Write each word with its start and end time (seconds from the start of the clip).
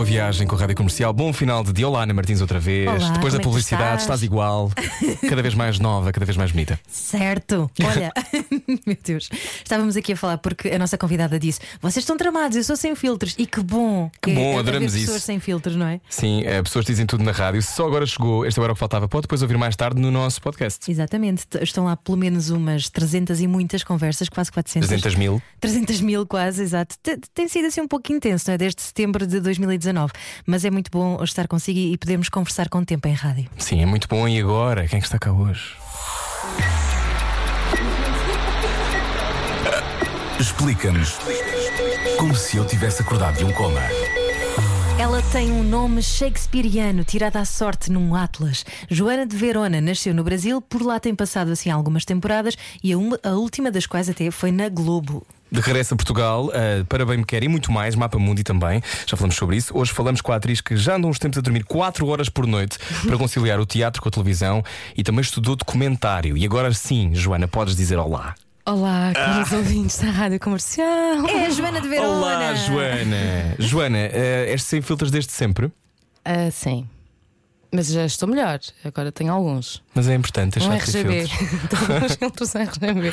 boa 0.00 0.06
viagem 0.08 0.46
com 0.46 0.56
a 0.56 0.58
Rádio 0.58 0.76
Comercial. 0.76 1.12
Bom 1.12 1.30
final 1.30 1.62
de 1.62 1.74
dia. 1.74 1.86
Olá, 1.86 2.04
Ana 2.04 2.14
Martins, 2.14 2.40
outra 2.40 2.58
vez. 2.58 2.88
Olá, 2.88 3.10
Depois 3.12 3.34
da 3.34 3.38
é 3.38 3.42
publicidade, 3.42 3.84
estás? 4.00 4.02
estás 4.02 4.22
igual. 4.22 4.70
Cada 5.28 5.42
vez 5.42 5.54
mais 5.54 5.78
nova, 5.78 6.10
cada 6.10 6.24
vez 6.24 6.38
mais 6.38 6.50
bonita. 6.52 6.80
Certo. 6.88 7.70
Olha, 7.84 8.10
meu 8.86 8.96
Deus, 9.04 9.28
estávamos 9.62 9.96
aqui 9.98 10.14
a 10.14 10.16
falar 10.16 10.38
porque 10.38 10.68
a 10.70 10.78
nossa 10.78 10.96
convidada 10.96 11.38
disse: 11.38 11.60
vocês 11.82 12.02
estão 12.02 12.16
tramados, 12.16 12.56
eu 12.56 12.64
sou 12.64 12.76
sem 12.76 12.94
filtros. 12.94 13.34
E 13.36 13.44
que 13.46 13.60
bom. 13.60 14.10
Que 14.22 14.32
bom, 14.32 14.58
adoramos 14.58 14.92
pessoas 14.94 15.16
isso. 15.18 15.26
sem 15.26 15.38
filtros, 15.38 15.76
não 15.76 15.86
é? 15.86 16.00
Sim, 16.08 16.44
eh, 16.46 16.62
pessoas 16.62 16.86
dizem 16.86 17.04
tudo 17.04 17.22
na 17.22 17.32
rádio. 17.32 17.60
Se 17.60 17.74
só 17.74 17.86
agora 17.86 18.06
chegou, 18.06 18.46
este 18.46 18.58
era 18.58 18.72
o 18.72 18.74
que 18.74 18.78
faltava. 18.80 19.06
Pode 19.06 19.22
depois 19.22 19.42
ouvir 19.42 19.58
mais 19.58 19.76
tarde 19.76 20.00
no 20.00 20.10
nosso 20.10 20.40
podcast. 20.40 20.90
Exatamente. 20.90 21.44
Estão 21.60 21.84
lá 21.84 21.94
pelo 21.96 22.16
menos 22.16 22.48
umas 22.48 22.88
300 22.88 23.38
e 23.42 23.46
muitas 23.46 23.84
conversas, 23.84 24.30
quase 24.30 24.50
400. 24.50 24.88
300 24.88 25.14
mil. 25.16 25.42
300 25.60 26.00
mil 26.00 26.26
quase, 26.26 26.62
exato. 26.62 26.96
Te- 27.02 27.18
Tem 27.34 27.46
sido 27.48 27.66
assim 27.66 27.82
um 27.82 27.88
pouco 27.88 28.10
intenso, 28.10 28.46
não 28.48 28.54
é? 28.54 28.58
Desde 28.58 28.80
setembro 28.80 29.26
de 29.26 29.40
2019. 29.40 29.89
Mas 30.46 30.64
é 30.64 30.70
muito 30.70 30.90
bom 30.90 31.22
estar 31.22 31.46
consigo 31.48 31.78
e 31.78 31.96
podermos 31.96 32.28
conversar 32.28 32.68
com 32.68 32.78
o 32.78 32.84
tempo 32.84 33.06
em 33.08 33.12
rádio. 33.14 33.48
Sim, 33.58 33.82
é 33.82 33.86
muito 33.86 34.06
bom. 34.08 34.26
E 34.28 34.40
agora? 34.40 34.86
Quem 34.88 34.98
é 34.98 35.02
está 35.02 35.18
cá 35.18 35.32
hoje? 35.32 35.74
Explica-nos 40.38 41.18
como 42.18 42.34
se 42.34 42.56
eu 42.56 42.64
tivesse 42.66 43.02
acordado 43.02 43.36
de 43.38 43.44
um 43.44 43.52
coma. 43.52 43.80
Ela 44.98 45.22
tem 45.32 45.50
um 45.50 45.62
nome 45.62 46.02
shakespeariano, 46.02 47.04
tirado 47.04 47.36
à 47.36 47.44
sorte 47.44 47.90
num 47.90 48.14
atlas. 48.14 48.64
Joana 48.90 49.26
de 49.26 49.34
Verona 49.36 49.80
nasceu 49.80 50.14
no 50.14 50.22
Brasil, 50.22 50.60
por 50.60 50.82
lá 50.82 51.00
tem 51.00 51.14
passado 51.14 51.50
assim 51.52 51.70
algumas 51.70 52.04
temporadas 52.04 52.54
e 52.82 52.92
a, 52.92 52.98
uma- 52.98 53.18
a 53.22 53.30
última 53.30 53.70
das 53.70 53.86
quais 53.86 54.08
até 54.10 54.30
foi 54.30 54.52
na 54.52 54.68
Globo. 54.68 55.26
De 55.50 55.60
regresso 55.60 55.94
a 55.94 55.96
Portugal, 55.96 56.50
eh, 56.54 56.84
para 56.88 57.04
bem 57.04 57.18
me 57.18 57.24
quer 57.24 57.42
e 57.42 57.48
muito 57.48 57.72
mais, 57.72 57.94
Mapa 57.96 58.18
Mundi 58.18 58.44
também. 58.44 58.80
Já 59.06 59.16
falamos 59.16 59.34
sobre 59.34 59.56
isso. 59.56 59.76
Hoje 59.76 59.92
falamos 59.92 60.20
com 60.20 60.32
a 60.32 60.36
atriz 60.36 60.60
que 60.60 60.76
já 60.76 60.94
andou 60.94 61.10
uns 61.10 61.18
tempos 61.18 61.38
a 61.38 61.40
dormir 61.40 61.64
4 61.64 62.06
horas 62.06 62.28
por 62.28 62.46
noite 62.46 62.78
para 63.06 63.18
conciliar 63.18 63.58
o 63.58 63.66
teatro 63.66 64.00
com 64.00 64.08
a 64.08 64.12
televisão 64.12 64.62
e 64.96 65.02
também 65.02 65.22
estudou 65.22 65.56
documentário. 65.56 66.36
E 66.36 66.44
agora 66.44 66.72
sim, 66.72 67.14
Joana, 67.14 67.48
podes 67.48 67.74
dizer 67.74 67.98
olá. 67.98 68.34
Olá, 68.64 69.12
caros 69.12 69.50
ouvintes 69.52 69.98
da 69.98 70.10
Rádio 70.10 70.38
Comercial. 70.38 71.26
É 71.28 71.46
a 71.46 71.50
Joana 71.50 71.80
de 71.80 71.88
Verona! 71.88 72.08
Olá, 72.08 72.54
Joana! 72.54 73.56
Joana, 73.58 73.98
eh, 73.98 74.52
és 74.52 74.62
sem 74.62 74.80
filtros 74.80 75.10
desde 75.10 75.32
sempre? 75.32 75.72
Ah, 76.24 76.50
sim. 76.52 76.86
Mas 77.72 77.86
já 77.86 78.04
estou 78.04 78.28
melhor. 78.28 78.58
Agora 78.84 79.12
tenho 79.12 79.32
alguns. 79.32 79.80
Mas 79.94 80.08
é 80.08 80.14
importante 80.14 80.58
Um 80.58 80.68
deixar 80.68 80.84
de 80.86 80.92
ter 80.92 80.98
RGB. 81.06 81.26
filtros. 81.28 81.70
Estou 81.80 81.98
com 82.00 82.06
os 82.06 82.14
filtros 82.16 82.54
RGB. 82.54 83.12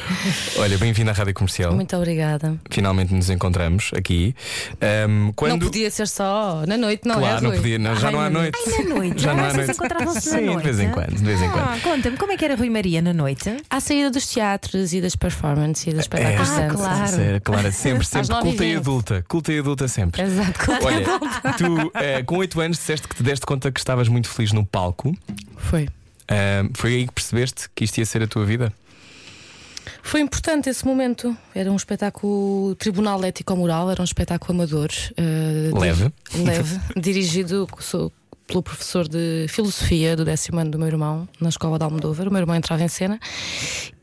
Olha, 0.57 0.77
bem-vindo 0.79 1.11
à 1.11 1.13
Rádio 1.13 1.33
Comercial. 1.35 1.75
Muito 1.75 1.95
obrigada. 1.95 2.57
Finalmente 2.71 3.13
nos 3.13 3.29
encontramos 3.29 3.91
aqui. 3.95 4.35
Ahm, 4.81 5.31
quando... 5.35 5.51
Não 5.51 5.59
podia 5.59 5.91
ser 5.91 6.07
só 6.07 6.63
na 6.67 6.75
noite, 6.75 7.07
não 7.07 7.15
é? 7.15 7.19
Claro, 7.19 7.43
não 7.43 7.49
Rui? 7.51 7.59
podia, 7.59 7.77
não, 7.77 7.95
já 7.95 8.07
Ai, 8.07 8.13
não 8.13 8.19
há 8.19 8.29
noite. 8.31 8.57
Ai, 8.67 8.83
na 8.83 8.95
noite, 8.95 9.21
Já 9.21 9.33
não 9.35 9.43
há 9.43 9.47
vocês 9.49 9.57
noite. 9.67 9.71
encontravam-se 9.77 10.29
na 10.31 10.37
Sim, 10.39 10.45
noite. 10.45 10.57
de 10.57 10.63
vez 10.63 10.79
em 10.79 10.91
quando, 10.91 11.15
de 11.15 11.23
vez 11.23 11.41
em 11.41 11.49
quando. 11.51 11.63
Ah, 11.69 11.77
conta-me, 11.83 12.17
como 12.17 12.31
é 12.31 12.37
que 12.37 12.45
era 12.45 12.55
Rui 12.55 12.69
Maria 12.71 13.01
na 13.01 13.13
noite? 13.13 13.57
À 13.69 13.79
saída 13.79 14.09
dos 14.09 14.25
teatros 14.27 14.93
e 14.93 15.01
das 15.01 15.15
performances 15.15 15.85
e 15.85 15.91
dos 15.91 15.99
espetáculos 16.01 16.49
Ah, 16.49 16.53
de 16.53 16.61
dança. 16.61 16.75
claro. 16.77 17.07
Sério, 17.15 17.41
claro, 17.41 17.71
sempre, 17.71 18.05
sempre 18.07 18.29
nove 18.29 18.47
e 18.47 18.51
culta 18.51 18.65
e 18.65 18.75
adulta. 18.75 19.25
Culta 19.27 19.53
e 19.53 19.59
adulta 19.59 19.87
sempre. 19.87 20.21
Exato, 20.23 20.59
claro. 20.59 20.83
Olha, 20.85 21.03
tu 21.57 21.91
eh, 21.95 22.23
com 22.23 22.37
8 22.37 22.59
anos 22.61 22.77
disseste 22.77 23.07
que 23.07 23.15
te 23.15 23.21
deste 23.23 23.45
conta 23.45 23.71
que 23.71 23.79
estavas 23.79 24.07
muito 24.07 24.27
feliz 24.29 24.46
no 24.51 24.65
palco. 24.65 25.15
Foi. 25.57 25.87
Ahm, 26.29 26.71
foi 26.73 26.95
aí 26.95 27.07
que 27.07 27.13
percebeste 27.13 27.69
que 27.73 27.83
isto 27.85 27.97
ia 27.99 28.05
ser 28.05 28.21
a 28.23 28.27
tua 28.27 28.45
vida? 28.45 28.71
Foi 30.03 30.19
importante 30.19 30.69
esse 30.69 30.85
momento. 30.85 31.35
Era 31.55 31.71
um 31.71 31.75
espetáculo 31.75 32.75
Tribunal 32.75 33.23
Ético-Moral, 33.23 33.89
era 33.91 34.01
um 34.01 34.05
espetáculo 34.05 34.53
amador. 34.53 34.89
di- 34.89 35.79
Leve. 35.79 36.11
Leve. 36.35 36.79
dirigido 36.95 37.67
sou- 37.79 38.11
pelo 38.47 38.63
professor 38.63 39.07
de 39.07 39.45
Filosofia 39.49 40.15
do 40.15 40.23
décimo 40.23 40.59
ano 40.59 40.71
do 40.71 40.79
meu 40.79 40.87
irmão, 40.87 41.27
na 41.39 41.49
escola 41.49 41.77
de 41.77 41.83
Almodóvar. 41.83 42.27
O 42.27 42.31
meu 42.31 42.39
irmão 42.39 42.55
entrava 42.55 42.81
em 42.81 42.87
cena. 42.87 43.19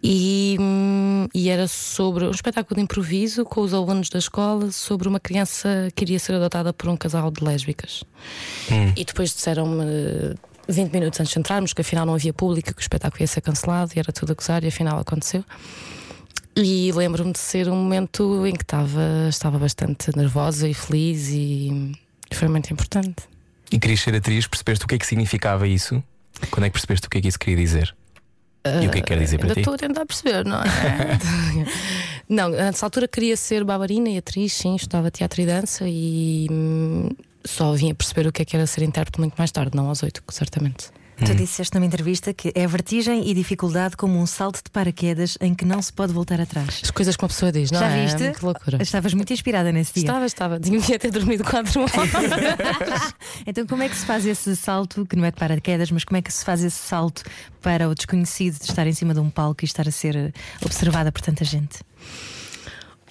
E, 0.02 0.56
hum, 0.60 1.26
e 1.34 1.48
era 1.48 1.66
sobre 1.66 2.26
um 2.26 2.30
espetáculo 2.30 2.76
de 2.76 2.82
improviso 2.82 3.44
com 3.44 3.62
os 3.62 3.72
alunos 3.72 4.10
da 4.10 4.18
escola 4.18 4.70
sobre 4.70 5.08
uma 5.08 5.18
criança 5.18 5.88
que 5.94 6.04
iria 6.04 6.18
ser 6.18 6.34
adotada 6.34 6.72
por 6.74 6.90
um 6.90 6.96
casal 6.96 7.30
de 7.30 7.42
lésbicas. 7.42 8.04
E 8.94 9.04
depois 9.04 9.34
disseram-me 9.34 10.36
20 10.68 10.92
minutos 10.92 11.20
antes 11.20 11.32
de 11.32 11.38
entrarmos 11.38 11.72
que 11.72 11.80
afinal 11.80 12.04
não 12.04 12.14
havia 12.14 12.32
público, 12.32 12.74
que 12.74 12.80
o 12.80 12.82
espetáculo 12.82 13.22
ia 13.22 13.26
ser 13.26 13.40
cancelado 13.40 13.92
e 13.96 13.98
era 13.98 14.12
tudo 14.12 14.32
a 14.32 14.34
gozar, 14.34 14.62
e 14.62 14.68
afinal 14.68 14.98
aconteceu. 14.98 15.42
E 16.54 16.92
lembro-me 16.92 17.32
de 17.32 17.38
ser 17.38 17.68
um 17.68 17.76
momento 17.76 18.46
em 18.46 18.54
que 18.54 18.62
estava, 18.62 19.26
estava 19.28 19.58
bastante 19.58 20.16
nervosa 20.16 20.68
e 20.68 20.74
feliz 20.74 21.30
e 21.30 21.92
foi 22.32 22.48
muito 22.48 22.72
importante. 22.72 23.33
E 23.70 23.78
querias 23.78 24.00
ser 24.00 24.14
atriz, 24.14 24.46
percebeste 24.46 24.84
o 24.84 24.88
que 24.88 24.94
é 24.94 24.98
que 24.98 25.06
significava 25.06 25.66
isso? 25.66 26.02
Quando 26.50 26.64
é 26.64 26.68
que 26.68 26.74
percebeste 26.74 27.06
o 27.06 27.10
que 27.10 27.18
é 27.18 27.20
que 27.20 27.28
isso 27.28 27.38
queria 27.38 27.56
dizer? 27.56 27.94
e 28.82 28.86
o 28.86 28.90
que 28.90 28.98
é 28.98 29.00
que 29.02 29.08
quer 29.08 29.18
dizer 29.18 29.36
para 29.36 29.48
Ainda 29.48 29.54
ti? 29.54 29.60
estou 29.60 29.74
a 29.74 29.76
tentar 29.76 30.06
perceber, 30.06 30.44
não 30.46 30.56
é? 30.56 30.64
não, 32.26 32.48
nessa 32.48 32.86
altura 32.86 33.06
queria 33.06 33.36
ser 33.36 33.62
bailarina 33.62 34.08
e 34.08 34.16
atriz, 34.16 34.54
sim, 34.54 34.74
estudava 34.74 35.10
teatro 35.10 35.42
e 35.42 35.46
dança 35.46 35.84
e 35.86 36.46
hum, 36.50 37.10
só 37.44 37.74
vim 37.74 37.90
a 37.90 37.94
perceber 37.94 38.26
o 38.26 38.32
que 38.32 38.40
é 38.40 38.44
que 38.44 38.56
era 38.56 38.66
ser 38.66 38.82
intérprete 38.82 39.20
muito 39.20 39.34
mais 39.36 39.52
tarde, 39.52 39.76
não 39.76 39.88
aos 39.88 40.02
oito, 40.02 40.22
certamente. 40.30 40.88
Hum. 41.20 41.24
Tu 41.24 41.34
disseste 41.34 41.74
numa 41.74 41.86
entrevista 41.86 42.34
que 42.34 42.52
é 42.54 42.66
vertigem 42.66 43.28
e 43.28 43.34
dificuldade 43.34 43.96
como 43.96 44.18
um 44.18 44.26
salto 44.26 44.62
de 44.64 44.70
paraquedas 44.70 45.38
em 45.40 45.54
que 45.54 45.64
não 45.64 45.80
se 45.80 45.92
pode 45.92 46.12
voltar 46.12 46.40
atrás. 46.40 46.80
As 46.82 46.90
coisas 46.90 47.16
que 47.16 47.22
uma 47.22 47.28
pessoa 47.28 47.52
diz, 47.52 47.70
não 47.70 47.80
Já 47.80 47.88
é? 47.88 48.04
viste? 48.04 48.32
Que 48.32 48.44
loucura. 48.44 48.82
Estavas 48.82 49.14
muito 49.14 49.32
inspirada 49.32 49.70
nesse 49.70 49.94
dia. 49.94 50.02
Estava, 50.02 50.26
estava. 50.26 50.58
Devia 50.58 50.98
ter 50.98 51.10
dormido 51.10 51.44
quatro 51.44 51.82
horas. 51.82 51.94
Então, 53.46 53.66
como 53.66 53.82
é 53.82 53.88
que 53.88 53.96
se 53.96 54.06
faz 54.06 54.24
esse 54.26 54.56
salto, 54.56 55.06
que 55.06 55.16
não 55.16 55.24
é 55.24 55.30
de 55.30 55.36
paraquedas, 55.36 55.90
mas 55.90 56.04
como 56.04 56.16
é 56.16 56.22
que 56.22 56.32
se 56.32 56.44
faz 56.44 56.62
esse 56.64 56.76
salto 56.76 57.22
para 57.60 57.88
o 57.88 57.94
desconhecido 57.94 58.58
de 58.58 58.64
estar 58.64 58.86
em 58.86 58.92
cima 58.92 59.12
de 59.14 59.20
um 59.20 59.30
palco 59.30 59.64
e 59.64 59.66
estar 59.66 59.86
a 59.86 59.90
ser 59.90 60.32
observada 60.62 61.12
por 61.12 61.20
tanta 61.20 61.44
gente? 61.44 61.80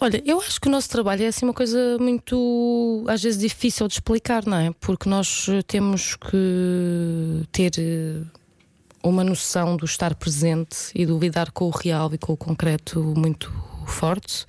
Olha, 0.03 0.21
eu 0.25 0.41
acho 0.41 0.59
que 0.59 0.67
o 0.67 0.71
nosso 0.71 0.89
trabalho 0.89 1.23
é 1.23 1.27
assim 1.27 1.45
uma 1.45 1.53
coisa 1.53 1.97
muito, 1.97 3.05
às 3.07 3.23
vezes, 3.23 3.39
difícil 3.39 3.87
de 3.87 3.93
explicar, 3.93 4.45
não 4.45 4.57
é? 4.57 4.69
Porque 4.81 5.07
nós 5.07 5.47
eh, 5.47 5.61
temos 5.61 6.17
que 6.17 7.47
ter 7.53 7.71
eh, 7.77 8.21
uma 9.01 9.23
noção 9.23 9.77
do 9.77 9.85
estar 9.85 10.13
presente 10.15 10.91
e 10.93 11.05
do 11.05 11.17
lidar 11.17 11.51
com 11.51 11.67
o 11.67 11.69
real 11.69 12.13
e 12.13 12.17
com 12.17 12.33
o 12.33 12.37
concreto 12.37 13.01
muito 13.15 13.49
forte. 13.87 14.45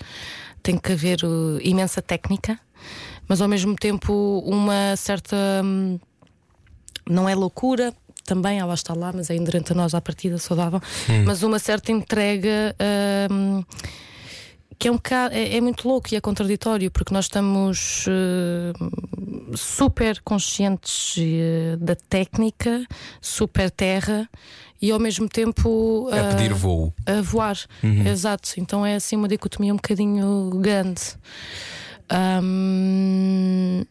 Tem 0.61 0.77
que 0.77 0.91
haver 0.91 1.21
eh, 1.23 1.61
imensa 1.63 2.03
técnica, 2.03 2.59
mas 3.29 3.41
ao 3.41 3.47
mesmo 3.47 3.77
tempo 3.77 4.43
uma 4.45 4.97
certa. 4.97 5.37
hum, 5.65 6.01
não 7.09 7.29
é 7.29 7.35
loucura. 7.37 7.95
Também, 8.25 8.59
ela 8.59 8.75
está 8.75 8.93
lá, 8.93 9.13
mas 9.15 9.31
é 9.31 9.37
inerente 9.37 9.71
a 9.71 9.75
nós 9.77 9.95
à 9.95 10.01
partida 10.01 10.37
saudável. 10.37 10.81
Mas 11.25 11.45
uma 11.45 11.61
certa 11.61 11.93
entrega 11.93 12.75
hum, 13.31 13.63
que 14.79 14.89
é 14.89 14.91
um 14.91 14.97
bocado, 14.97 15.35
é, 15.35 15.57
é 15.57 15.61
muito 15.61 15.87
louco 15.89 16.09
e 16.13 16.17
é 16.17 16.21
contraditório 16.21 16.91
porque 16.91 17.13
nós 17.15 17.27
estamos 17.27 18.07
eh, 18.09 18.73
super 19.57 20.21
conscientes 20.23 21.15
eh, 21.19 21.77
da 21.79 21.95
técnica, 21.95 22.85
super 23.21 23.71
terra 23.71 24.29
e 24.83 24.91
ao 24.91 24.99
mesmo 24.99 25.29
tempo 25.29 26.09
A 26.13 26.17
eh, 26.17 26.35
pedir 26.35 26.53
voo. 26.55 26.93
a 27.07 27.21
voar. 27.23 27.57
Exato. 28.07 28.51
Então 28.59 28.85
é 28.85 28.97
assim 28.97 29.17
uma 29.17 29.29
dicotomia 29.29 29.73
um 29.73 29.77
bocadinho 29.77 30.51
grande. 30.61 31.01
Ahm, 32.11 33.85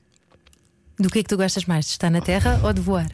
Do 0.99 1.09
que 1.09 1.19
é 1.19 1.23
que 1.23 1.29
tu 1.29 1.37
gostas 1.37 1.65
mais? 1.65 1.85
De 1.85 1.91
estar 1.91 2.09
na 2.11 2.21
terra 2.21 2.59
ou 2.63 2.71
de 2.73 2.81
voar? 2.81 3.09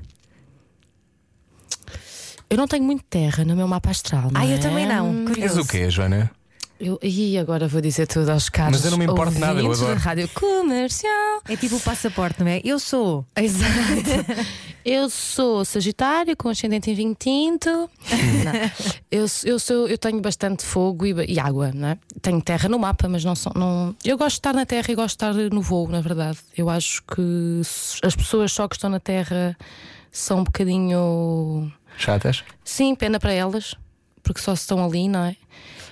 eu 2.52 2.58
não 2.58 2.68
tenho 2.68 2.84
muito 2.84 3.04
terra 3.04 3.46
no 3.46 3.56
meu 3.56 3.68
mapa 3.68 3.92
astral. 3.92 4.32
Não 4.32 4.42
Ah, 4.42 4.46
eu 4.46 4.56
é? 4.56 4.58
também 4.58 4.86
não. 4.88 5.08
És 5.20 5.28
Curioso. 5.30 5.62
o 5.62 5.68
quê, 5.68 5.88
Joana? 5.90 6.32
Eu, 6.80 6.98
e 7.04 7.38
agora 7.38 7.68
vou 7.68 7.82
dizer 7.82 8.08
tudo 8.08 8.30
aos 8.30 8.48
caros. 8.48 8.78
Mas 8.78 8.86
eu 8.86 8.92
não 8.92 8.98
me 8.98 9.04
importo 9.04 9.38
nada, 9.38 9.60
eu 9.60 9.70
adoro. 9.70 9.96
da 9.96 10.00
Rádio 10.00 10.30
Comercial. 10.30 11.42
É 11.50 11.58
tipo 11.58 11.76
o 11.76 11.80
passaporte, 11.82 12.42
não 12.42 12.50
é? 12.50 12.62
Eu 12.64 12.80
sou. 12.80 13.26
Exato. 13.36 13.72
eu 14.86 15.10
sou 15.10 15.66
Sagitário 15.66 16.38
com 16.38 16.48
ascendente 16.48 16.90
em 16.90 16.94
vinho 16.94 17.16
tinto. 17.20 17.90
Eu, 19.12 19.26
eu, 19.44 19.60
sou, 19.60 19.88
eu 19.88 19.98
tenho 19.98 20.22
bastante 20.22 20.64
fogo 20.64 21.06
e, 21.06 21.34
e 21.34 21.40
água, 21.40 21.72
não 21.74 21.90
é? 21.90 21.98
Tenho 22.22 22.42
terra 22.42 22.70
no 22.70 22.80
mapa, 22.80 23.10
mas 23.10 23.26
não 23.26 23.36
sou. 23.36 23.52
Não... 23.56 23.94
Eu 24.06 24.18
gosto 24.18 24.36
de 24.36 24.40
estar 24.40 24.54
na 24.54 24.66
terra 24.66 24.86
e 24.90 24.96
gosto 24.96 25.18
de 25.18 25.26
estar 25.26 25.34
no 25.34 25.62
voo, 25.62 25.90
na 25.90 26.00
verdade. 26.00 26.38
Eu 26.56 26.70
acho 26.70 27.04
que 27.04 27.60
as 28.04 28.16
pessoas 28.16 28.54
só 28.54 28.68
que 28.68 28.76
estão 28.76 28.90
na 28.90 29.00
terra 29.00 29.58
são 30.12 30.40
um 30.40 30.44
bocadinho. 30.44 31.74
Chatas? 31.98 32.44
Sim, 32.64 32.96
pena 32.96 33.20
para 33.20 33.34
elas, 33.34 33.76
porque 34.24 34.40
só 34.40 34.54
estão 34.54 34.86
ali, 34.86 35.10
não 35.10 35.26
é? 35.26 35.36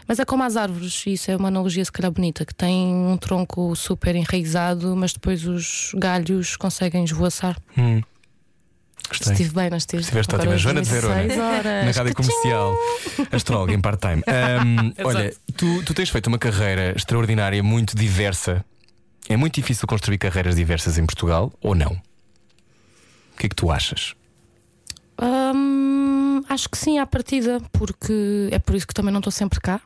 Mas 0.07 0.19
é 0.19 0.25
como 0.25 0.43
as 0.43 0.55
árvores, 0.55 1.03
e 1.05 1.13
isso 1.13 1.29
é 1.29 1.35
uma 1.35 1.49
analogia 1.49 1.83
se 1.83 1.91
calhar 1.91 2.11
bonita, 2.11 2.45
que 2.45 2.55
tem 2.55 2.87
um 2.87 3.17
tronco 3.17 3.75
super 3.75 4.15
enraizado, 4.15 4.95
mas 4.95 5.11
depois 5.11 5.45
os 5.45 5.91
galhos 5.95 6.55
conseguem 6.55 7.03
esvoaçar. 7.03 7.57
Hum. 7.77 8.01
Gostei. 9.09 9.33
Estive 9.33 9.53
bem, 9.53 9.69
não 9.69 9.77
estive? 9.77 10.01
Estiveste 10.01 10.35
ótima. 10.35 10.57
Joana 10.57 10.81
de 10.81 10.89
16 10.89 11.27
Verona, 11.33 11.43
horas. 11.57 11.85
na 11.85 11.91
rádio 11.91 12.15
comercial, 12.15 12.75
astróloga 13.31 13.73
em 13.73 13.79
part-time. 13.79 14.21
Ahm, 14.27 14.93
olha, 15.03 15.33
tu, 15.55 15.83
tu 15.83 15.93
tens 15.93 16.09
feito 16.09 16.27
uma 16.27 16.37
carreira 16.37 16.93
extraordinária, 16.95 17.61
muito 17.63 17.95
diversa. 17.95 18.65
É 19.29 19.35
muito 19.37 19.55
difícil 19.55 19.87
construir 19.87 20.17
carreiras 20.17 20.55
diversas 20.55 20.97
em 20.97 21.05
Portugal 21.05 21.51
ou 21.61 21.75
não? 21.75 21.91
O 23.33 23.37
que 23.37 23.45
é 23.45 23.49
que 23.49 23.55
tu 23.55 23.71
achas? 23.71 24.13
Hum, 25.21 26.41
acho 26.49 26.69
que 26.69 26.77
sim, 26.77 26.99
à 26.99 27.05
partida, 27.05 27.61
porque 27.71 28.49
é 28.51 28.59
por 28.59 28.75
isso 28.75 28.87
que 28.87 28.93
também 28.93 29.11
não 29.11 29.19
estou 29.19 29.31
sempre 29.31 29.59
cá. 29.59 29.81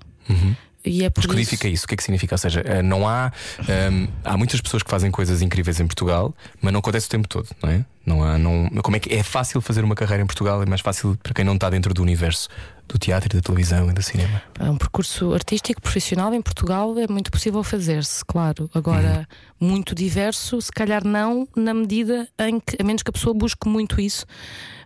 E 0.84 1.04
é 1.04 1.10
por 1.10 1.22
Descodifica 1.22 1.68
isso. 1.68 1.76
isso. 1.76 1.86
O 1.86 1.88
que 1.88 1.94
é 1.94 1.98
que 1.98 2.04
significa? 2.04 2.34
Ou 2.34 2.40
seja, 2.40 2.62
eh, 2.62 2.82
não 2.82 3.08
há. 3.08 3.32
ahm, 3.60 4.08
há 4.24 4.36
muitas 4.36 4.60
pessoas 4.62 4.82
que 4.82 4.90
fazem 4.90 5.12
coisas 5.12 5.42
incríveis 5.42 5.80
em 5.80 5.86
Portugal, 5.86 6.34
mas 6.60 6.74
não 6.74 6.80
acontece 6.80 7.06
o 7.08 7.10
tempo 7.10 7.28
todo, 7.28 7.48
não 7.62 7.70
é? 7.70 7.86
Não 8.04 8.24
há, 8.24 8.36
não, 8.38 8.68
como 8.82 8.98
é 8.98 9.00
que 9.00 9.14
é 9.14 9.22
fácil 9.22 9.62
fazer 9.62 9.84
uma 9.84 9.94
carreira 9.94 10.24
em 10.24 10.26
Portugal? 10.26 10.62
É 10.64 10.66
mais 10.66 10.82
fácil 10.82 11.16
para 11.22 11.34
quem 11.34 11.46
não 11.46 11.54
está 11.54 11.70
dentro 11.70 11.94
do 11.94 12.02
universo 12.02 12.50
do 12.88 12.98
teatro, 12.98 13.30
da 13.30 13.42
televisão 13.42 13.90
e 13.92 13.94
do 13.94 14.02
cinema. 14.02 14.42
É 14.60 14.70
um 14.70 14.78
percurso 14.78 15.34
artístico, 15.34 15.80
profissional 15.80 16.34
em 16.34 16.42
Portugal 16.42 16.98
é 16.98 17.08
muito 17.08 17.32
possível 17.32 17.64
fazer-se, 17.64 18.26
claro. 18.26 18.70
Agora, 18.74 19.28
muito 19.60 19.94
diverso, 19.94 20.60
se 20.60 20.72
calhar 20.72 21.06
não, 21.06 21.48
na 21.56 21.74
medida 21.76 22.28
em 22.40 22.60
que, 22.60 22.76
a 22.82 22.84
menos 22.84 23.04
que 23.04 23.10
a 23.10 23.14
pessoa 23.14 23.34
busque 23.36 23.70
muito 23.70 24.02
isso, 24.02 24.26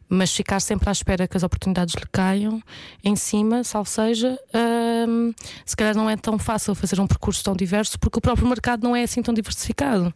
mas 0.07 0.31
ficar 0.35 0.59
sempre 0.59 0.87
à 0.87 0.91
espera 0.91 1.27
que 1.27 1.35
as 1.35 1.43
oportunidades 1.43 1.95
lhe 1.95 2.05
caiam 2.11 2.61
em 3.03 3.15
cima, 3.15 3.63
salvo 3.63 3.89
seja, 3.89 4.37
hum, 5.07 5.33
se 5.65 5.75
calhar 5.75 5.95
não 5.95 6.09
é 6.09 6.15
tão 6.15 6.37
fácil 6.37 6.75
fazer 6.75 6.99
um 7.01 7.07
percurso 7.07 7.43
tão 7.43 7.55
diverso 7.55 7.97
porque 7.99 8.19
o 8.19 8.21
próprio 8.21 8.47
mercado 8.47 8.83
não 8.83 8.95
é 8.95 9.03
assim 9.03 9.21
tão 9.23 9.33
diversificado. 9.33 10.13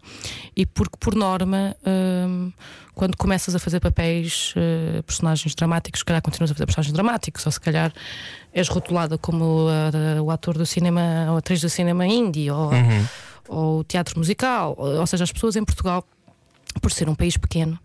E 0.56 0.66
porque, 0.66 0.96
por 1.00 1.16
norma, 1.16 1.76
hum, 1.86 2.52
quando 2.94 3.16
começas 3.18 3.56
a 3.56 3.60
fazer 3.60 3.80
papéis, 3.80 4.54
eh, 4.58 5.02
personagens 5.04 5.56
dramáticos, 5.56 6.00
se 6.02 6.06
calhar 6.06 6.22
continuas 6.22 6.52
a 6.52 6.54
fazer 6.54 6.66
personagens 6.66 6.94
dramáticos, 6.94 7.46
ou 7.46 7.52
se 7.52 7.60
calhar 7.60 7.92
és 8.54 8.68
rotulada 8.68 9.18
como 9.18 9.68
a- 9.70 10.22
o 10.22 10.30
ator 10.30 10.58
do 10.58 10.66
cinema, 10.66 11.02
ou 11.30 11.36
a 11.36 11.40
atriz 11.40 11.62
do 11.62 11.70
cinema 11.70 12.06
indie, 12.06 12.52
ou, 12.52 12.70
ou 13.48 13.84
teatro 13.86 14.18
musical. 14.20 14.76
Ou 14.78 15.08
seja, 15.08 15.24
as 15.24 15.32
pessoas 15.32 15.56
em 15.56 15.64
Portugal, 15.64 16.04
por 16.82 16.92
ser 16.92 17.08
um 17.10 17.16
país 17.16 17.38
pequeno, 17.38 17.80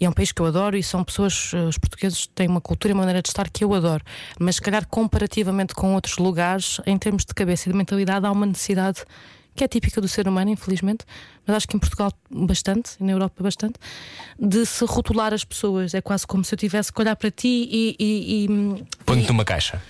e 0.00 0.06
é 0.06 0.08
um 0.08 0.12
país 0.12 0.32
que 0.32 0.40
eu 0.40 0.46
adoro, 0.46 0.76
e 0.76 0.82
são 0.82 1.04
pessoas, 1.04 1.52
eh, 1.52 1.58
os 1.58 1.76
portugueses 1.76 2.26
têm 2.34 2.48
uma 2.48 2.60
cultura 2.60 2.92
e 2.92 2.94
uma 2.94 3.02
maneira 3.02 3.20
de 3.20 3.28
estar 3.28 3.50
que 3.50 3.62
eu 3.62 3.74
adoro, 3.74 4.02
mas 4.38 4.54
se 4.54 4.62
calhar 4.62 4.86
comparativamente 4.88 5.74
com 5.74 5.94
outros 5.94 6.16
lugares, 6.16 6.80
em 6.86 6.96
termos 6.96 7.24
de 7.24 7.34
cabeça 7.34 7.68
e 7.68 7.72
de 7.72 7.76
mentalidade, 7.76 8.24
há 8.24 8.32
uma 8.32 8.46
necessidade 8.46 9.04
que 9.54 9.64
é 9.64 9.68
típica 9.68 10.00
do 10.00 10.08
ser 10.08 10.26
humano, 10.26 10.50
infelizmente, 10.50 11.04
mas 11.46 11.56
acho 11.56 11.68
que 11.68 11.76
em 11.76 11.80
Portugal 11.80 12.10
bastante, 12.30 12.92
e 12.98 13.04
na 13.04 13.12
Europa 13.12 13.42
bastante, 13.42 13.74
de 14.38 14.64
se 14.64 14.84
rotular 14.86 15.34
as 15.34 15.44
pessoas. 15.44 15.92
É 15.92 16.00
quase 16.00 16.26
como 16.26 16.42
se 16.44 16.54
eu 16.54 16.58
tivesse 16.58 16.90
que 16.90 17.00
olhar 17.00 17.14
para 17.16 17.30
ti 17.30 17.68
e. 17.70 17.96
e, 17.98 18.44
e 18.44 18.84
Põe-te 19.04 19.28
numa 19.28 19.44
caixa. 19.44 19.82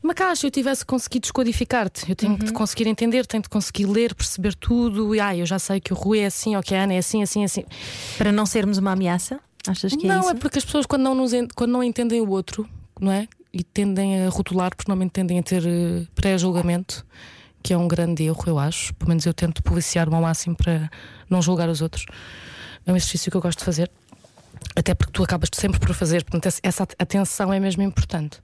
uma 0.00 0.14
caixa 0.14 0.46
eu 0.46 0.50
tivesse 0.50 0.84
conseguido 0.84 1.22
descodificar-te. 1.22 2.08
Eu 2.08 2.14
tenho 2.14 2.36
de 2.38 2.52
conseguir 2.52 2.86
entender, 2.86 3.26
tenho 3.26 3.42
de 3.42 3.48
conseguir 3.48 3.86
ler, 3.86 4.14
perceber 4.14 4.54
tudo. 4.54 5.12
E 5.14 5.18
ah, 5.18 5.36
eu 5.36 5.46
já 5.46 5.58
sei 5.58 5.80
que 5.80 5.92
o 5.92 5.96
Rui 5.96 6.20
é 6.20 6.26
assim, 6.26 6.54
ou 6.54 6.62
que 6.62 6.74
a 6.74 6.84
Ana 6.84 6.94
é 6.94 6.98
assim, 6.98 7.22
assim, 7.22 7.42
assim. 7.42 7.64
Para 8.16 8.30
não 8.30 8.46
sermos 8.46 8.78
uma 8.78 8.92
ameaça? 8.92 9.40
Achas 9.68 9.94
que 9.94 10.04
é 10.06 10.08
não, 10.08 10.20
isso? 10.20 10.30
é 10.30 10.34
porque 10.34 10.58
as 10.58 10.64
pessoas, 10.64 10.86
quando 10.86 11.02
não, 11.02 11.14
nos 11.14 11.32
quando 11.54 11.70
não 11.72 11.82
entendem 11.82 12.20
o 12.20 12.28
outro, 12.30 12.68
não 13.00 13.10
é? 13.12 13.28
E 13.52 13.62
tendem 13.64 14.24
a 14.24 14.28
rotular, 14.28 14.70
porque 14.74 14.90
normalmente 14.90 15.12
tendem 15.12 15.38
a 15.38 15.42
ter 15.42 15.64
eh, 15.66 16.06
pré-julgamento, 16.14 17.06
que 17.62 17.72
é 17.72 17.78
um 17.78 17.88
grande 17.88 18.24
erro, 18.24 18.42
eu 18.46 18.58
acho. 18.58 18.94
Pelo 18.94 19.08
menos 19.08 19.24
eu 19.26 19.32
tento 19.34 19.62
policiar-me 19.62 20.14
ao 20.14 20.20
máximo 20.22 20.54
para 20.56 20.90
não 21.28 21.40
julgar 21.40 21.68
os 21.68 21.80
outros. 21.80 22.04
É 22.84 22.92
um 22.92 22.96
exercício 22.96 23.30
que 23.30 23.36
eu 23.36 23.40
gosto 23.40 23.58
de 23.60 23.64
fazer. 23.64 23.90
Até 24.74 24.94
porque 24.94 25.12
tu 25.12 25.22
acabas 25.24 25.48
sempre 25.54 25.80
por 25.80 25.94
fazer, 25.94 26.22
portanto, 26.24 26.52
essa- 26.62 26.82
atenção 26.98 27.52
é 27.52 27.58
mesmo 27.58 27.82
importante. 27.82 28.38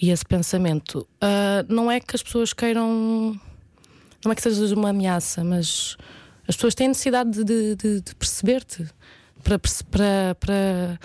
E 0.00 0.10
esse 0.10 0.24
pensamento. 0.24 1.06
ah, 1.20 1.64
não 1.68 1.90
é 1.90 1.98
que 2.00 2.14
as 2.14 2.22
pessoas 2.22 2.52
queiram. 2.52 3.38
Não 4.24 4.32
é 4.32 4.34
que 4.34 4.42
seja 4.42 4.74
uma 4.74 4.90
ameaça, 4.90 5.42
mas 5.44 5.96
as 6.48 6.54
pessoas 6.56 6.74
têm 6.74 6.88
necessidade 6.88 7.30
de, 7.30 7.44
de- 7.44 7.76
de- 7.76 8.00
de 8.00 8.14
perceber-te. 8.14 8.86
Para, 9.44 9.58
para, 9.90 10.34
para- 10.40 10.98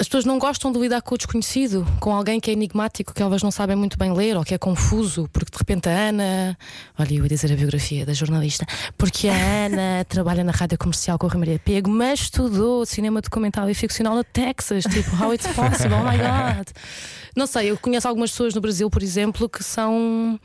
As 0.00 0.08
pessoas 0.08 0.24
não 0.24 0.36
gostam 0.38 0.72
de 0.72 0.78
lidar 0.80 1.00
com 1.02 1.14
o 1.14 1.18
desconhecido, 1.18 1.86
com 2.00 2.12
alguém 2.12 2.40
que 2.40 2.50
é 2.50 2.54
enigmático, 2.54 3.14
que 3.14 3.22
elas 3.22 3.40
não 3.40 3.52
sabem 3.52 3.76
muito 3.76 3.96
bem 3.96 4.12
ler 4.12 4.36
ou 4.36 4.42
que 4.42 4.52
é 4.52 4.58
confuso, 4.58 5.28
porque 5.32 5.52
de 5.52 5.58
repente 5.58 5.88
a 5.88 5.92
Ana. 6.08 6.58
Olha, 6.98 7.14
eu 7.14 7.22
ia 7.22 7.28
dizer 7.28 7.52
a 7.52 7.54
biografia 7.56 8.04
da 8.04 8.12
jornalista, 8.12 8.66
porque 8.98 9.28
a 9.28 9.34
Ana 9.66 10.04
trabalha 10.08 10.42
na 10.42 10.50
rádio 10.50 10.76
comercial 10.76 11.16
com 11.18 11.28
a 11.28 11.38
Maria 11.38 11.60
Pego, 11.60 11.88
mas 11.88 12.22
estudou 12.22 12.84
cinema 12.84 13.20
documental 13.20 13.70
e 13.70 13.74
ficcional 13.74 14.16
no 14.16 14.24
Texas. 14.24 14.82
Tipo, 14.84 15.14
how 15.22 15.32
it's 15.32 15.46
possible? 15.54 15.94
Oh 15.94 16.02
my 16.10 16.16
God. 16.18 16.66
Não 17.36 17.46
sei, 17.46 17.70
eu 17.70 17.78
conheço 17.78 18.08
algumas 18.08 18.30
pessoas 18.32 18.54
no 18.54 18.60
Brasil, 18.60 18.90
por 18.90 19.02
exemplo, 19.02 19.48
que 19.48 19.62
são 19.62 20.38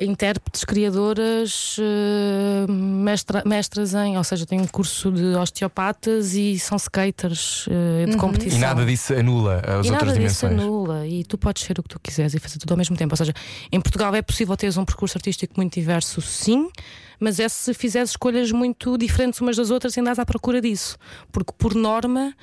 intérpretes, 0.00 0.64
criadoras, 0.64 1.76
eh, 1.78 2.66
mestra- 2.70 3.42
mestras 3.46 3.94
em, 3.94 4.16
ou 4.18 4.24
seja, 4.24 4.44
têm 4.44 4.60
um 4.60 4.66
curso 4.66 5.10
de 5.10 5.22
osteopatas 5.36 6.34
e 6.34 6.58
são 6.58 6.76
skaters 6.76 7.66
eh, 7.70 8.06
de 8.10 8.16
competição. 8.16 8.58
E 8.58 8.60
nada 8.60 8.84
disso 8.84 9.14
anula 9.14 9.56
as 9.64 9.86
E 9.86 9.90
outras 9.90 10.08
nada 10.08 10.18
disso 10.20 10.46
dimensões. 10.46 10.52
anula 10.52 11.06
e 11.06 11.24
tu 11.24 11.38
podes 11.38 11.62
ser 11.62 11.78
o 11.78 11.82
que 11.82 11.88
tu 11.88 12.00
quiseres 12.00 12.34
e 12.34 12.38
fazer 12.38 12.58
tudo 12.58 12.70
ao 12.72 12.76
mesmo 12.76 12.96
tempo. 12.96 13.12
Ou 13.12 13.16
seja, 13.16 13.32
em 13.72 13.80
Portugal 13.80 14.14
é 14.14 14.22
possível 14.22 14.56
teres 14.56 14.76
um 14.76 14.84
percurso 14.84 15.16
artístico 15.16 15.54
muito 15.56 15.74
diverso, 15.74 16.20
sim, 16.20 16.68
mas 17.18 17.40
é 17.40 17.48
se 17.48 17.72
fizeres 17.72 18.10
escolhas 18.10 18.52
muito 18.52 18.98
diferentes 18.98 19.40
umas 19.40 19.56
das 19.56 19.70
outras 19.70 19.96
e 19.96 20.00
andas 20.00 20.18
à 20.18 20.26
procura 20.26 20.60
disso. 20.60 20.98
Porque, 21.32 21.52
por 21.56 21.74
norma, 21.74 22.34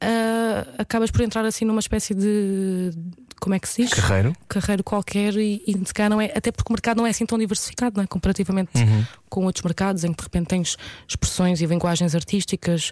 ah, 0.00 0.66
acabas 0.78 1.10
por 1.10 1.20
entrar 1.22 1.44
assim 1.44 1.64
numa 1.64 1.80
espécie 1.80 2.14
de. 2.14 2.90
Como 3.40 3.54
é 3.54 3.58
que 3.58 3.68
se 3.68 3.82
diz? 3.82 3.94
Carreiro. 3.94 4.32
carreiro 4.48 4.82
qualquer 4.84 5.34
e, 5.36 5.62
e 5.66 5.72
se 5.86 5.94
calhar 5.94 6.10
não 6.10 6.20
é, 6.20 6.26
até 6.34 6.50
porque 6.52 6.70
o 6.70 6.74
mercado 6.74 6.98
não 6.98 7.06
é 7.06 7.10
assim 7.10 7.24
tão 7.26 7.38
diversificado, 7.38 7.96
não 7.96 8.04
é? 8.04 8.06
comparativamente 8.06 8.70
Uhum. 8.76 9.04
com 9.28 9.44
outros 9.44 9.62
mercados 9.62 10.04
em 10.04 10.12
que 10.12 10.18
de 10.18 10.22
repente 10.24 10.46
tens 10.48 10.76
expressões 11.08 11.60
e 11.60 11.66
linguagens 11.66 12.14
artísticas 12.14 12.90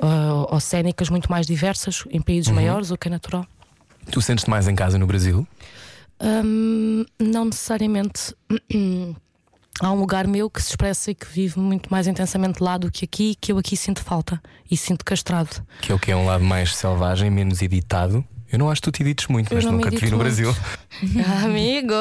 ah, 0.00 0.46
ou 0.50 0.60
cénicas 0.60 1.08
muito 1.10 1.30
mais 1.30 1.46
diversas 1.46 2.04
em 2.10 2.20
países 2.20 2.48
Uhum. 2.48 2.54
maiores, 2.56 2.90
o 2.90 2.96
que 2.96 3.08
é 3.08 3.10
natural. 3.10 3.46
Tu 4.10 4.20
sentes-te 4.20 4.50
mais 4.50 4.68
em 4.68 4.74
casa 4.74 4.98
no 4.98 5.06
Brasil? 5.06 5.46
Hum, 6.22 7.04
não 7.18 7.46
necessariamente. 7.46 8.34
Há 9.80 9.90
um 9.90 9.98
lugar 9.98 10.28
meu 10.28 10.48
que 10.48 10.62
se 10.62 10.70
expressa 10.70 11.10
e 11.10 11.14
que 11.16 11.26
vive 11.26 11.58
muito 11.58 11.90
mais 11.90 12.06
intensamente 12.06 12.62
lá 12.62 12.78
do 12.78 12.92
que 12.92 13.04
aqui, 13.04 13.34
que 13.40 13.50
eu 13.50 13.58
aqui 13.58 13.76
sinto 13.76 14.00
falta 14.04 14.40
e 14.70 14.76
sinto 14.76 15.04
castrado. 15.04 15.66
Que 15.80 15.90
é 15.90 15.94
o 15.94 15.98
que 15.98 16.12
é 16.12 16.16
um 16.16 16.26
lado 16.26 16.44
mais 16.44 16.76
selvagem, 16.76 17.28
menos 17.28 17.60
editado. 17.60 18.24
Eu 18.54 18.58
não 18.58 18.70
acho 18.70 18.80
que 18.80 18.90
tu 18.90 18.92
te 18.92 19.02
edites 19.02 19.26
muito, 19.26 19.52
Eu 19.52 19.56
mas 19.56 19.64
nunca 19.64 19.90
te 19.90 19.96
vi 19.96 20.10
no 20.10 20.16
muito. 20.16 20.22
Brasil. 20.22 20.54
Amigo! 21.44 21.92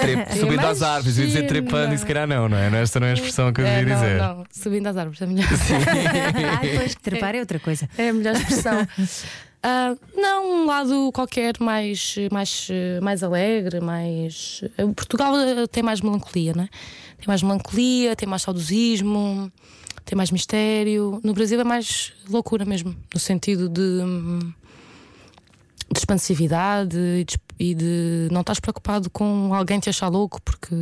Tre- 0.00 0.38
Subindo 0.38 0.60
às 0.66 0.82
árvores, 0.82 1.16
eu 1.16 1.24
ia 1.24 1.28
dizer 1.28 1.46
trepando 1.46 1.94
e 1.94 1.98
se 1.98 2.04
calhar 2.04 2.26
não, 2.28 2.48
não 2.48 2.56
é? 2.58 2.82
Esta 2.82 3.00
não 3.00 3.06
é 3.06 3.10
a 3.10 3.14
expressão 3.14 3.50
que 3.52 3.60
eu 3.62 3.66
É, 3.66 3.78
devia 3.78 3.94
não, 3.94 4.02
dizer. 4.02 4.18
não, 4.18 4.44
subindo 4.50 4.86
às 4.88 4.96
árvores 4.96 5.22
é 5.22 5.26
melhor. 5.26 5.48
Ah, 6.52 6.60
depois 6.60 6.94
que 6.94 7.00
trepar 7.00 7.34
é 7.34 7.40
outra 7.40 7.58
coisa. 7.58 7.88
É 7.96 8.10
a 8.10 8.12
melhor 8.12 8.34
expressão. 8.36 8.86
Ah, 9.60 9.96
não, 10.16 10.62
um 10.62 10.66
lado 10.66 11.10
qualquer 11.12 11.54
mais, 11.58 12.14
mais, 12.30 12.68
mais 13.02 13.24
alegre, 13.24 13.80
mais. 13.80 14.62
Portugal 14.94 15.34
eh, 15.36 15.66
tem 15.66 15.82
mais 15.82 16.00
melancolia, 16.00 16.52
né? 16.54 16.68
Tem 17.18 17.26
mais 17.26 17.42
melancolia, 17.42 18.14
tem 18.14 18.28
mais 18.28 18.42
saudosismo, 18.42 19.50
tem 20.04 20.16
mais 20.16 20.30
mistério. 20.30 21.20
No 21.24 21.34
Brasil 21.34 21.60
é 21.60 21.64
mais 21.64 22.12
loucura 22.30 22.64
mesmo, 22.64 22.94
no 23.12 23.18
sentido 23.18 23.68
de, 23.68 23.80
hum, 23.80 24.52
de 25.90 25.98
expansividade 25.98 26.96
e 26.98 27.24
de, 27.24 27.38
e 27.58 27.74
de 27.74 28.28
não 28.30 28.42
estás 28.42 28.60
preocupado 28.60 29.08
com 29.10 29.54
alguém 29.54 29.80
te 29.80 29.88
achar 29.88 30.08
louco, 30.08 30.40
porque 30.42 30.74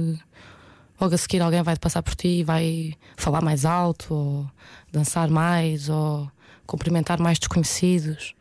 logo 1.00 1.14
a 1.14 1.18
seguir 1.18 1.40
alguém 1.40 1.62
vai 1.62 1.76
passar 1.76 2.02
por 2.02 2.14
ti 2.14 2.40
e 2.40 2.44
vai 2.44 2.94
falar 3.16 3.42
mais 3.42 3.64
alto, 3.64 4.12
ou 4.12 4.50
dançar 4.92 5.28
mais, 5.30 5.88
ou 5.88 6.30
cumprimentar 6.66 7.20
mais 7.20 7.38
desconhecidos. 7.38 8.34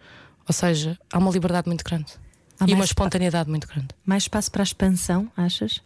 Ou 0.48 0.54
seja, 0.54 0.98
há 1.12 1.18
uma 1.18 1.32
liberdade 1.32 1.68
muito 1.68 1.84
grande 1.84 2.14
Há 2.60 2.66
e 2.68 2.74
uma 2.74 2.86
espontaneidade 2.86 3.50
muito 3.50 3.68
grande. 3.68 3.90
Mais 4.06 4.24
espaço 4.24 4.52
para 4.52 4.62
a 4.62 4.64
expansão, 4.64 5.30
achas? 5.36 5.82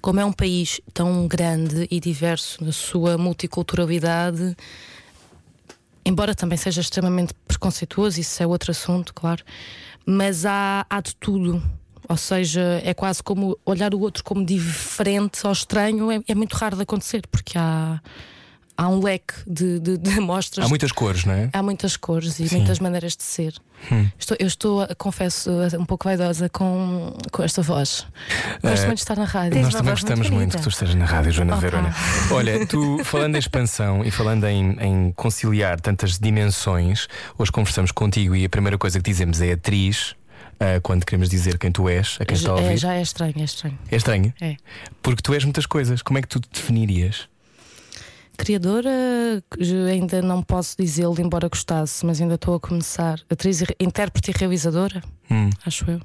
Como 0.00 0.20
é 0.20 0.24
um 0.24 0.32
país 0.32 0.80
tão 0.94 1.26
grande 1.26 1.86
e 1.90 2.00
diverso 2.00 2.64
na 2.64 2.72
sua 2.72 3.18
multiculturalidade, 3.18 4.56
embora 6.04 6.34
também 6.34 6.56
seja 6.56 6.80
extremamente 6.80 7.34
preconceituoso, 7.46 8.20
isso 8.20 8.42
é 8.42 8.46
outro 8.46 8.70
assunto, 8.70 9.12
claro, 9.12 9.44
mas 10.10 10.44
há, 10.44 10.84
há 10.90 11.00
de 11.00 11.14
tudo. 11.16 11.62
Ou 12.08 12.16
seja, 12.16 12.80
é 12.84 12.92
quase 12.92 13.22
como 13.22 13.56
olhar 13.64 13.94
o 13.94 14.00
outro 14.00 14.24
como 14.24 14.44
diferente 14.44 15.46
ou 15.46 15.52
estranho, 15.52 16.10
é, 16.10 16.20
é 16.26 16.34
muito 16.34 16.54
raro 16.54 16.76
de 16.76 16.82
acontecer, 16.82 17.22
porque 17.30 17.56
há, 17.56 18.00
há 18.82 18.88
um 18.88 19.02
leque 19.02 19.34
de, 19.46 19.78
de, 19.78 19.98
de 19.98 20.10
amostras. 20.18 20.64
Há 20.64 20.68
muitas 20.68 20.90
cores, 20.92 21.24
não 21.24 21.34
é? 21.34 21.50
Há 21.52 21.62
muitas 21.62 21.96
cores 21.96 22.38
e 22.40 22.54
muitas 22.54 22.78
maneiras 22.78 23.14
de 23.16 23.22
ser. 23.22 23.52
Hum. 23.92 24.08
Estou, 24.18 24.36
eu 24.40 24.46
estou, 24.46 24.86
confesso, 24.96 25.50
um 25.78 25.84
pouco 25.84 26.04
vaidosa 26.04 26.48
com, 26.48 27.14
com 27.32 27.42
esta 27.42 27.62
voz. 27.62 28.06
Gosto 28.62 28.82
Eh, 28.82 28.86
muito 28.86 28.96
de 28.96 29.02
estar 29.02 29.16
na 29.16 29.24
rádio. 29.24 29.60
Nós 29.60 29.72
também 29.74 29.86
muito 29.92 30.00
gostamos 30.00 30.30
muito, 30.30 30.38
bonita. 30.40 30.56
que 30.58 30.62
tu 30.62 30.68
estejas 30.70 30.94
na 30.94 31.04
rádio, 31.04 31.32
Joana 31.32 31.52
Opa. 31.52 31.60
Verona. 31.60 31.94
Olha, 32.30 32.66
tu 32.66 32.98
falando 33.04 33.36
em 33.36 33.38
expansão 33.38 34.04
e 34.04 34.10
falando 34.10 34.44
em, 34.46 34.72
em 34.80 35.12
conciliar 35.12 35.80
tantas 35.80 36.18
dimensões, 36.18 37.06
hoje 37.38 37.52
conversamos 37.52 37.90
contigo 37.92 38.34
e 38.36 38.44
a 38.44 38.48
primeira 38.48 38.76
coisa 38.78 38.98
que 38.98 39.10
dizemos 39.10 39.40
é 39.40 39.52
atriz. 39.52 40.14
ah, 40.58 40.78
quando 40.82 41.04
queremos 41.06 41.28
dizer 41.30 41.56
quem 41.58 41.72
tu 41.72 41.88
és, 41.88 42.16
a 42.20 42.24
quem 42.24 42.36
está 42.36 42.52
a 42.54 42.58
É, 42.58 42.62
ouvir. 42.62 42.76
já 42.76 42.94
é 42.94 43.02
estranho, 43.02 43.34
é 43.36 43.44
estranho. 43.44 43.78
É 43.90 43.96
estranho? 43.96 44.34
É. 44.40 44.56
Porque 45.02 45.22
tu 45.22 45.32
és 45.34 45.42
muitas 45.44 45.64
coisas. 45.66 46.02
Como 46.02 46.18
é 46.18 46.22
que 46.22 46.28
tu 46.28 46.38
te 46.40 46.48
definirias? 46.52 47.28
Criadora, 48.40 48.90
ainda 49.90 50.22
não 50.22 50.42
posso 50.42 50.74
dizê-lo, 50.78 51.14
embora 51.20 51.48
gostasse, 51.48 52.04
mas 52.06 52.20
ainda 52.20 52.34
estou 52.36 52.54
a 52.54 52.60
começar. 52.60 53.20
Atriz, 53.28 53.60
re- 53.60 53.76
intérprete 53.78 54.30
e 54.30 54.34
realizadora, 54.36 55.02
Hum. 55.30 55.50
acho 55.66 55.90
eu. 55.90 56.00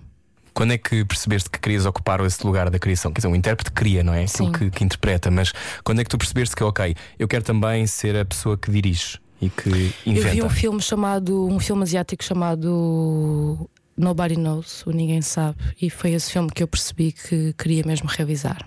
Quando 0.53 0.71
é 0.73 0.77
que 0.77 1.03
percebeste 1.05 1.49
que 1.49 1.59
querias 1.59 1.85
ocupar 1.85 2.19
esse 2.25 2.45
lugar 2.45 2.69
da 2.69 2.77
criação? 2.79 3.11
Quer 3.11 3.19
dizer, 3.19 3.27
um 3.29 3.35
intérprete 3.35 3.71
cria, 3.71 4.03
não 4.03 4.13
é? 4.13 4.23
Aquilo 4.23 4.47
Sim. 4.47 4.51
que, 4.51 4.69
que 4.69 4.83
interpreta, 4.83 5.29
mas 5.31 5.51
quando 5.83 5.99
é 5.99 6.03
que 6.03 6.09
tu 6.09 6.17
percebeste 6.17 6.55
que, 6.55 6.63
ok, 6.63 6.93
eu 7.19 7.27
quero 7.27 7.43
também 7.43 7.85
ser 7.87 8.15
a 8.17 8.23
pessoa 8.25 8.57
que 8.57 8.69
dirige 8.71 9.17
e 9.41 9.49
que 9.49 9.93
inventa? 10.05 10.27
Eu 10.27 10.33
vi 10.33 10.43
um 10.43 10.49
filme 10.49 10.81
chamado, 10.81 11.45
um 11.47 11.59
filme 11.59 11.83
asiático 11.83 12.23
chamado 12.23 13.69
Nobody 13.97 14.35
Knows, 14.35 14.85
o 14.85 14.91
Ninguém 14.91 15.21
Sabe, 15.21 15.57
e 15.81 15.89
foi 15.89 16.11
esse 16.11 16.31
filme 16.31 16.49
que 16.49 16.63
eu 16.63 16.67
percebi 16.67 17.11
que 17.11 17.53
queria 17.57 17.83
mesmo 17.85 18.07
realizar. 18.07 18.65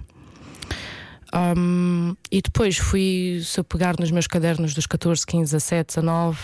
Um, 1.35 2.15
e 2.33 2.41
depois 2.41 2.79
fui, 2.79 3.41
se 3.45 3.61
eu 3.61 3.65
pegar 3.65 3.97
nos 3.99 4.11
meus 4.11 4.27
cadernos 4.27 4.75
dos 4.75 4.87
14, 4.87 5.27
15, 5.27 5.53
17, 5.53 5.89
19, 5.97 6.39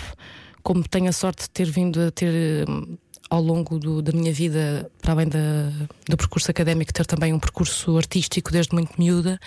como 0.62 0.86
tenho 0.86 1.08
a 1.08 1.12
sorte 1.12 1.42
de 1.44 1.50
ter 1.50 1.70
vindo 1.70 2.00
a 2.00 2.10
ter 2.10 2.68
hum, 2.68 2.96
ao 3.30 3.42
longo 3.42 3.78
do- 3.78 4.02
da 4.02 4.12
minha 4.12 4.32
vida, 4.32 4.90
para 5.00 5.12
além 5.12 5.28
da- 5.28 5.70
do 6.08 6.16
percurso 6.16 6.50
académico, 6.50 6.92
ter 6.92 7.06
também 7.06 7.32
um 7.32 7.38
percurso 7.38 7.96
artístico 7.96 8.52
desde 8.52 8.74
muito 8.74 8.92
miúda, 8.98 9.38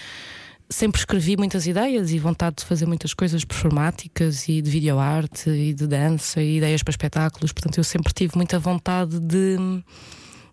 sempre 0.70 1.00
escrevi 1.00 1.38
muitas 1.38 1.66
ideias 1.68 2.12
e 2.12 2.20
vontade 2.20 2.58
de 2.58 2.66
fazer 2.66 2.86
muitas 2.88 3.14
coisas 3.14 3.46
performáticas 3.46 4.50
e 4.50 4.62
de 4.62 4.70
videoarte 4.70 5.50
e 5.50 5.74
de 5.74 5.86
dança 5.88 6.42
e 6.42 6.58
ideias 6.58 6.82
para 6.84 6.92
espetáculos. 6.92 7.52
Portanto, 7.54 7.78
eu 7.78 7.84
sempre 7.84 8.12
tive 8.14 8.36
muita 8.36 8.58
vontade 8.60 9.20
de, 9.20 9.56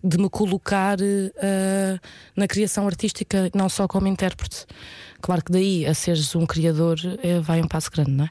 de 0.05 0.19
me 0.19 0.29
colocar 0.29 0.99
eh, 1.01 1.99
na 2.37 2.47
criação 2.47 2.87
artística, 2.87 3.51
não 3.55 3.71
só 3.71 3.89
como 3.89 4.07
intérprete. 4.07 4.67
Claro 5.23 5.43
que 5.43 5.51
daí 5.51 5.87
a 5.87 5.95
seres 5.95 6.37
um 6.37 6.45
criador 6.45 6.99
eh, 7.23 7.41
vai 7.41 7.63
um 7.63 7.67
passo 7.67 7.91
grande, 7.91 8.11
não 8.11 8.25
é? 8.27 8.31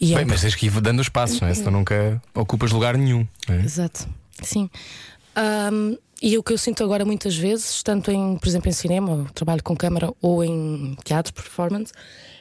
E 0.00 0.14
é 0.14 0.16
Bem, 0.18 0.26
mas 0.26 0.40
tens 0.40 0.54
que 0.54 0.66
ir 0.66 0.80
dando 0.80 1.00
os 1.00 1.08
passos, 1.08 1.40
não 1.40 1.48
é? 1.48 1.54
Senão 1.54 1.72
nunca 1.72 2.22
ocupas 2.34 2.70
lugar 2.70 2.96
nenhum. 2.96 3.26
é? 3.48 3.56
Exato, 3.56 4.08
sim. 4.42 4.70
Ahm, 5.34 5.96
e 6.22 6.38
o 6.38 6.42
que 6.42 6.52
eu 6.52 6.58
sinto 6.58 6.84
agora 6.84 7.04
muitas 7.04 7.36
vezes, 7.36 7.82
tanto 7.82 8.12
em, 8.12 8.36
por 8.38 8.46
exemplo, 8.46 8.68
em 8.68 8.72
cinema, 8.72 9.26
trabalho 9.34 9.60
com 9.60 9.76
câmara 9.76 10.14
ou 10.22 10.44
em 10.44 10.96
teatro, 11.04 11.34
performance, 11.34 11.92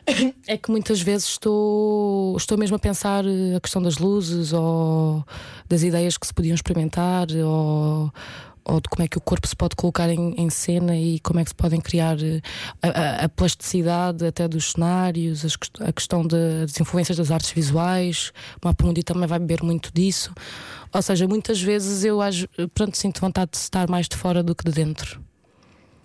é 0.48 0.56
que 0.56 0.70
muitas 0.70 1.02
vezes 1.02 1.30
estou, 1.30 2.38
estou 2.38 2.60
mesmo 2.60 2.76
a 2.76 2.80
pensar 2.80 3.26
eh, 3.26 3.56
a 3.56 3.60
questão 3.60 3.82
das 3.82 3.98
luzes 3.98 4.54
ou 4.54 5.26
das 5.68 5.82
ideias 5.82 6.16
que 6.16 6.28
se 6.28 6.34
podiam 6.34 6.54
experimentar 6.54 7.28
ou, 7.32 8.14
ou 8.66 8.80
de 8.80 8.90
como 8.90 9.04
é 9.04 9.08
que 9.08 9.18
o 9.18 9.22
corpo 9.22 9.48
se 9.48 9.56
pode 9.56 9.76
colocar 9.76 10.10
em, 10.10 10.34
em 10.38 10.50
cena 10.50 10.96
e 10.96 11.20
como 11.20 11.40
é 11.40 11.44
que 11.44 11.50
se 11.50 11.56
podem 11.56 11.80
criar 11.82 12.18
eh, 12.22 12.42
a, 12.82 12.88
a- 12.90 13.26
a 13.26 13.30
plasticidade 13.30 14.26
até 14.26 14.48
dos 14.48 14.72
cenários, 14.74 15.44
as 15.46 15.58
a 15.80 15.92
questão 15.92 16.22
de- 16.22 16.62
das 16.66 16.80
influências 16.80 17.18
das 17.18 17.32
artes 17.32 17.52
visuais. 17.52 18.32
O 18.62 18.68
Mapa 18.68 18.86
Mundi 18.86 19.04
também 19.04 19.28
vai 19.28 19.40
beber 19.40 19.64
muito 19.64 19.92
disso. 19.94 20.34
Ou 20.94 21.02
seja, 21.02 21.28
muitas 21.28 21.62
vezes 21.62 22.04
eu 22.04 22.20
pronto, 22.74 22.98
sinto 22.98 23.20
vontade 23.22 23.52
de 23.52 23.58
estar 23.58 23.90
mais 23.90 24.08
de 24.08 24.16
fora 24.16 24.44
do 24.44 24.54
que 24.56 24.64
de 24.66 24.72
dentro. 24.72 25.22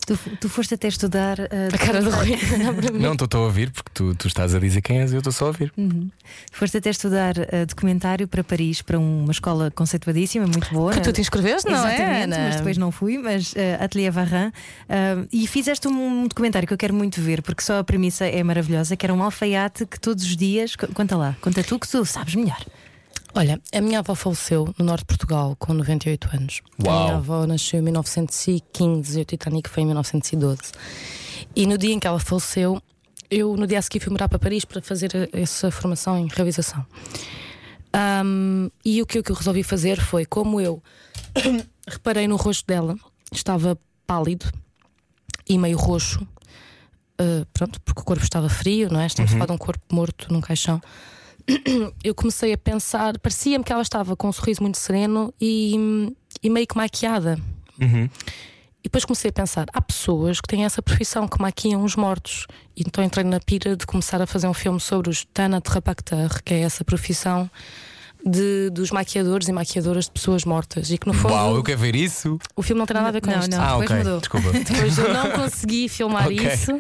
Tu, 0.07 0.17
tu 0.41 0.49
foste 0.49 0.73
até 0.75 0.87
estudar. 0.87 1.37
uh, 1.41 1.75
A 1.75 1.79
cara 1.79 2.01
de 2.01 2.09
Rui. 2.09 2.39
Não, 3.01 3.15
estou 3.15 3.43
a 3.43 3.45
ouvir 3.47 3.71
porque 3.73 3.91
tu, 3.93 4.15
tu 4.15 4.29
estás 4.29 4.55
a 4.55 4.59
dizer 4.61 4.81
quem 4.81 5.01
és 5.01 5.11
e 5.11 5.17
eu 5.17 5.19
estou 5.19 5.33
só 5.33 5.47
a 5.47 5.49
ouvir. 5.49 5.73
Uhum. 5.77 6.09
Foste 6.53 6.77
até 6.79 6.91
estudar 6.91 7.35
uh, 7.37 7.67
documentário 7.67 8.29
para 8.29 8.45
Paris, 8.45 8.81
para 8.83 8.99
uma 9.01 9.33
escola 9.33 9.71
conceituadíssima, 9.71 10.47
muito 10.47 10.73
boa. 10.73 10.93
Que 10.93 11.01
tu 11.01 11.13
te 11.13 11.21
inscreveste, 11.21 11.69
não 11.69 11.85
é? 11.87 11.95
Exatamente, 11.95 12.23
Ana? 12.23 12.39
mas 12.47 12.57
depois 12.57 12.79
não 12.79 12.93
fui, 12.93 13.19
mas 13.19 13.53
uh, 13.53 13.57
Atelier 13.83 14.13
Varrin. 14.13 14.47
Uh, 14.49 15.27
e 15.33 15.47
fizeste 15.49 15.89
um 15.89 16.29
documentário 16.29 16.69
que 16.69 16.73
eu 16.75 16.79
quero 16.79 16.95
muito 16.95 17.21
ver, 17.21 17.43
porque 17.43 17.63
só 17.63 17.81
a 17.81 17.85
premissa 17.85 18.25
é 18.27 18.43
maravilhosa, 18.45 18.95
que 18.97 19.05
era 19.05 19.13
um 19.13 19.23
alfaiate 19.23 19.87
que 19.87 19.99
todos 19.99 20.23
os 20.25 20.37
dias. 20.37 20.77
co- 20.77 20.87
Conta 20.95 21.17
lá, 21.17 21.37
conta 21.41 21.65
tu 21.65 21.79
que 21.81 21.89
tu 21.89 22.05
sabes 22.05 22.37
melhor. 22.37 22.65
Olha, 23.37 23.61
a 23.75 23.81
minha 23.83 23.99
avó 23.99 24.15
faleceu 24.15 24.75
no 24.79 24.85
norte 24.87 25.01
de 25.03 25.07
Portugal 25.07 25.55
com 25.59 25.75
98 25.75 26.29
anos. 26.35 26.63
Uau. 26.83 26.97
A 26.99 27.05
minha 27.05 27.17
avó 27.17 27.47
nasceu 27.47 27.81
em 27.81 27.83
1915 27.83 29.19
e 29.19 29.23
o 29.23 29.25
Titanic 29.27 29.69
foi 29.69 29.83
em 29.83 29.87
1912. 29.87 30.59
E 31.55 31.67
no 31.67 31.77
dia 31.77 31.93
em 31.93 31.99
que 32.01 32.07
ela 32.07 32.19
faleceu, 32.19 32.81
eu 33.31 33.55
no 33.57 33.67
dia 33.67 33.79
a 33.79 33.83
seguir 33.83 34.01
fui 34.01 34.11
morar 34.11 34.29
para 34.29 34.39
Paris 34.39 34.65
para 34.65 34.81
fazer 34.81 35.11
a- 35.15 35.39
essa 35.39 35.71
formação 35.71 36.19
em 36.19 36.29
realização. 36.29 36.85
Ahm, 37.93 38.69
e 38.85 39.03
o 39.03 39.07
que 39.07 39.19
eu 39.19 39.23
que 39.23 39.31
eu 39.33 39.37
resolvi 39.37 39.63
fazer 39.63 40.01
foi, 40.01 40.25
como 40.25 40.59
eu 40.61 40.83
reparei 41.87 42.27
no 42.27 42.37
rosto 42.37 42.67
dela, 42.67 42.97
estava 43.33 43.79
pálido 44.07 44.47
e 45.49 45.59
meio 45.59 45.77
roxo. 45.77 46.27
ah, 47.19 47.47
pronto, 47.53 47.81
porque 47.83 48.01
o 48.01 48.05
corpo 48.05 48.23
estava 48.25 48.49
frio, 48.49 48.89
não 48.91 49.01
é? 49.01 49.07
Estamos 49.07 49.31
a 49.31 49.35
falar 49.35 49.47
de 49.47 49.53
um 49.53 49.59
corpo 49.59 49.83
morto 49.95 50.33
num 50.33 50.41
caixão 50.41 50.81
eu 52.03 52.15
comecei 52.15 52.53
a 52.53 52.59
pensar, 52.59 53.19
parecia-me 53.19 53.65
que 53.65 53.73
ela 53.73 53.83
estava 53.83 54.17
com 54.17 54.29
um 54.29 54.33
sorriso 54.33 54.63
muito 54.63 54.79
sereno 54.79 55.33
e, 55.41 56.13
e 56.43 56.51
meio 56.51 56.67
que 56.67 56.77
maquiada. 56.77 57.39
Uhum. 57.81 58.09
E 58.81 58.89
depois 58.89 59.05
comecei 59.05 59.31
a 59.31 59.33
pensar: 59.33 59.67
há 59.73 59.81
pessoas 59.81 60.41
que 60.41 60.49
têm 60.49 60.65
essa 60.65 60.81
profissão, 60.81 61.27
que 61.27 61.41
maquiam 61.41 61.83
os 61.83 61.97
mortos. 61.97 62.47
E 62.77 62.83
então 62.87 63.03
entrei 63.03 63.25
na 63.25 63.41
pira 63.41 63.77
de 63.77 63.85
começar 63.87 64.23
a 64.23 64.27
fazer 64.27 64.47
um 64.47 64.55
filme 64.55 64.81
sobre 64.81 65.11
os 65.11 65.25
Tana 65.25 65.61
Terrapactar, 65.61 66.43
que 66.43 66.55
é 66.55 66.61
essa 66.61 66.85
profissão 66.85 67.51
de, 68.29 68.71
dos 68.71 68.91
maquiadores 68.91 69.47
e 69.47 69.53
maquiadoras 69.53 70.07
de 70.07 70.11
pessoas 70.11 70.45
mortas. 70.45 70.91
E 70.91 70.99
que 70.99 71.07
no 71.07 71.15
fundo 71.15 71.33
Uau, 71.33 71.55
eu 71.57 71.63
quero 71.63 71.79
ver 71.79 71.95
isso. 71.95 72.39
o 72.57 72.63
filme 72.63 72.81
não 72.81 72.87
tem 72.87 72.95
nada 72.95 73.09
a 73.09 73.13
ver 73.13 73.21
com 73.21 73.31
Não, 73.31 73.39
isto. 73.39 73.51
não. 73.53 73.61
ah, 73.63 73.67
depois 73.79 73.85
ok. 73.91 73.97
mudou. 73.99 74.19
Desculpa. 74.21 74.51
Depois 74.59 74.99
eu 74.99 75.15
não 75.15 75.31
consegui 75.31 75.89
filmar 75.89 76.27
Ok. 76.27 76.37
isso. 76.53 76.73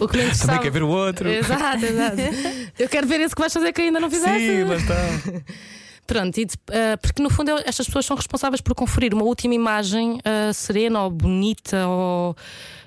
O 0.00 0.08
que 0.08 0.16
me 0.16 0.22
interessava. 0.24 0.46
Também 0.52 0.62
quer 0.64 0.70
ver 0.70 0.82
o 0.82 0.88
outro. 0.88 1.28
Exato, 1.28 1.84
exato. 1.84 2.16
Eu 2.78 2.88
quero 2.88 3.06
ver 3.06 3.20
esse 3.20 3.34
que 3.34 3.40
vais 3.40 3.52
fazer 3.52 3.72
que 3.72 3.80
ainda 3.82 4.00
não 4.00 4.10
fizeste. 4.10 4.40
Sim, 4.46 4.64
lá 4.64 4.74
está. 4.76 4.94
Pronto, 6.06 6.38
e 6.40 6.44
de- 6.46 6.54
ah, 6.70 6.96
porque 6.96 7.22
no 7.22 7.28
fundo 7.30 7.50
estas 7.66 7.86
pessoas 7.86 8.06
são 8.06 8.16
responsáveis 8.16 8.60
por 8.62 8.74
conferir 8.74 9.12
uma 9.14 9.24
última 9.24 9.54
imagem 9.54 10.18
ah, 10.24 10.52
serena 10.54 11.02
ou 11.02 11.10
bonita 11.10 11.86
ou 11.86 12.34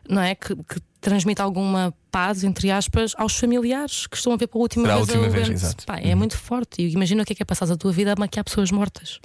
não 0.09 0.21
é 0.21 0.33
que, 0.35 0.55
que 0.55 0.81
transmite 1.01 1.41
alguma 1.41 1.93
paz 2.11 2.43
entre 2.43 2.69
aspas 2.71 3.13
aos 3.17 3.35
familiares 3.35 4.05
que 4.07 4.15
estão 4.15 4.31
a 4.33 4.37
ver 4.37 4.47
pela 4.47 4.61
última 4.61 4.83
Será 4.83 4.93
a 4.93 4.97
vez 4.97 5.09
última 5.09 5.29
vez, 5.29 5.47
evento. 5.47 5.57
exato. 5.57 5.85
Pá, 5.85 5.97
É 5.99 6.13
muito 6.15 6.37
forte. 6.37 6.81
E 6.81 6.91
imagina 6.93 7.23
o 7.23 7.25
que 7.25 7.33
é 7.33 7.35
que 7.35 7.41
é 7.43 7.45
passar 7.45 7.69
a 7.69 7.75
tua 7.75 7.91
vida 7.91 8.13
a 8.13 8.15
maquiar 8.17 8.45
pessoas 8.45 8.71
mortas. 8.71 9.19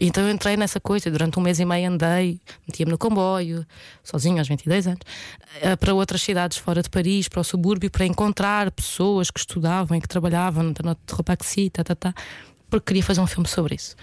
Então 0.00 0.24
eu 0.24 0.30
entrei 0.30 0.56
nessa 0.56 0.80
coisa, 0.80 1.10
durante 1.10 1.38
um 1.38 1.42
mês 1.42 1.60
e 1.60 1.64
meio 1.64 1.88
andei, 1.88 2.40
metia-me 2.66 2.90
no 2.90 2.98
comboio, 2.98 3.64
sozinho 4.02 4.38
aos 4.38 4.48
22 4.48 4.86
anos, 4.86 5.00
ah, 5.62 5.76
para 5.76 5.94
outras 5.94 6.22
cidades 6.22 6.56
fora 6.56 6.82
de 6.82 6.88
Paris, 6.88 7.28
para 7.28 7.40
o 7.40 7.44
subúrbio, 7.44 7.90
para 7.90 8.06
encontrar 8.06 8.70
pessoas 8.72 9.30
que 9.30 9.38
estudavam 9.38 9.96
e 9.96 10.00
que 10.00 10.08
trabalhavam 10.08 10.72
na 10.82 10.94
Terrapaxi, 10.94 11.70
tá, 11.70 11.84
tá, 11.84 11.94
tá, 11.94 12.14
porque 12.70 12.86
queria 12.86 13.02
fazer 13.02 13.20
um 13.20 13.26
filme 13.26 13.46
sobre 13.46 13.74
isso. 13.74 13.94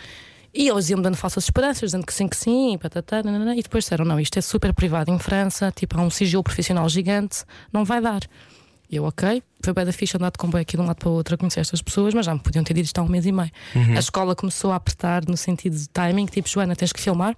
E 0.53 0.67
eles 0.67 0.89
iam-me 0.89 1.03
dando 1.03 1.15
falsas 1.15 1.43
esperanças, 1.43 1.91
dizendo 1.91 2.05
que 2.05 2.13
sim, 2.13 2.27
que 2.27 2.35
sim, 2.35 2.77
patatá, 2.81 3.21
nananã, 3.23 3.55
e 3.55 3.61
depois 3.61 3.83
disseram: 3.83 4.05
não, 4.05 4.19
isto 4.19 4.37
é 4.37 4.41
super 4.41 4.73
privado 4.73 5.11
em 5.11 5.19
França, 5.19 5.71
tipo, 5.71 5.99
há 5.99 6.01
um 6.01 6.09
sigilo 6.09 6.43
profissional 6.43 6.87
gigante, 6.89 7.43
não 7.71 7.85
vai 7.85 8.01
dar. 8.01 8.21
E 8.89 8.95
eu, 8.95 9.03
ok, 9.03 9.43
foi 9.63 9.71
bem 9.73 9.85
da 9.85 9.93
ficha 9.93 10.17
andar 10.17 10.31
de 10.31 10.39
comboio 10.39 10.63
aqui 10.63 10.75
de 10.75 10.81
um 10.81 10.85
lado 10.87 10.97
para 10.97 11.09
o 11.09 11.11
outro 11.11 11.35
a 11.35 11.37
conhecer 11.37 11.59
estas 11.59 11.79
pessoas, 11.79 12.11
mas 12.15 12.25
já 12.25 12.33
me 12.33 12.39
podiam 12.39 12.63
ter 12.63 12.73
dito 12.73 12.85
isto 12.85 12.97
há 12.97 13.03
um 13.03 13.07
mês 13.07 13.23
e 13.25 13.31
meio. 13.31 13.51
A 13.95 13.99
escola 13.99 14.35
começou 14.35 14.71
a 14.71 14.75
apertar 14.75 15.23
no 15.27 15.37
sentido 15.37 15.77
de 15.77 15.87
timing, 15.89 16.25
tipo, 16.25 16.49
Joana, 16.49 16.75
tens 16.75 16.91
que 16.91 16.99
filmar. 16.99 17.35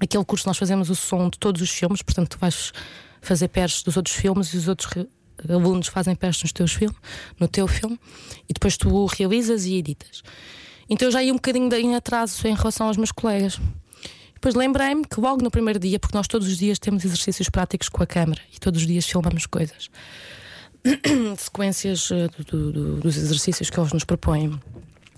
Aquele 0.00 0.24
curso 0.24 0.46
nós 0.46 0.56
fazemos 0.56 0.88
o 0.88 0.94
som 0.94 1.28
de 1.28 1.38
todos 1.38 1.60
os 1.60 1.70
filmes, 1.70 2.02
portanto, 2.02 2.28
tu 2.28 2.38
vais 2.38 2.72
fazer 3.20 3.48
pairs 3.48 3.82
dos 3.82 3.96
outros 3.96 4.14
filmes 4.14 4.54
e 4.54 4.58
os 4.58 4.68
outros 4.68 5.06
alunos 5.48 5.88
fazem 5.88 6.14
pairs 6.14 6.40
nos 6.40 6.52
teus 6.52 6.72
filmes, 6.72 6.96
no 7.40 7.48
teu 7.48 7.66
filme, 7.66 7.98
e 8.48 8.52
depois 8.52 8.76
tu 8.76 9.06
realizas 9.06 9.64
e 9.64 9.74
editas. 9.74 10.22
Então 10.88 11.08
eu 11.08 11.12
já 11.12 11.22
ia 11.22 11.32
um 11.32 11.36
bocadinho 11.36 11.72
em 11.74 11.94
atraso 11.96 12.46
em 12.46 12.54
relação 12.54 12.86
aos 12.86 12.96
meus 12.96 13.10
colegas. 13.12 13.58
Depois 14.34 14.54
lembrei-me 14.54 15.04
que 15.04 15.18
logo 15.20 15.42
no 15.42 15.50
primeiro 15.50 15.78
dia, 15.80 15.98
porque 15.98 16.16
nós 16.16 16.28
todos 16.28 16.46
os 16.46 16.58
dias 16.58 16.78
temos 16.78 17.04
exercícios 17.04 17.48
práticos 17.48 17.88
com 17.88 18.02
a 18.02 18.06
câmara 18.06 18.40
e 18.54 18.58
todos 18.60 18.80
os 18.82 18.86
dias 18.86 19.04
filmamos 19.06 19.46
coisas, 19.46 19.88
sequências 21.38 22.10
eh, 22.12 22.28
do- 22.28 22.44
do- 22.44 22.72
do- 22.72 22.96
dos 23.00 23.16
exercícios 23.16 23.70
que 23.70 23.78
eles 23.80 23.92
nos 23.92 24.04
propõem. 24.04 24.60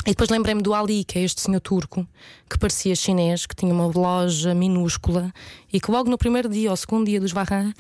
E 0.07 0.11
depois 0.11 0.31
lembrei-me 0.31 0.63
do 0.63 0.73
Ali, 0.73 1.05
que 1.05 1.19
é 1.19 1.23
este 1.23 1.41
senhor 1.41 1.61
turco, 1.61 2.07
que 2.49 2.59
parecia 2.59 2.95
chinês, 2.95 3.45
que 3.45 3.55
tinha 3.55 3.75
uma 3.75 3.87
loja 3.87 4.55
minúscula 4.55 5.33
e 5.73 5.79
que 5.81 5.91
logo 5.91 6.09
no 6.09 6.17
primeiro 6.17 6.49
dia 6.49 6.71
ou 6.71 6.77
segundo 6.77 7.07
dia 7.07 7.21
dos 7.21 7.33
Varran 7.33 7.73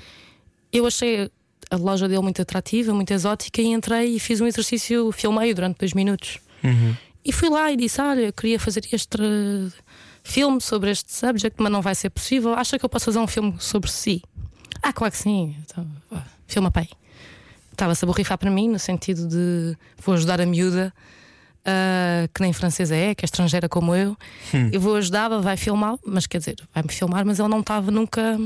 eu 0.70 0.86
achei 0.86 1.30
a 1.70 1.76
loja 1.76 2.06
dele 2.08 2.20
muito 2.20 2.42
atrativa, 2.42 2.92
muito 2.92 3.10
exótica, 3.12 3.62
e 3.62 3.66
entrei 3.66 4.16
e 4.16 4.18
fiz 4.20 4.40
um 4.40 4.46
exercício, 4.46 5.10
filmei 5.12 5.54
durante 5.54 5.78
dois 5.78 5.94
minutos. 5.94 6.38
E 7.28 7.32
fui 7.32 7.50
lá 7.50 7.70
e 7.70 7.76
disse: 7.76 8.00
Olha, 8.00 8.22
eu 8.22 8.32
queria 8.32 8.58
fazer 8.58 8.82
este 8.90 9.18
filme 10.22 10.62
sobre 10.62 10.90
este 10.90 11.12
subject, 11.12 11.62
mas 11.62 11.70
não 11.70 11.82
vai 11.82 11.94
ser 11.94 12.08
possível. 12.08 12.54
Acha 12.54 12.78
que 12.78 12.84
eu 12.86 12.88
posso 12.88 13.04
fazer 13.04 13.18
um 13.18 13.26
filme 13.26 13.54
sobre 13.58 13.90
si? 13.90 14.22
Ah, 14.82 14.94
claro 14.94 15.12
que 15.12 15.18
sim. 15.18 15.54
Então, 15.62 15.86
filma 16.46 16.70
pai. 16.70 16.88
Estava-se 17.70 18.02
a 18.02 18.06
borrifar 18.06 18.38
para 18.38 18.50
mim, 18.50 18.70
no 18.70 18.78
sentido 18.78 19.28
de 19.28 19.76
vou 20.02 20.14
ajudar 20.14 20.40
a 20.40 20.46
miúda, 20.46 20.90
uh, 21.60 22.28
que 22.32 22.40
nem 22.40 22.50
francesa 22.54 22.96
é, 22.96 23.14
que 23.14 23.24
é 23.24 23.26
estrangeira 23.26 23.68
como 23.68 23.94
eu. 23.94 24.16
Eu 24.72 24.80
vou 24.80 24.96
ajudá-la, 24.96 25.38
vai 25.38 25.58
filmar, 25.58 25.98
mas 26.06 26.26
quer 26.26 26.38
dizer, 26.38 26.56
vai-me 26.74 26.90
filmar, 26.90 27.26
mas 27.26 27.38
ele 27.38 27.48
não 27.48 27.60
estava 27.60 27.90
nunca 27.90 28.38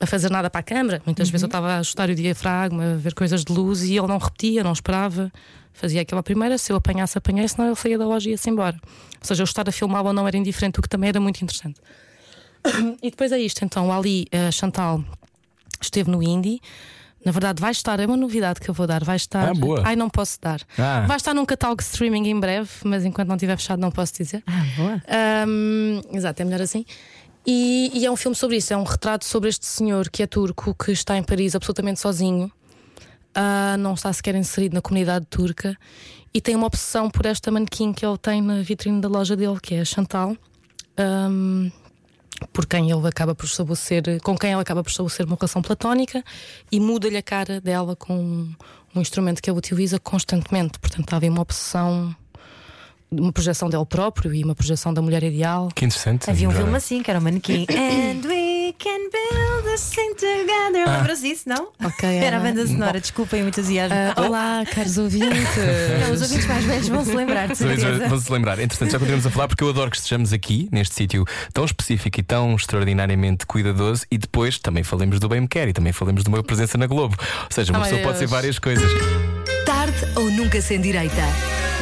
a 0.00 0.06
fazer 0.06 0.30
nada 0.30 0.48
para 0.48 0.60
a 0.60 0.64
câmara. 0.64 1.02
Muitas 1.04 1.28
vezes 1.28 1.42
eu 1.42 1.46
estava 1.46 1.74
a 1.74 1.78
ajustar 1.80 2.08
o 2.08 2.14
diafragma, 2.14 2.94
a 2.94 2.96
ver 2.96 3.12
coisas 3.12 3.44
de 3.44 3.52
luz 3.52 3.82
e 3.82 3.98
ele 3.98 4.06
não 4.06 4.16
repetia, 4.16 4.64
não 4.64 4.72
esperava. 4.72 5.30
Fazia 5.74 6.02
aquela 6.02 6.22
primeira, 6.22 6.56
se 6.56 6.72
eu 6.72 6.76
apanhasse, 6.76 7.18
apanhei, 7.18 7.46
senão 7.48 7.66
ele 7.66 7.76
saía 7.76 7.98
da 7.98 8.06
loja 8.06 8.28
e 8.28 8.32
ia-se 8.32 8.48
embora. 8.48 8.76
Ou 8.84 9.26
seja, 9.26 9.42
eu 9.42 9.44
estar 9.44 9.68
a 9.68 9.72
filmá-lo 9.72 10.12
não 10.12 10.26
era 10.26 10.36
indiferente, 10.36 10.78
o 10.78 10.82
que 10.82 10.88
também 10.88 11.08
era 11.08 11.20
muito 11.20 11.42
interessante. 11.42 11.80
E 13.02 13.10
depois 13.10 13.30
é 13.32 13.38
isto, 13.38 13.62
então, 13.64 13.92
ali 13.92 14.26
a 14.32 14.50
Chantal 14.50 15.04
esteve 15.82 16.10
no 16.10 16.22
Indie. 16.22 16.60
Na 17.24 17.32
verdade, 17.32 17.60
vai 17.60 17.72
estar, 17.72 17.98
é 18.00 18.06
uma 18.06 18.16
novidade 18.16 18.60
que 18.60 18.68
eu 18.68 18.74
vou 18.74 18.86
dar. 18.86 19.02
Vai 19.02 19.16
estar. 19.16 19.48
Ah, 19.48 19.54
boa. 19.54 19.82
Ai, 19.84 19.96
não 19.96 20.10
posso 20.10 20.38
dar. 20.40 20.60
Ah. 20.78 21.04
Vai 21.06 21.16
estar 21.16 21.32
num 21.32 21.44
catálogo 21.44 21.82
de 21.82 21.88
streaming 21.88 22.28
em 22.28 22.38
breve, 22.38 22.68
mas 22.84 23.04
enquanto 23.04 23.28
não 23.28 23.36
estiver 23.36 23.56
fechado, 23.56 23.80
não 23.80 23.90
posso 23.90 24.12
dizer. 24.14 24.42
Ah, 24.46 24.64
boa. 24.76 25.02
Um, 25.48 26.00
exato, 26.12 26.42
é 26.42 26.44
melhor 26.44 26.60
assim. 26.60 26.84
E, 27.46 27.90
e 27.94 28.06
é 28.06 28.10
um 28.10 28.16
filme 28.16 28.34
sobre 28.34 28.56
isso, 28.56 28.72
é 28.72 28.76
um 28.76 28.84
retrato 28.84 29.24
sobre 29.24 29.48
este 29.48 29.66
senhor 29.66 30.08
que 30.08 30.22
é 30.22 30.26
turco, 30.26 30.74
que 30.74 30.92
está 30.92 31.16
em 31.16 31.22
Paris 31.22 31.54
absolutamente 31.54 32.00
sozinho, 32.00 32.50
Ah, 33.34 33.76
não 33.78 33.94
está 33.94 34.12
sequer 34.12 34.34
inserido 34.36 34.74
na 34.74 34.80
comunidade 34.80 35.26
turca 35.26 35.76
e 36.32 36.40
tem 36.40 36.54
uma 36.54 36.66
obsessão 36.66 37.10
por 37.10 37.26
esta 37.26 37.50
manequim 37.50 37.92
que 37.92 38.04
ele 38.04 38.18
tem 38.18 38.40
na 38.42 38.62
vitrine 38.62 39.00
da 39.00 39.08
loja 39.08 39.36
dele, 39.36 39.58
que 39.60 39.74
é 39.74 39.80
a 39.80 39.84
Chantal. 39.84 40.36
Um, 40.98 41.70
por 42.52 42.66
quem 42.66 42.90
ele 42.90 43.06
acaba 43.06 43.34
por 43.34 43.46
estabelecer, 43.46 44.20
com 44.20 44.36
quem 44.36 44.52
ele 44.52 44.60
acaba 44.60 44.82
por 44.82 44.90
estabelecer 44.90 45.26
uma 45.26 45.36
relação 45.36 45.62
platónica 45.62 46.22
e 46.70 46.78
muda-lhe 46.78 47.16
a 47.16 47.22
cara 47.22 47.60
dela 47.60 47.96
com 47.96 48.48
um 48.94 49.00
instrumento 49.00 49.40
que 49.40 49.50
ele 49.50 49.58
utiliza 49.58 49.98
constantemente. 49.98 50.78
Portanto, 50.78 51.12
havia 51.14 51.30
uma 51.30 51.42
obsessão, 51.42 52.14
uma 53.10 53.32
projeção 53.32 53.68
dele 53.68 53.86
próprio 53.86 54.34
e 54.34 54.44
uma 54.44 54.54
projeção 54.54 54.92
da 54.92 55.02
mulher 55.02 55.22
ideal. 55.22 55.68
Que 55.74 55.84
interessante. 55.84 56.30
Havia 56.30 56.48
um 56.48 56.50
Joana. 56.50 56.64
filme 56.64 56.76
assim, 56.76 57.02
que 57.02 57.10
era 57.10 57.18
o 57.18 57.22
manequim. 57.22 57.66
And 57.70 58.26
we 58.26 58.53
can 58.72 59.10
build 59.10 59.64
this 59.64 59.90
thing 59.90 60.14
together. 60.14 60.86
Lembras 60.88 61.20
disso, 61.20 61.42
não? 61.48 61.68
Ok, 61.84 62.08
Era 62.08 62.36
a 62.38 62.40
banda 62.40 62.66
sonora, 62.66 63.00
desculpem 63.00 63.42
o 63.42 63.48
entusiasmo. 63.48 63.96
Ah, 64.16 64.20
olá, 64.20 64.64
caros 64.72 64.96
ouvintes. 64.98 65.30
Não, 66.06 66.14
os 66.14 66.22
ouvintes 66.22 66.46
mais 66.46 66.64
velhos 66.64 66.88
vão 66.88 67.04
se 67.04 67.12
lembrar, 67.14 67.48
de 67.48 67.56
certeza. 67.56 68.08
Vão 68.08 68.18
se 68.18 68.32
lembrar. 68.32 68.58
Entretanto, 68.58 68.90
já 68.92 68.98
continuamos 68.98 69.26
a 69.26 69.30
falar 69.30 69.48
porque 69.48 69.62
eu 69.64 69.68
adoro 69.68 69.90
que 69.90 69.96
estejamos 69.96 70.32
aqui, 70.32 70.68
neste 70.72 70.94
sítio 70.94 71.24
tão 71.52 71.64
específico 71.64 72.20
e 72.20 72.22
tão 72.22 72.54
extraordinariamente 72.54 73.46
cuidadoso. 73.46 74.04
E 74.10 74.18
depois 74.18 74.58
também 74.58 74.82
falemos 74.82 75.18
do 75.20 75.28
Bem 75.28 75.42
Me 75.42 75.48
Quer 75.48 75.68
e 75.68 75.72
também 75.72 75.92
falemos 75.92 76.22
de 76.22 76.28
uma 76.28 76.42
presença 76.42 76.78
na 76.78 76.86
Globo. 76.86 77.16
Ou 77.20 77.48
seja, 77.50 77.72
uma 77.72 77.80
Oh, 77.80 77.82
pessoa 77.82 77.98
meu 78.00 78.06
pode 78.06 78.18
ser 78.18 78.24
Deus. 78.24 78.30
várias 78.30 78.58
coisas. 78.58 78.90
Tarde 79.66 79.96
ou 80.16 80.30
nunca 80.30 80.60
sem 80.60 80.80
direita. 80.80 81.22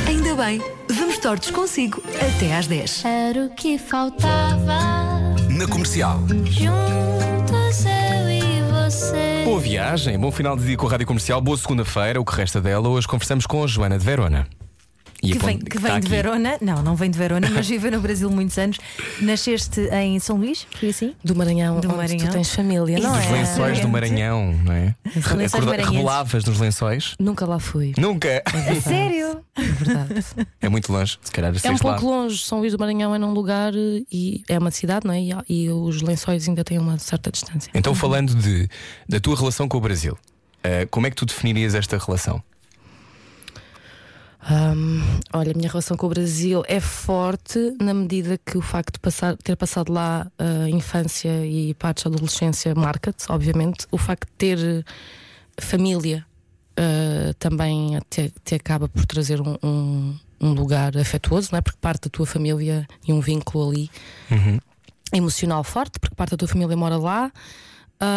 Ainda 0.07 0.35
bem, 0.35 0.61
vamos 0.91 1.19
tortos 1.19 1.51
consigo 1.51 2.03
até 2.17 2.57
às 2.57 2.67
10. 2.67 3.05
Era 3.05 3.45
o 3.47 3.51
que 3.51 3.79
faltava. 3.79 5.22
Na 5.63 5.69
comercial. 5.69 6.19
Juntos 6.45 7.85
eu 7.85 8.29
e 8.29 8.63
você. 8.73 9.43
Boa 9.45 9.61
viagem, 9.61 10.19
bom 10.19 10.33
final 10.33 10.57
de 10.57 10.65
dia 10.65 10.77
com 10.77 10.89
a 10.89 10.91
Rádio 10.91 11.07
Comercial, 11.07 11.41
boa 11.41 11.57
segunda-feira, 11.57 12.21
o 12.21 12.25
que 12.25 12.35
resta 12.35 12.61
dela. 12.61 12.89
Hoje 12.89 13.07
conversamos 13.07 13.47
com 13.47 13.63
a 13.63 13.67
Joana 13.69 13.97
de 13.97 14.05
Verona. 14.05 14.49
Que 15.23 15.39
vem, 15.39 15.57
que 15.59 15.77
está 15.77 15.93
vem 15.93 16.01
de. 16.01 16.09
Verona, 16.09 16.59
não, 16.61 16.83
não 16.83 16.97
vem 16.97 17.09
de 17.09 17.17
Verona, 17.17 17.49
mas 17.49 17.69
viveu 17.69 17.93
no 17.93 18.01
Brasil 18.01 18.29
muitos 18.29 18.59
anos. 18.59 18.79
Nasceste 19.23 19.81
em 19.93 20.19
São 20.19 20.37
Luís, 20.37 20.67
foi 20.79 20.89
assim? 20.89 21.15
Do 21.23 21.35
Maranhão, 21.37 21.79
Do 21.81 21.87
onde 21.89 21.97
Maranhão. 21.97 22.27
tu 22.27 22.33
tens 22.33 22.53
família, 22.53 22.99
não 22.99 23.13
Dos 23.13 23.25
é? 23.27 23.31
lençóis 23.31 23.81
do. 23.81 23.89
Maranhão, 23.89 24.53
não 24.65 24.73
é? 24.73 24.95
Acorda-. 25.47 25.77
Revelavas 25.85 26.45
nos 26.45 26.59
lençóis? 26.59 27.15
Nunca 27.21 27.47
lá 27.47 27.59
fui, 27.61 27.93
Nunca! 27.97 28.43
A 28.47 28.81
sério? 28.81 29.45
é 29.57 29.63
verdade. 29.63 30.25
É 30.61 30.69
muito 30.69 30.93
longe, 30.93 31.19
se 31.23 31.31
calhar. 31.31 31.53
É 31.53 31.57
um 31.57 31.59
saíste 31.59 31.87
lá. 31.87 31.95
pouco 31.95 32.11
longe, 32.11 32.39
São 32.43 32.59
Luís 32.59 32.73
do 32.73 32.79
Maranhão 32.79 33.15
é 33.15 33.19
num 33.19 33.33
lugar 33.33 33.73
eh, 33.75 34.03
e 34.11 34.43
é 34.49 34.59
uma 34.59 34.71
cidade, 34.71 35.07
não 35.07 35.15
é? 35.15 35.21
E, 35.21 35.33
e 35.49 35.71
os 35.71 36.03
lençóis 36.03 36.49
ainda 36.49 36.65
têm 36.65 36.79
uma 36.79 36.99
certa 36.99 37.31
distância. 37.31 37.71
Então, 37.75 37.95
falando 37.95 38.35
de, 38.35 38.69
da 39.09 39.21
tua 39.21 39.37
relação 39.37 39.69
com 39.69 39.77
o 39.77 39.81
Brasil, 39.81 40.19
eh, 40.65 40.87
como 40.91 41.07
é 41.07 41.11
que 41.11 41.17
tu 41.17 41.25
definirias 41.27 41.75
esta 41.75 41.97
relação? 41.99 42.43
Hum, 44.51 45.01
olha, 45.33 45.53
a 45.53 45.55
minha 45.55 45.69
relação 45.69 45.97
com 45.97 46.07
o 46.07 46.09
Brasil 46.11 46.65
é 46.67 46.81
forte 46.81 47.77
na 47.81 47.95
medida 47.95 48.37
que 48.45 48.59
o 48.59 48.61
facto 48.63 48.95
de 48.95 48.99
passar, 49.01 49.37
ter 49.37 49.55
passado 49.57 49.93
lá 49.93 50.27
a 50.39 50.69
infância 50.69 51.47
e 51.47 51.75
partes 51.75 52.05
da 52.05 52.11
adolescência 52.11 52.75
marca-te, 52.75 53.25
obviamente. 53.31 53.87
O 53.93 53.97
facto 53.99 54.27
de 54.27 54.33
ter 54.37 54.85
família 55.61 56.27
eh, 56.77 57.33
também 57.39 57.99
te, 58.11 58.33
te 58.45 58.57
acaba 58.57 58.89
por 58.89 59.07
trazer 59.07 59.41
um, 59.41 59.57
um- 59.63 60.19
um 60.41 60.53
lugar 60.55 60.97
afetuoso, 60.97 61.51
não 61.53 61.59
é? 61.59 61.63
Porque 61.63 61.79
parte 61.81 62.05
da 62.05 62.11
tua 62.11 62.27
família 62.27 62.85
e 63.07 63.13
um 63.13 63.21
vínculo 63.21 63.69
ali 63.71 63.89
emocional 65.13 65.63
forte, 65.63 66.01
porque 66.01 66.17
parte 66.17 66.33
da 66.33 66.37
tua 66.39 66.49
família 66.49 66.77
mora 66.77 66.97
lá. 66.97 67.31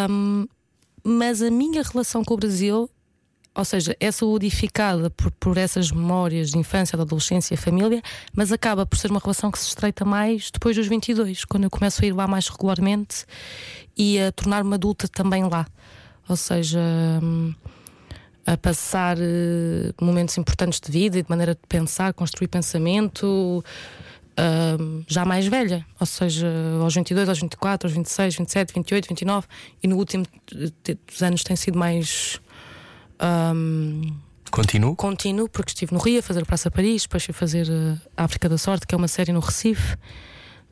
Hum, 0.10 0.48
mas 1.04 1.44
a 1.44 1.52
minha 1.52 1.84
relação 1.84 2.24
com 2.24 2.34
o 2.34 2.38
Brasil 2.38 2.90
ou 3.56 3.64
seja, 3.64 3.96
é 4.00 4.12
solidificada 4.12 5.10
por, 5.10 5.32
por 5.32 5.58
essas 5.58 5.90
memórias 5.90 6.52
de 6.52 6.58
infância, 6.58 6.98
de 6.98 7.02
adolescência 7.02 7.58
família, 7.58 8.02
mas 8.34 8.52
acaba 8.52 8.86
por 8.86 8.98
ser 8.98 9.10
uma 9.10 9.20
relação 9.20 9.50
que 9.50 9.58
se 9.58 9.70
estreita 9.70 10.04
mais 10.04 10.52
depois 10.52 10.76
dos 10.76 10.88
22, 10.88 11.46
quando 11.46 11.64
eu 11.64 11.70
começo 11.70 12.04
a 12.04 12.08
ir 12.08 12.12
lá 12.12 12.28
mais 12.28 12.50
regularmente 12.50 13.26
e 13.98 14.20
a 14.20 14.32
tornar-me 14.32 14.74
adulta 14.74 15.08
também 15.08 15.48
lá. 15.48 15.66
Ou 16.28 16.36
seja, 16.36 16.80
hum, 17.24 17.54
a 18.46 18.58
passar 18.58 19.18
eh, 19.20 19.94
momentos 20.02 20.38
importantes 20.38 20.80
de 20.80 20.92
vida 20.92 21.20
e 21.20 21.24
de 21.24 21.30
maneira 21.30 21.56
de 21.56 21.62
pensar, 21.68 22.14
construir 22.14 22.50
pensamento. 22.50 23.64
hum, 24.38 25.04
já 25.08 25.24
mais 25.24 25.48
velha, 25.48 25.86
ou 25.98 26.06
seja, 26.06 26.48
aos 26.82 26.94
22, 26.94 27.30
aos 27.30 27.40
24, 27.40 27.88
aos 27.88 27.96
26, 27.96 28.36
27, 28.36 28.74
28, 28.74 29.08
29, 29.08 29.48
e 29.82 29.88
no 29.88 29.96
último 29.96 30.26
eh, 30.54 30.98
dos 31.08 31.24
anos 31.24 31.42
tem 31.42 31.56
sido 31.56 31.80
mais 31.80 32.42
hum, 33.22 34.14
Continuo? 34.52 34.96
contínuo, 34.96 35.50
porque 35.50 35.72
estive 35.72 35.94
no 35.94 36.00
Rio 36.00 36.20
a 36.20 36.22
fazer 36.22 36.44
o 36.44 36.46
Praça 36.46 36.72
Paris, 36.72 37.04
depois 37.04 37.24
fui 37.24 37.34
fazer 37.34 37.68
eh, 37.70 37.98
a 38.16 38.24
África 38.24 38.48
da 38.48 38.58
Sorte, 38.58 38.88
que 38.88 38.96
é 38.96 38.98
uma 38.98 39.08
série 39.08 39.32
no 39.32 39.40
Recife. 39.40 39.98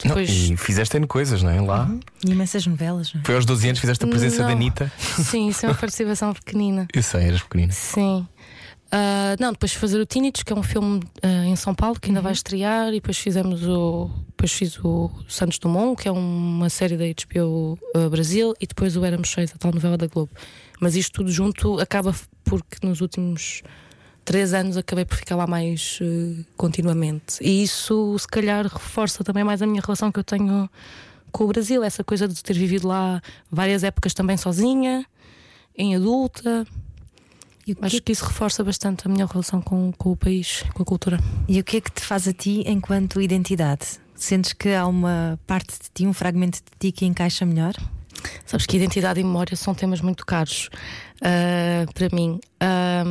Não, 0.04 0.10
Depois. 0.16 0.30
e 0.30 0.58
fizeste 0.58 0.98
N 0.98 1.08
coisas, 1.08 1.44
não 1.44 1.50
é? 1.50 1.62
Lá. 1.62 1.90
E 2.26 2.32
imensas 2.32 2.66
novelas, 2.66 3.14
não 3.14 3.22
é? 3.22 3.24
Foi 3.26 3.36
aos 3.36 3.46
12 3.46 3.68
anos 3.70 3.80
fizeste 3.80 4.04
a 4.04 4.08
presença 4.08 4.40
Não. 4.40 4.48
da 4.48 4.52
Anitta. 4.52 4.92
Sim, 5.00 5.48
isso 5.48 5.66
é 5.66 5.70
uma 5.70 5.76
participação 5.76 6.34
pequenina. 6.34 6.88
Eu 6.94 7.04
sei, 7.04 7.28
eras 7.28 7.42
pequenina. 7.42 7.72
Sim. 7.72 8.28
Ah, 8.92 9.36
não, 9.40 9.52
depois 9.52 9.72
fui 9.72 9.82
fazer 9.82 10.00
o 10.00 10.06
Teenage, 10.06 10.46
que 10.46 10.54
é 10.54 10.56
um 10.56 10.62
filme 10.62 11.00
ah, 11.22 11.46
em 11.46 11.56
São 11.56 11.74
Paulo 11.74 12.00
que 12.00 12.10
ainda 12.10 12.22
vai 12.22 12.32
estrear, 12.32 12.90
e 12.90 12.96
depois 12.96 13.18
fizemos 13.18 13.66
o. 13.66 14.10
Depois 14.30 14.52
fiz 14.52 14.78
o 14.84 15.10
Santos 15.28 15.58
Dumont, 15.58 16.02
que 16.02 16.08
é 16.08 16.12
uma 16.12 16.70
série 16.70 16.98
da 16.98 17.06
HBO 17.06 17.80
ah, 17.96 18.10
Brasil, 18.10 18.54
e 18.60 18.68
depois 18.68 18.96
o 18.96 19.04
Éramos 19.04 19.30
Seis, 19.32 19.52
a 19.56 19.58
tal 19.58 19.72
novela 19.72 19.98
da 19.98 20.08
Globo. 20.08 20.32
Mas 20.80 20.96
isto 20.96 21.14
tudo 21.14 21.32
junto 21.32 21.80
acaba 21.80 22.14
porque 22.44 22.86
nos 22.86 23.02
últimos 23.02 23.64
três 24.24 24.54
anos 24.54 24.78
acabei 24.78 25.06
por 25.06 25.18
ficar 25.18 25.36
lá 25.36 25.48
mais 25.48 26.00
eh, 26.02 26.44
continuamente. 26.56 27.38
E 27.42 27.64
isso, 27.64 28.18
se 28.18 28.28
calhar, 28.28 28.66
reforça 28.66 29.24
também 29.24 29.44
mais 29.44 29.62
a 29.62 29.68
minha 29.68 29.82
relação 29.82 30.12
que 30.12 30.20
eu 30.20 30.24
tenho 30.24 30.70
com 31.32 31.46
o 31.46 31.48
Brasil, 31.48 31.84
essa 31.84 32.04
coisa 32.04 32.28
de 32.28 32.42
ter 32.44 32.54
vivido 32.54 32.88
lá 32.88 33.22
várias 33.52 33.84
épocas 33.84 34.14
também 34.14 34.38
sozinha, 34.38 35.06
em 35.76 35.96
adulta. 35.96 36.66
E 37.66 37.74
o, 37.74 37.78
Acho 37.82 37.96
que, 37.96 38.02
que 38.02 38.12
isso 38.12 38.26
reforça 38.26 38.64
bastante 38.64 39.08
a 39.08 39.10
minha 39.10 39.26
relação 39.26 39.62
com, 39.62 39.92
com 39.94 40.12
o 40.12 40.16
país, 40.16 40.64
com 40.74 40.84
a 40.84 40.86
cultura. 40.86 41.20
e 41.48 41.60
o 41.60 41.64
que 41.64 41.78
é 41.78 41.82
que 41.82 41.92
te 41.92 42.02
faz 42.02 42.28
a 42.28 42.34
ti 42.34 42.64
enquanto 42.68 43.20
identidade? 43.20 44.00
Sentes 44.16 44.54
que 44.54 44.70
há 44.70 44.86
uma 44.86 45.40
parte 45.48 45.72
de 45.72 45.90
ti, 45.94 46.06
um 46.06 46.14
fragmento 46.14 46.60
de 46.60 46.78
ti 46.80 46.92
que 46.92 47.06
encaixa 47.06 47.46
melhor? 47.46 47.74
Sabes 48.46 48.66
que 48.66 48.78
identidade 48.78 49.20
e 49.20 49.24
memória 49.24 49.56
são 49.56 49.74
temas 49.74 50.02
muito 50.02 50.26
caros 50.26 50.70
ah, 51.24 51.86
para 51.94 52.10
mim. 52.14 52.40
Ah, 52.60 53.04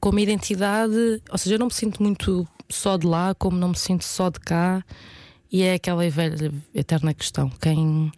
como 0.00 0.18
identidade, 0.18 1.22
ou 1.30 1.38
seja, 1.38 1.54
eu 1.54 1.58
não 1.58 1.66
me 1.66 1.72
sinto 1.72 2.02
muito 2.02 2.46
só 2.68 2.96
de 2.96 3.06
lá, 3.06 3.34
como 3.34 3.56
não 3.56 3.68
me 3.68 3.76
sinto 3.78 4.04
só 4.04 4.28
de 4.28 4.40
cá, 4.40 4.84
e 5.52 5.62
é 5.62 5.74
aquela 5.74 6.08
velha, 6.10 6.52
eterna 6.74 7.14
questão. 7.14 7.50
Quem, 7.60 8.10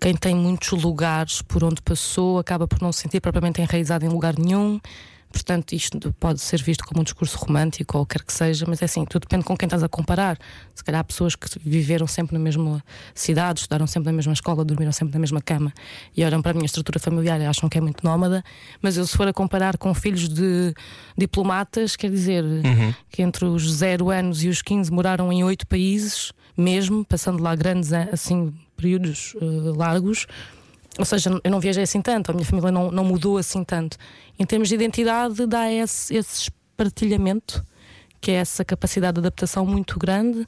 quem 0.00 0.14
tem 0.14 0.34
muitos 0.34 0.70
lugares 0.82 1.42
por 1.42 1.64
onde 1.64 1.80
passou 1.82 2.38
acaba 2.38 2.66
por 2.68 2.80
não 2.82 2.92
se 2.92 3.00
sentir 3.00 3.20
propriamente 3.20 3.60
enraizado 3.60 4.04
em 4.04 4.08
lugar 4.08 4.38
nenhum, 4.38 4.80
Portanto, 5.32 5.72
isto 5.72 6.12
pode 6.20 6.40
ser 6.40 6.62
visto 6.62 6.84
como 6.84 7.00
um 7.00 7.04
discurso 7.04 7.38
romântico 7.38 7.98
ou 7.98 8.06
quer 8.06 8.22
que 8.22 8.32
seja, 8.32 8.66
mas 8.68 8.82
é 8.82 8.84
assim, 8.84 9.04
tudo 9.04 9.22
depende 9.22 9.44
com 9.44 9.56
quem 9.56 9.66
estás 9.66 9.82
a 9.82 9.88
comparar. 9.88 10.38
Se 10.74 10.84
calhar 10.84 11.00
há 11.00 11.04
pessoas 11.04 11.34
que 11.34 11.48
viveram 11.58 12.06
sempre 12.06 12.34
na 12.34 12.38
mesma 12.38 12.84
cidade, 13.14 13.60
estudaram 13.60 13.86
sempre 13.86 14.10
na 14.10 14.16
mesma 14.16 14.32
escola, 14.32 14.64
dormiram 14.64 14.92
sempre 14.92 15.14
na 15.14 15.20
mesma 15.20 15.40
cama 15.40 15.72
e 16.16 16.24
olham 16.24 16.42
para 16.42 16.52
a 16.52 16.54
minha 16.54 16.66
estrutura 16.66 16.98
familiar 16.98 17.40
e 17.40 17.46
acham 17.46 17.68
que 17.68 17.78
é 17.78 17.80
muito 17.80 18.04
nómada, 18.04 18.44
mas 18.80 18.96
eu 18.96 19.06
se 19.06 19.16
for 19.16 19.26
a 19.26 19.32
comparar 19.32 19.78
com 19.78 19.92
filhos 19.94 20.28
de 20.28 20.74
diplomatas, 21.16 21.96
quer 21.96 22.10
dizer 22.10 22.44
que 23.10 23.22
entre 23.22 23.44
os 23.46 23.72
0 23.72 24.10
anos 24.10 24.44
e 24.44 24.48
os 24.48 24.60
15 24.60 24.92
moraram 24.92 25.32
em 25.32 25.42
oito 25.42 25.66
países, 25.66 26.32
mesmo, 26.56 27.04
passando 27.04 27.42
lá 27.42 27.54
grandes 27.56 27.92
assim 27.92 28.52
períodos 28.76 29.34
eh, 29.40 29.44
largos. 29.76 30.26
Ou 30.98 31.04
seja, 31.04 31.30
eu 31.42 31.50
não 31.50 31.58
viajei 31.58 31.82
assim 31.82 32.02
tanto, 32.02 32.30
a 32.30 32.34
minha 32.34 32.44
família 32.44 32.70
não, 32.70 32.90
não 32.90 33.04
mudou 33.04 33.38
assim 33.38 33.64
tanto. 33.64 33.96
Em 34.38 34.44
termos 34.44 34.68
de 34.68 34.74
identidade, 34.74 35.46
dá 35.46 35.70
esse, 35.70 36.14
esse 36.14 36.42
espartilhamento, 36.42 37.64
que 38.20 38.30
é 38.30 38.34
essa 38.34 38.64
capacidade 38.64 39.14
de 39.14 39.20
adaptação 39.20 39.64
muito 39.64 39.98
grande, 39.98 40.46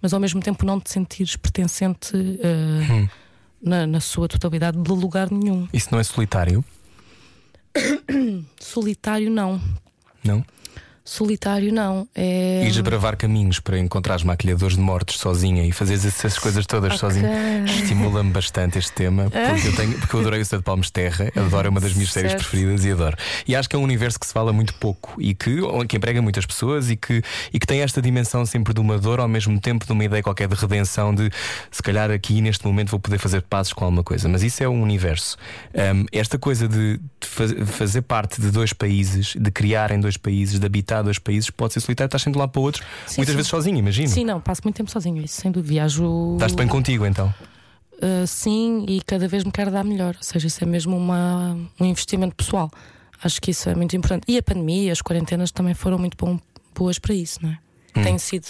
mas 0.00 0.14
ao 0.14 0.20
mesmo 0.20 0.40
tempo 0.40 0.64
não 0.64 0.80
te 0.80 0.90
sentires 0.90 1.36
pertencente 1.36 2.12
eh, 2.14 3.08
na, 3.60 3.86
na 3.86 4.00
sua 4.00 4.28
totalidade 4.28 4.80
de 4.80 4.90
lugar 4.90 5.30
nenhum. 5.30 5.68
Isso 5.72 5.88
não 5.90 5.98
é 5.98 6.04
solitário? 6.04 6.64
Solitário, 8.58 9.30
não. 9.30 9.60
Não? 10.24 10.44
Solitário, 11.10 11.72
não. 11.72 12.06
É... 12.14 12.62
Ires 12.64 12.78
bravar 12.78 13.16
caminhos 13.16 13.58
para 13.58 13.76
encontrar 13.76 14.22
maquilhadores 14.24 14.76
de 14.76 14.80
mortos 14.82 15.18
sozinha 15.18 15.66
e 15.66 15.72
fazeres 15.72 16.04
essas 16.04 16.38
coisas 16.38 16.64
todas 16.66 16.98
sozinha. 16.98 17.28
Estimula-me 17.66 18.30
bastante 18.30 18.78
este 18.78 18.92
tema, 18.92 19.24
porque 19.28 19.66
eu, 19.68 19.74
tenho, 19.74 19.98
porque 19.98 20.14
eu 20.14 20.20
adorei 20.20 20.40
o 20.40 20.44
Sete 20.44 20.62
de 20.62 20.92
Terra, 20.92 21.32
adoro, 21.34 21.66
é 21.66 21.70
uma 21.70 21.80
das 21.80 21.94
minhas 21.94 22.12
séries 22.12 22.30
Certo. 22.30 22.42
preferidas 22.44 22.84
e 22.84 22.92
adoro. 22.92 23.16
E 23.44 23.56
acho 23.56 23.68
que 23.68 23.74
é 23.74 23.78
um 23.78 23.82
universo 23.82 24.20
que 24.20 24.26
se 24.26 24.32
fala 24.32 24.52
muito 24.52 24.72
pouco 24.74 25.20
e 25.20 25.34
que, 25.34 25.56
que 25.88 25.96
emprega 25.96 26.22
muitas 26.22 26.46
pessoas 26.46 26.88
e 26.90 26.96
que, 26.96 27.20
e 27.52 27.58
que 27.58 27.66
tem 27.66 27.80
esta 27.80 28.00
dimensão 28.00 28.46
sempre 28.46 28.72
de 28.72 28.78
uma 28.80 28.96
dor, 28.96 29.18
ao 29.18 29.26
mesmo 29.26 29.58
tempo 29.60 29.84
de 29.84 29.90
uma 29.90 30.04
ideia 30.04 30.22
qualquer 30.22 30.46
de 30.46 30.54
redenção, 30.54 31.12
de 31.12 31.28
se 31.72 31.82
calhar 31.82 32.08
aqui 32.12 32.40
neste 32.40 32.64
momento 32.64 32.90
vou 32.90 33.00
poder 33.00 33.18
fazer 33.18 33.42
passos 33.42 33.72
com 33.72 33.84
alguma 33.84 34.04
coisa. 34.04 34.28
Mas 34.28 34.44
isso 34.44 34.62
é 34.62 34.68
um 34.68 34.80
universo. 34.80 35.36
Um, 35.74 36.06
esta 36.12 36.38
coisa 36.38 36.68
de, 36.68 36.98
de 36.98 37.26
faz- 37.26 37.52
fazer 37.70 38.02
parte 38.02 38.40
de 38.40 38.52
dois 38.52 38.72
países, 38.72 39.34
de 39.36 39.50
criar 39.50 39.90
em 39.90 39.98
dois 39.98 40.16
países, 40.16 40.60
de 40.60 40.66
habitar 40.66 40.99
dois 41.02 41.18
países, 41.18 41.50
pode 41.50 41.72
ser 41.72 41.80
solitário, 41.80 42.08
estás 42.08 42.22
sempre 42.22 42.38
lá 42.38 42.46
para 42.48 42.60
outros, 42.60 42.84
Sim, 43.06 43.16
muitas 43.18 43.32
sim. 43.32 43.36
vezes 43.36 43.48
sozinho, 43.50 43.78
imagino. 43.78 44.08
Sim, 44.08 44.24
não, 44.24 44.40
passo 44.40 44.60
muito 44.64 44.76
tempo 44.76 44.90
sozinho, 44.90 45.22
isso 45.24 45.40
sem 45.40 45.50
dúvida. 45.50 45.70
Viajo. 45.72 46.34
Estás 46.34 46.52
bem 46.54 46.66
contigo 46.66 47.06
então. 47.06 47.32
Uh, 47.94 48.26
sim, 48.26 48.86
e 48.88 49.00
cada 49.02 49.28
vez 49.28 49.44
me 49.44 49.52
quero 49.52 49.70
dar 49.70 49.84
melhor. 49.84 50.14
Ou 50.16 50.22
seja, 50.22 50.46
isso 50.46 50.64
é 50.64 50.66
mesmo 50.66 50.96
uma, 50.96 51.56
um 51.78 51.84
investimento 51.84 52.34
pessoal. 52.34 52.70
Acho 53.22 53.40
que 53.40 53.50
isso 53.50 53.68
é 53.68 53.74
muito 53.74 53.94
importante. 53.94 54.24
E 54.26 54.38
a 54.38 54.42
pandemia, 54.42 54.90
as 54.90 55.02
quarentenas 55.02 55.50
também 55.50 55.74
foram 55.74 55.98
muito 55.98 56.16
bom- 56.16 56.40
boas 56.74 56.98
para 56.98 57.14
isso, 57.14 57.38
não 57.42 57.50
é? 57.50 57.58
Hum. 57.96 58.02
Tem 58.02 58.16
sido. 58.18 58.46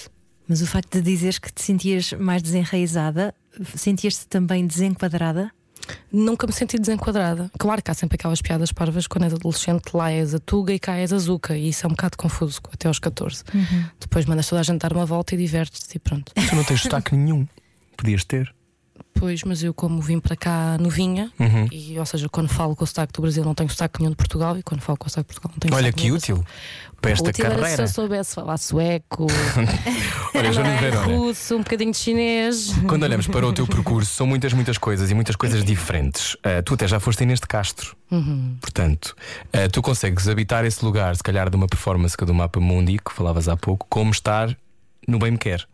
Mas 0.49 0.63
o 0.63 0.67
facto 0.67 0.93
de 0.93 1.03
dizeres 1.03 1.39
que 1.39 1.53
te 1.53 1.63
sentias 1.63 2.13
mais 2.13 2.43
desenraizada, 2.43 3.35
sentias-te 3.75 4.27
também 4.29 4.67
desenquadrada? 4.67 5.51
Nunca 6.13 6.47
me 6.47 6.53
senti 6.53 6.79
desenquadrada. 6.79 7.51
Claro 7.59 7.83
que 7.83 7.91
há 7.91 7.95
sempre 7.95 8.17
aquelas 8.17 8.43
piadas 8.43 8.73
parvas 8.73 9.07
quando 9.07 9.25
és 9.25 9.33
adolescente, 9.35 9.95
lá 9.95 10.11
és 10.11 10.35
a 10.35 10.39
Tuga 10.39 10.73
e 10.73 10.79
cá 10.79 10.97
és 10.97 11.13
a 11.13 11.19
Zuca, 11.19 11.57
e 11.57 11.69
isso 11.69 11.87
é 11.87 11.89
um 11.89 11.93
bocado 11.93 12.17
confuso 12.17 12.61
até 12.73 12.89
aos 12.89 12.99
14. 12.99 13.45
Depois 13.99 14.27
mandas 14.27 14.49
toda 14.49 14.61
a 14.61 14.65
gente 14.65 14.81
dar 14.81 14.93
uma 14.93 15.07
volta 15.07 15.35
e 15.35 15.39
divertes-te 15.39 15.97
e 15.97 15.99
pronto. 15.99 16.33
Tu 16.35 16.57
não 16.57 16.65
tens 16.65 16.83
sotaque 16.83 17.15
nenhum. 17.15 17.47
Podias 17.97 18.25
ter. 18.25 18.55
Pois, 19.15 19.43
mas 19.45 19.63
eu, 19.63 19.75
como 19.75 20.01
vim 20.01 20.19
para 20.19 20.35
cá 20.37 20.77
novinha, 20.81 21.31
Uhum. 21.39 21.67
e, 21.71 21.99
ou 21.99 22.07
seja, 22.07 22.29
quando 22.29 22.49
falo 22.49 22.75
com 22.75 22.85
o 22.85 22.87
sotaque 22.87 23.13
do 23.13 23.21
Brasil, 23.23 23.45
não 23.45 23.55
tenho 23.55 23.69
sotaque 23.69 23.99
nenhum 24.01 24.11
de 24.11 24.17
Portugal, 24.17 24.57
e 24.57 24.63
quando 24.63 24.81
falo 24.81 24.97
com 24.97 25.07
o 25.07 25.11
sotaque 25.11 25.29
de 25.29 25.35
Portugal, 25.41 25.53
não 25.55 25.61
tenho 25.61 25.75
Olha 25.75 25.93
que 25.93 26.11
útil 26.11 26.43
para 27.03 27.11
esta 27.13 27.29
Útil 27.31 27.45
era 27.45 27.55
se 27.55 27.61
carreira. 27.61 27.83
eu 27.83 27.89
soubesse 27.89 28.35
falar 28.35 28.57
sueco, 28.59 29.27
Olha, 30.35 30.53
Verona. 30.53 31.03
russo, 31.07 31.55
um 31.57 31.59
bocadinho 31.59 31.93
de 31.93 31.97
chinês. 31.99 32.73
Quando 32.87 33.03
olhamos 33.03 33.27
para 33.27 33.47
o 33.47 33.53
teu 33.53 33.67
percurso, 33.69 34.13
são 34.15 34.27
muitas, 34.27 34.53
muitas 34.53 34.79
coisas 34.79 35.11
e 35.11 35.15
muitas 35.15 35.37
coisas 35.37 35.65
diferentes. 35.65 36.37
Ah, 36.43 36.63
tu 36.63 36.75
até 36.75 36.87
já 36.89 37.01
foste 37.01 37.25
neste 37.27 37.47
castro. 37.47 37.97
Uhum. 38.11 38.57
Portanto, 38.61 39.15
ah, 39.53 39.69
tu 39.71 39.83
consegues 39.83 40.29
habitar 40.29 40.65
esse 40.65 40.85
lugar, 40.85 41.15
se 41.17 41.23
calhar 41.23 41.49
de 41.51 41.57
uma 41.57 41.67
performance 41.67 42.17
que 42.17 42.25
é 42.25 42.27
do 42.27 42.35
Mapa 42.35 42.61
Mundi, 42.61 42.99
que 42.99 43.13
falavas 43.13 43.49
há 43.49 43.57
pouco, 43.57 43.87
como 43.89 44.11
estar 44.11 44.57
no 45.07 45.19
Bem 45.19 45.33
Me 45.33 45.39
Quer. 45.39 45.67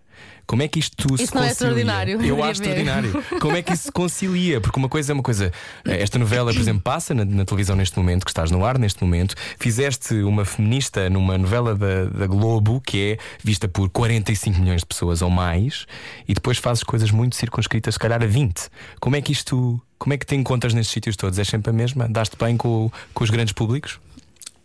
Como 0.46 0.62
é 0.62 0.68
que 0.68 0.78
isto 0.78 1.16
se 1.16 1.24
Isso 1.24 1.35
não 1.35 1.42
concilia? 1.42 1.48
é 1.48 1.50
extraordinário, 1.52 2.22
Eu 2.22 2.37
acho 2.44 2.62
ver. 2.62 2.68
extraordinário. 2.70 3.24
Como 3.40 3.56
é 3.56 3.62
que 3.62 3.72
isso 3.72 3.85
se 3.85 3.92
concilia? 3.92 4.61
Porque 4.61 4.78
uma 4.78 4.88
coisa 4.88 5.12
é 5.12 5.14
uma 5.14 5.22
coisa. 5.22 5.52
eh, 5.85 6.02
Esta 6.02 6.18
novela, 6.18 6.52
por 6.52 6.61
exemplo, 6.61 6.82
passa 6.82 7.12
na, 7.14 7.24
na 7.24 7.44
televisão 7.44 7.74
neste 7.74 7.96
momento, 7.98 8.24
que 8.24 8.30
estás 8.30 8.50
no 8.50 8.64
ar 8.64 8.78
neste 8.78 9.02
momento. 9.02 9.35
Fizeste 9.59 10.14
uma 10.22 10.44
feminista 10.44 11.11
numa 11.11 11.37
novela 11.37 11.74
da, 11.74 12.04
da 12.04 12.26
Globo, 12.26 12.80
que 12.80 13.12
é 13.12 13.18
vista 13.42 13.66
por 13.66 13.88
45 13.90 14.61
milhões 14.61 14.80
de 14.82 14.87
pessoas 14.87 15.20
ou 15.22 15.30
mais, 15.30 15.87
e 16.28 16.35
depois 16.35 16.59
fazes 16.59 16.82
coisas 16.85 17.11
muito 17.11 17.35
circunscritas, 17.37 17.94
se 17.94 17.98
calhar 17.98 18.22
a 18.22 18.26
20. 18.26 18.68
Como 19.00 19.16
é 19.16 19.20
que 19.20 19.32
isto. 19.32 19.80
Como 19.98 20.12
é 20.12 20.18
que 20.18 20.26
te 20.26 20.35
encontras 20.37 20.74
nestes 20.74 20.92
sítios 20.92 21.16
todos? 21.16 21.38
É 21.38 21.44
sempre 21.44 21.70
a 21.70 21.72
mesma? 21.72 22.06
Dás-te 22.06 22.37
bem 22.37 22.54
com, 22.56 22.90
com 23.14 23.24
os 23.24 23.30
grandes 23.30 23.54
públicos? 23.54 23.98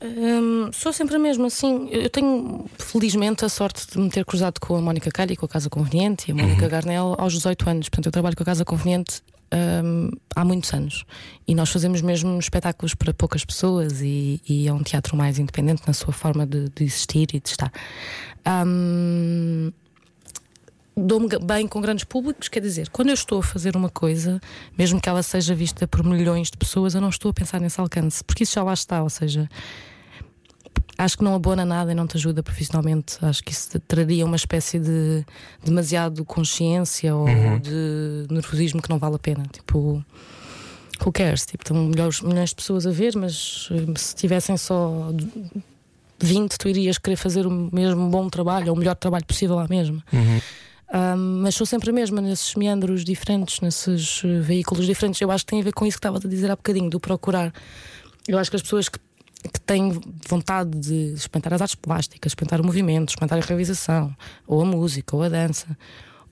Hum, 0.04 0.72
sou 0.74 0.92
sempre 0.92 1.16
a 1.16 1.20
mesma, 1.20 1.48
assim. 1.48 1.88
Eu 1.92 2.10
tenho, 2.10 2.66
felizmente, 2.78 3.46
a 3.46 3.50
sorte 3.50 3.86
de 3.92 4.00
me 4.00 4.10
ter 4.10 4.26
cruzado 4.26 4.60
com 4.60 4.76
a 4.76 4.82
Mónica 4.82 5.12
Calha 5.12 5.34
e 5.34 5.36
com 5.36 5.46
a 5.46 5.50
Casa 5.50 5.70
Conveniente 5.70 6.30
e 6.30 6.32
a 6.32 6.36
Mónica 6.36 6.68
Garnel 6.68 7.16
aos 7.18 7.34
18 7.34 7.70
anos. 7.70 7.90
Portanto, 7.90 8.08
eu 8.08 8.12
trabalho 8.12 8.36
com 8.36 8.42
a 8.42 8.46
Casa 8.46 8.66
Conveniente 8.66 9.22
hum, 9.54 10.10
há 10.36 10.44
muitos 10.44 10.74
anos. 10.74 11.06
E 11.48 11.54
nós 11.54 11.70
fazemos 11.70 12.02
mesmo 12.02 12.40
espetáculos 12.40 12.96
para 12.96 13.14
poucas 13.14 13.46
pessoas 13.46 14.02
e, 14.02 14.42
e 14.50 14.68
é 14.68 14.74
um 14.74 14.82
teatro 14.82 15.16
mais 15.16 15.38
independente 15.38 15.84
na 15.86 15.94
sua 15.94 16.14
forma 16.14 16.48
de, 16.48 16.70
de 16.70 16.84
existir 16.84 17.28
e 17.36 17.40
de 17.40 17.50
estar. 17.50 17.72
Hum, 18.66 19.72
Dou-me 20.96 21.30
bem 21.42 21.68
com 21.68 21.80
grandes 21.80 22.04
públicos, 22.04 22.50
quer 22.50 22.60
dizer, 22.60 22.90
quando 22.90 23.08
eu 23.08 23.14
estou 23.14 23.40
a 23.40 23.44
fazer 23.44 23.78
uma 23.78 23.90
coisa, 23.90 24.42
mesmo 24.78 25.00
que 25.00 25.08
ela 25.08 25.24
seja 25.24 25.56
vista 25.56 25.88
por 25.88 26.04
milhões 26.04 26.52
de 26.52 26.58
pessoas, 26.58 26.94
eu 26.94 27.00
não 27.00 27.08
estou 27.08 27.32
a 27.32 27.34
pensar 27.34 27.62
nesse 27.62 27.80
alcance, 27.80 28.22
porque 28.22 28.44
isso 28.44 28.56
já 28.56 28.62
lá 28.62 28.74
está, 28.74 29.02
ou 29.02 29.10
seja, 29.10 29.50
acho 31.04 31.18
que 31.18 31.24
não 31.24 31.34
abona 31.34 31.66
nada 31.66 31.92
e 31.92 31.96
não 31.96 32.06
te 32.06 32.18
ajuda 32.18 32.44
profissionalmente. 32.44 33.18
Acho 33.22 33.44
que 33.44 33.52
isso 33.52 33.80
traria 33.82 34.26
uma 34.26 34.36
espécie 34.36 34.80
de 34.80 35.26
demasiado 35.64 36.24
consciência 36.24 37.16
ou 37.16 37.28
de 37.60 38.28
nervosismo 38.30 38.82
que 38.82 38.90
não 38.90 39.00
vale 39.00 39.16
a 39.16 39.20
pena. 39.20 39.44
Tipo, 39.52 40.04
who 41.04 41.12
cares? 41.12 41.46
Tipo, 41.46 41.64
estão 41.64 41.78
milhões, 41.78 42.22
milhões 42.22 42.50
de 42.50 42.56
pessoas 42.56 42.86
a 42.86 42.92
ver, 42.92 43.16
mas 43.16 43.68
eh, 43.72 43.98
se 43.98 44.16
tivessem 44.16 44.56
só 44.58 45.12
20, 46.20 46.58
tu 46.58 46.70
irias 46.70 46.98
querer 46.98 47.16
fazer 47.16 47.48
o 47.48 47.70
mesmo 47.74 48.10
bom 48.10 48.30
trabalho 48.30 48.70
ou 48.70 48.76
o 48.76 48.78
melhor 48.78 48.96
trabalho 48.96 49.26
possível 49.26 49.56
lá 49.56 49.68
mesmo. 49.68 50.04
Um, 50.94 51.42
mas 51.42 51.56
sou 51.56 51.66
sempre 51.66 51.90
a 51.90 51.94
mesma 51.94 52.22
nesses 52.22 52.54
meandros 52.56 53.06
diferentes, 53.06 53.62
nesses 53.62 54.22
eh, 54.26 54.40
veículos 54.42 54.86
diferentes. 54.86 55.22
Eu 55.22 55.32
acho 55.32 55.46
que 55.46 55.52
tem 55.52 55.62
a 55.62 55.64
ver 55.64 55.74
com 55.74 55.86
isso 55.86 55.96
que 55.98 56.00
estava 56.00 56.18
a 56.18 56.30
dizer 56.30 56.52
há 56.52 56.56
bocadinho, 56.56 56.90
do 56.90 57.00
procurar. 57.00 57.54
Eu 58.28 58.38
acho 58.38 58.50
que 58.50 58.58
as 58.58 58.62
pessoas 58.62 58.90
que, 58.90 59.00
que 59.51 59.60
têm 59.60 59.99
vontade 60.27 60.77
de 60.77 61.13
experimentar 61.13 61.54
as 61.54 61.62
artes 61.62 61.75
plásticas, 61.75 62.32
experimentar 62.32 62.62
o 62.62 62.65
movimento, 62.65 63.10
experimentar 63.10 63.39
a 63.39 63.45
realização, 63.45 64.15
ou 64.45 64.62
a 64.62 64.65
música, 64.65 65.15
ou 65.15 65.23
a 65.23 65.30
dança, 65.30 65.77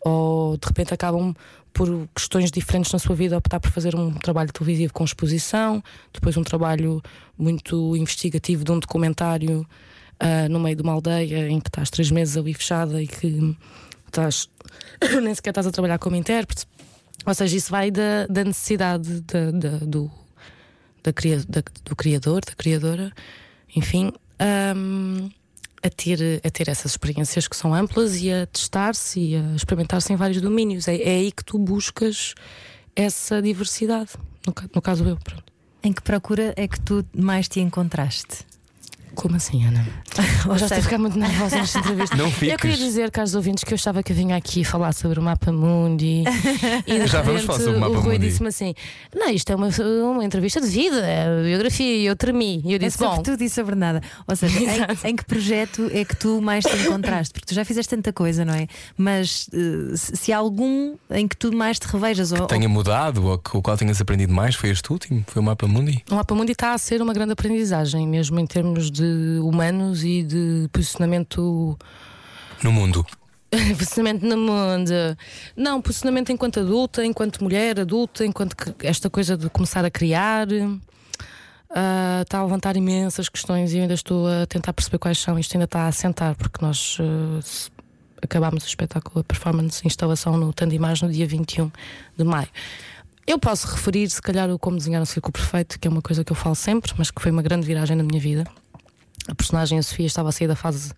ou 0.02 0.58
de 0.58 0.68
repente 0.68 0.94
acabam 0.94 1.34
por 1.74 2.08
questões 2.16 2.52
diferentes 2.52 2.92
na 2.92 3.00
sua 3.00 3.16
vida 3.16 3.38
optar 3.38 3.60
por 3.60 3.72
fazer 3.72 3.96
um 3.96 4.12
trabalho 4.14 4.52
televisivo 4.52 4.92
com 4.94 5.04
exposição, 5.04 5.84
depois 6.14 6.36
um 6.38 6.44
trabalho 6.44 7.02
muito 7.38 7.96
investigativo 7.96 8.64
de 8.64 8.72
um 8.72 8.80
documentário 8.80 9.66
ah, 10.20 10.50
no 10.50 10.60
meio 10.60 10.76
de 10.76 10.82
uma 10.82 10.94
aldeia 10.94 11.48
em 11.50 11.60
que 11.60 11.70
estás 11.70 11.90
três 11.90 12.12
meses 12.12 12.36
ali 12.38 12.54
fechada 12.54 13.02
e 13.02 13.08
que 13.08 13.56
estás 14.08 14.50
nem 15.22 15.34
sequer 15.34 15.52
estás 15.52 15.68
a 15.68 15.72
trabalhar 15.72 16.00
como 16.00 16.16
intérprete. 16.16 16.66
Ou 17.26 17.34
seja, 17.34 17.56
isso 17.58 17.70
vai 17.70 17.92
da, 17.92 18.26
da 18.28 18.44
necessidade 18.44 19.22
da, 19.22 19.52
da- 19.52 19.86
do, 19.86 20.10
da, 21.04 21.12
da- 21.48 21.64
do 21.86 21.96
criador, 21.96 22.42
da 22.46 22.54
criadora, 22.54 23.12
enfim, 23.76 24.12
hum, 24.76 25.30
a, 25.82 25.90
ter, 25.90 26.42
a 26.44 26.50
ter 26.50 26.68
essas 26.70 26.92
experiências 26.92 27.48
que 27.48 27.56
são 27.56 27.74
amplas 27.74 28.22
e 28.22 28.32
a 28.32 28.46
testar-se 28.48 29.20
e 29.20 29.36
a 29.36 29.56
experimentar-se 29.56 30.12
em 30.12 30.16
vários 30.16 30.42
domínios. 30.42 30.88
É, 30.88 30.96
é 31.02 31.16
aí 31.16 31.32
que 31.32 31.44
tu 31.44 31.58
buscas 31.58 32.34
essa 32.96 33.42
diversidade. 33.42 34.12
No, 34.46 34.54
no 34.76 34.82
caso, 34.82 35.06
eu, 35.06 35.18
pronto. 35.18 35.44
Em 35.82 35.94
que 35.94 36.02
procura 36.02 36.54
é 36.58 36.68
que 36.68 36.80
tu 36.82 37.06
mais 37.16 37.48
te 37.48 37.60
encontraste? 37.62 38.46
Como 39.16 39.36
assim, 39.36 39.66
Ana? 39.66 39.86
Eu 40.48 40.58
já 40.58 40.66
estou 40.66 40.78
a 40.80 40.82
ficar 40.82 40.98
muito 40.98 41.18
nervosa 41.18 41.58
nesta 41.58 41.80
entrevista. 41.80 42.16
Não 42.16 42.26
Eu 42.26 42.32
queria 42.32 42.58
fiques. 42.58 42.78
dizer, 42.78 43.12
caros 43.12 43.36
ouvintes, 43.36 43.64
que 43.64 43.74
eu 43.74 43.76
estava 43.76 44.02
que 44.02 44.12
eu 44.12 44.16
vinha 44.16 44.36
aqui 44.36 44.64
falar 44.64 44.94
sobre 44.94 45.20
o 45.20 45.24
mapa 45.24 45.52
mundi. 45.52 46.24
E 46.88 47.00
de 47.00 47.08
Já 47.08 47.22
vamos 47.22 47.44
falar 47.44 47.60
sobre 47.60 47.78
o 47.78 47.80
Mapa 47.80 47.92
o 47.98 48.00
Rui 48.02 48.18
disse-me 48.18 48.48
assim: 48.48 48.74
Não, 49.14 49.30
isto 49.30 49.52
é 49.52 49.56
uma, 49.56 49.68
uma 50.12 50.24
entrevista 50.24 50.62
de 50.62 50.68
vida, 50.68 51.06
é 51.06 51.44
biografia. 51.44 51.98
E 51.98 52.06
eu 52.06 52.16
tremi. 52.16 52.62
E 52.66 52.72
eu 52.72 52.76
É 52.76 52.80
disse: 52.80 52.98
sobre 52.98 53.18
Bom, 53.18 53.24
tudo 53.24 53.44
e 53.44 53.50
sobre 53.50 53.76
nada. 53.76 54.02
Ou 54.28 54.36
seja, 54.36 54.58
em, 54.60 55.10
em 55.10 55.16
que 55.16 55.26
projeto 55.26 55.90
é 55.94 56.04
que 56.06 56.16
tu 56.16 56.42
mais 56.42 56.64
te 56.66 56.76
encontraste? 56.78 57.34
Porque 57.34 57.48
tu 57.48 57.54
já 57.54 57.66
fizeste 57.66 57.96
tanta 57.96 58.12
coisa, 58.14 58.44
não 58.46 58.54
é? 58.54 58.68
Mas 58.98 59.50
eh, 59.54 59.96
se 59.96 60.32
há 60.32 60.38
algum 60.38 60.96
em 61.12 61.28
que 61.28 61.36
tu 61.36 61.56
mais 61.56 61.78
te 61.80 61.86
revejas, 61.88 62.32
ou, 62.32 62.46
Tenha 62.48 62.70
mudado 62.70 63.26
ou 63.26 63.38
que 63.38 63.56
o 63.58 63.62
qual 63.62 63.78
tenhas 63.78 64.00
aprendido 64.02 64.34
mais 64.34 64.56
foi 64.56 64.70
este 64.70 64.92
último? 64.92 65.24
Foi 65.28 65.42
o 65.42 65.46
Mapa 65.46 65.68
Mundi? 65.68 66.04
o 66.10 66.16
mapa 66.16 66.34
mundi 66.36 66.52
está 66.54 66.74
a 66.74 66.78
ser 66.78 67.02
uma 67.02 67.14
grande 67.14 67.34
aprendizagem, 67.34 68.08
mesmo 68.08 68.40
em 68.40 68.46
termos 68.48 68.90
de 68.90 68.99
humanos 69.44 70.04
e 70.04 70.24
de 70.24 70.70
posicionamento 70.72 71.78
No 72.64 72.72
mundo. 72.72 73.06
posicionamento 73.78 74.24
no 74.24 74.38
mundo. 74.38 74.92
Não, 75.56 75.82
posicionamento 75.82 76.32
enquanto 76.32 76.60
adulta, 76.60 77.06
enquanto 77.06 77.44
mulher 77.44 77.80
adulta, 77.80 78.26
enquanto 78.26 78.56
esta 78.84 79.10
coisa 79.10 79.36
de 79.38 79.50
começar 79.50 79.84
a 79.86 79.90
criar. 79.90 80.48
ah, 81.70 82.20
está 82.24 82.40
a 82.40 82.44
levantar 82.44 82.76
imensas 82.78 83.30
questões 83.30 83.74
e 83.74 83.78
eu 83.78 83.82
ainda 83.84 83.94
estou 83.94 84.28
a 84.28 84.46
tentar 84.46 84.74
perceber 84.74 84.98
quais 84.98 85.18
são. 85.20 85.38
Isto 85.40 85.56
ainda 85.56 85.66
está 85.66 85.82
a 85.82 85.88
assentar, 85.88 86.36
porque 86.36 86.64
nós 86.64 86.98
se- 87.42 87.72
acabámos 88.22 88.64
o 88.64 88.68
espetáculo, 88.68 89.22
a 89.22 89.24
performance, 89.24 89.82
a 89.84 89.88
instalação 89.88 90.38
no 90.38 90.52
Tandimais 90.54 91.02
no 91.02 91.10
dia 91.12 91.26
21 91.28 91.72
de 92.18 92.24
maio. 92.24 92.50
Eu 93.26 93.38
posso 93.38 93.68
referir, 93.68 94.10
se 94.10 94.22
calhar, 94.22 94.50
o 94.50 94.58
Como 94.58 94.76
Desenhar 94.78 95.02
um 95.02 95.06
Círculo 95.06 95.32
Perfeito, 95.34 95.80
que 95.80 95.88
é 95.88 95.92
uma 95.92 96.02
coisa 96.02 96.24
que 96.24 96.32
eu 96.32 96.36
falo 96.36 96.56
sempre, 96.56 96.92
mas 96.98 97.12
que 97.12 97.22
foi 97.22 97.32
uma 97.32 97.44
grande 97.44 97.66
viragem 97.66 97.96
na 97.96 98.04
minha 98.04 98.20
vida. 98.20 98.44
A 99.30 99.36
personagem, 99.36 99.78
a 99.80 99.84
Sofia, 99.84 100.06
estava 100.08 100.30
a 100.30 100.32
sair 100.32 100.48
da 100.48 100.56
fase 100.56 100.92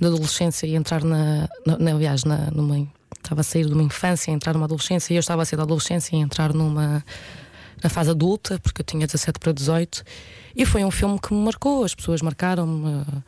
da 0.00 0.08
adolescência 0.08 0.66
e 0.66 0.74
entrar 0.74 1.02
na. 1.04 1.48
na, 1.66 1.78
na 1.78 1.90
aliás, 1.92 2.24
na, 2.24 2.50
numa, 2.50 2.86
estava 3.22 3.40
a 3.40 3.44
sair 3.44 3.66
de 3.66 3.72
uma 3.72 3.82
infância 3.82 4.30
e 4.30 4.34
entrar 4.34 4.52
numa 4.54 4.64
adolescência, 4.66 5.12
e 5.12 5.16
eu 5.16 5.20
estava 5.20 5.42
a 5.42 5.44
sair 5.44 5.56
da 5.56 5.62
adolescência 5.62 6.16
e 6.16 6.18
entrar 6.18 6.52
numa. 6.52 7.04
na 7.82 7.90
fase 7.90 8.10
adulta, 8.10 8.58
porque 8.58 8.80
eu 8.80 8.84
tinha 8.84 9.06
17 9.06 9.38
para 9.38 9.52
18. 9.52 10.02
E 10.58 10.64
foi 10.64 10.82
um 10.84 10.90
filme 10.90 11.18
que 11.20 11.34
me 11.34 11.44
marcou, 11.44 11.84
as 11.84 11.94
pessoas 11.94 12.22
marcaram-me, 12.22 13.02
eh, 13.02 13.22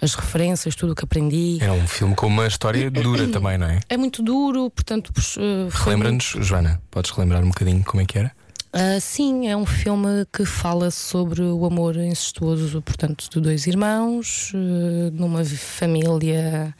as 0.00 0.14
referências, 0.16 0.74
tudo 0.74 0.92
o 0.92 0.96
que 0.96 1.04
aprendi. 1.04 1.58
Era 1.60 1.72
um 1.72 1.86
filme 1.86 2.12
com 2.16 2.26
uma 2.26 2.44
história 2.48 2.90
dura 2.90 3.28
também, 3.28 3.56
não 3.56 3.68
é? 3.68 3.78
É 3.88 3.96
muito 3.96 4.20
duro, 4.20 4.68
portanto. 4.68 5.12
eh, 5.38 5.68
Relembra-nos, 5.70 6.34
Joana, 6.40 6.82
podes 6.90 7.12
relembrar 7.12 7.42
um 7.44 7.48
bocadinho 7.48 7.84
como 7.84 8.02
é 8.02 8.04
que 8.04 8.18
era? 8.18 8.32
Ah, 8.74 8.98
sim, 8.98 9.48
é 9.48 9.56
um 9.56 9.66
filme 9.66 10.26
que 10.32 10.46
fala 10.46 10.90
sobre 10.90 11.42
o 11.42 11.66
amor 11.66 11.94
incestuoso, 11.94 12.80
portanto, 12.80 13.28
de 13.30 13.38
dois 13.38 13.66
irmãos, 13.66 14.50
eh, 14.54 15.10
numa 15.12 15.44
família 15.44 16.74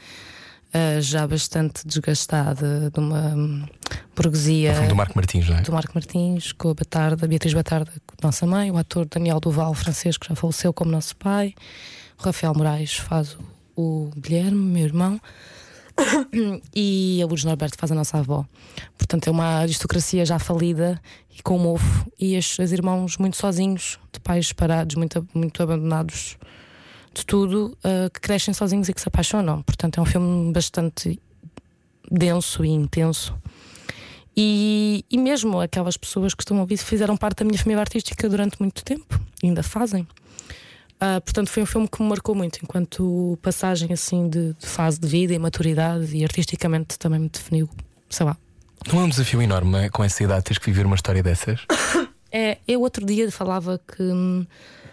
ah, 0.72 1.00
já 1.02 1.26
bastante 1.26 1.86
desgastada, 1.86 2.90
de 2.90 2.98
uma 2.98 3.34
hum, 3.34 3.66
burguesia. 4.16 4.88
Do 4.88 4.96
Marco 4.96 5.12
Martins, 5.14 5.46
não 5.46 5.58
é? 5.58 5.60
do 5.60 5.70
Marco 5.70 5.92
Martins, 5.94 6.52
com 6.52 6.70
a 6.70 6.74
Batarda, 6.74 7.28
Beatriz 7.28 7.52
Batarda, 7.52 7.92
nossa 8.22 8.46
mãe, 8.46 8.70
o 8.70 8.78
ator 8.78 9.06
Daniel 9.06 9.38
Duval 9.38 9.74
Francês, 9.74 10.16
que 10.16 10.26
já 10.26 10.34
faleceu 10.34 10.72
como 10.72 10.90
nosso 10.90 11.14
pai, 11.16 11.54
o 12.18 12.22
Rafael 12.22 12.54
Moraes 12.54 12.94
faz 12.94 13.36
o, 13.76 14.08
o 14.08 14.10
Guilherme, 14.16 14.56
meu 14.56 14.84
irmão, 14.86 15.20
e 16.74 17.20
a 17.22 17.26
Lourdes 17.26 17.44
Norberto 17.44 17.76
faz 17.78 17.92
a 17.92 17.94
nossa 17.94 18.18
avó. 18.18 18.44
Portanto, 18.96 19.28
é 19.28 19.30
uma 19.30 19.58
aristocracia 19.58 20.24
já 20.24 20.38
falida 20.38 21.00
e 21.36 21.42
com 21.42 21.58
mofo, 21.58 22.10
e 22.18 22.34
estes 22.34 22.56
dois 22.56 22.72
irmãos 22.72 23.16
muito 23.18 23.36
sozinhos, 23.36 23.98
de 24.12 24.20
pais 24.20 24.48
separados, 24.48 24.96
muito, 24.96 25.26
muito 25.34 25.62
abandonados 25.62 26.36
de 27.14 27.26
tudo, 27.26 27.76
ah, 27.84 28.08
que 28.12 28.20
crescem 28.20 28.54
sozinhos 28.54 28.88
e 28.88 28.94
que 28.94 29.00
se 29.00 29.08
apaixonam. 29.08 29.62
Portanto, 29.62 29.98
é 29.98 30.02
um 30.02 30.06
filme 30.06 30.52
bastante 30.52 31.20
denso 32.10 32.64
e 32.64 32.68
intenso. 32.68 33.34
E, 34.36 35.04
e 35.10 35.18
mesmo 35.18 35.60
aquelas 35.60 35.96
pessoas 35.96 36.34
que 36.34 36.42
estão 36.42 36.56
a 36.56 36.60
ouvir 36.60 36.78
fizeram 36.78 37.16
parte 37.16 37.38
da 37.38 37.44
minha 37.44 37.58
família 37.58 37.80
artística 37.80 38.28
durante 38.28 38.60
muito 38.60 38.82
tempo, 38.82 39.20
ainda 39.42 39.62
fazem. 39.62 40.06
Ah, 41.04 41.20
portanto, 41.20 41.48
foi 41.50 41.64
um 41.64 41.66
filme 41.66 41.88
que 41.88 42.00
me 42.00 42.08
marcou 42.08 42.32
muito 42.32 42.60
enquanto 42.62 43.36
passagem 43.42 43.92
assim 43.92 44.28
de, 44.28 44.54
de 44.54 44.66
fase 44.68 45.00
de 45.00 45.08
vida 45.08 45.34
e 45.34 45.38
maturidade, 45.38 46.16
e 46.16 46.22
artisticamente 46.22 46.96
também 46.96 47.18
me 47.18 47.28
definiu, 47.28 47.68
sei 48.08 48.24
lá. 48.24 48.36
Não 48.86 49.00
é 49.00 49.02
um 49.02 49.08
desafio 49.08 49.42
enorme 49.42 49.86
é, 49.86 49.88
com 49.88 50.04
essa 50.04 50.22
idade 50.22 50.44
teres 50.44 50.58
que 50.58 50.66
viver 50.66 50.86
uma 50.86 50.94
história 50.94 51.20
dessas? 51.20 51.60
É, 52.34 52.56
eu 52.66 52.80
outro 52.80 53.04
dia 53.04 53.30
falava 53.30 53.78
que 53.86 54.02
hum, 54.02 54.46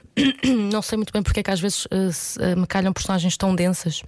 não 0.70 0.82
sei 0.82 0.98
muito 0.98 1.14
bem 1.14 1.24
porque 1.24 1.40
é 1.40 1.44
que 1.44 1.50
às 1.50 1.62
vezes 1.62 1.88
ah, 1.90 2.12
se- 2.12 2.38
ah, 2.44 2.54
me 2.54 2.68
calham 2.68 2.92
personagens 2.92 3.38
tão 3.38 3.56
densas. 3.56 4.04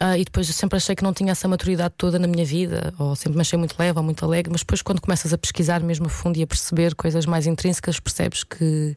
Ah, 0.00 0.16
e 0.16 0.24
depois 0.24 0.46
eu 0.48 0.54
sempre 0.54 0.78
achei 0.78 0.96
que 0.96 1.02
não 1.02 1.12
tinha 1.12 1.32
essa 1.32 1.46
maturidade 1.46 1.92
toda 1.98 2.18
na 2.18 2.26
minha 2.26 2.46
vida, 2.46 2.94
ou 2.98 3.14
sempre 3.14 3.36
me 3.36 3.42
achei 3.42 3.58
muito 3.58 3.76
leve 3.78 3.98
ou 3.98 4.02
muito 4.02 4.24
alegre, 4.24 4.50
mas 4.50 4.62
depois 4.62 4.80
quando 4.80 5.02
começas 5.02 5.34
a 5.34 5.38
pesquisar 5.38 5.80
mesmo 5.82 6.06
a 6.06 6.08
fundo 6.08 6.38
e 6.38 6.42
a 6.42 6.46
perceber 6.46 6.94
coisas 6.94 7.26
mais 7.26 7.46
intrínsecas, 7.46 8.00
percebes 8.00 8.42
que, 8.42 8.96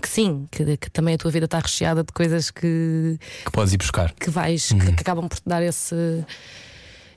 que 0.00 0.08
sim, 0.08 0.46
que, 0.50 0.76
que 0.76 0.90
também 0.90 1.14
a 1.14 1.18
tua 1.18 1.30
vida 1.30 1.44
está 1.44 1.58
recheada 1.58 2.02
de 2.02 2.12
coisas 2.12 2.50
que, 2.50 3.18
Que 3.44 3.50
podes 3.52 3.72
ir 3.72 3.76
buscar. 3.78 4.12
que 4.14 4.30
vais, 4.30 4.68
que, 4.68 4.92
que 4.92 5.00
acabam 5.02 5.28
por 5.28 5.38
te 5.38 5.48
dar 5.48 5.62
esse, 5.62 6.24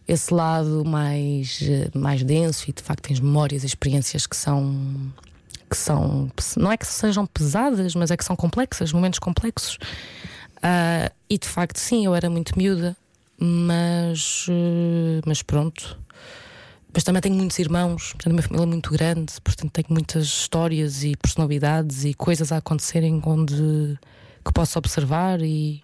esse 0.08 0.34
lado 0.34 0.84
mais, 0.86 1.60
eh, 1.62 1.90
mais 1.98 2.24
denso 2.24 2.66
e 2.70 2.74
de 2.74 2.84
facto 2.84 3.04
tens 3.08 3.20
memórias 3.20 3.64
e 3.64 3.66
experiências 3.66 4.28
que 4.28 4.36
são. 4.36 5.12
Que 5.70 5.78
são, 5.78 6.32
não 6.58 6.72
é 6.72 6.78
que 6.78 6.86
sejam 6.86 7.26
pesadas, 7.26 7.96
mas 7.96 8.12
é 8.12 8.18
que 8.18 8.24
são 8.24 8.36
complexas, 8.36 8.94
momentos 8.94 9.18
complexos. 9.18 9.80
Ah, 10.62 11.12
e 11.30 11.38
de 11.38 11.48
facto, 11.48 11.78
sim, 11.78 12.06
eu 12.06 12.14
era 12.14 12.30
muito 12.30 12.56
miúda, 12.58 12.96
mas, 13.40 14.46
eh, 14.50 15.22
mas 15.26 15.42
pronto. 15.42 15.98
Mas 16.94 17.04
também 17.04 17.22
tenho 17.22 17.36
muitos 17.36 17.58
irmãos, 17.58 18.14
portanto, 18.14 18.34
minha 18.34 18.44
família 18.44 18.66
é 18.66 18.68
muito 18.68 18.92
grande, 18.92 19.34
portanto, 19.44 19.72
tenho 19.72 19.88
muitas 19.90 20.26
histórias 20.26 21.04
e 21.04 21.16
personalidades 21.16 22.06
e 22.06 22.14
coisas 22.14 22.52
a 22.52 22.58
acontecerem 22.58 23.20
onde 23.26 23.98
que 24.46 24.54
posso 24.54 24.78
observar 24.78 25.42
e, 25.42 25.82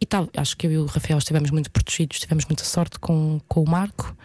e 0.00 0.06
tal. 0.06 0.28
Acho 0.36 0.56
que 0.56 0.66
eu 0.66 0.72
e 0.72 0.78
o 0.78 0.86
Rafael 0.86 1.18
estivemos 1.18 1.50
muito 1.50 1.70
protegidos, 1.70 2.18
tivemos 2.18 2.46
muita 2.46 2.64
sorte 2.64 2.98
com, 2.98 3.40
com 3.46 3.62
o 3.62 3.68
Marco, 3.68 4.16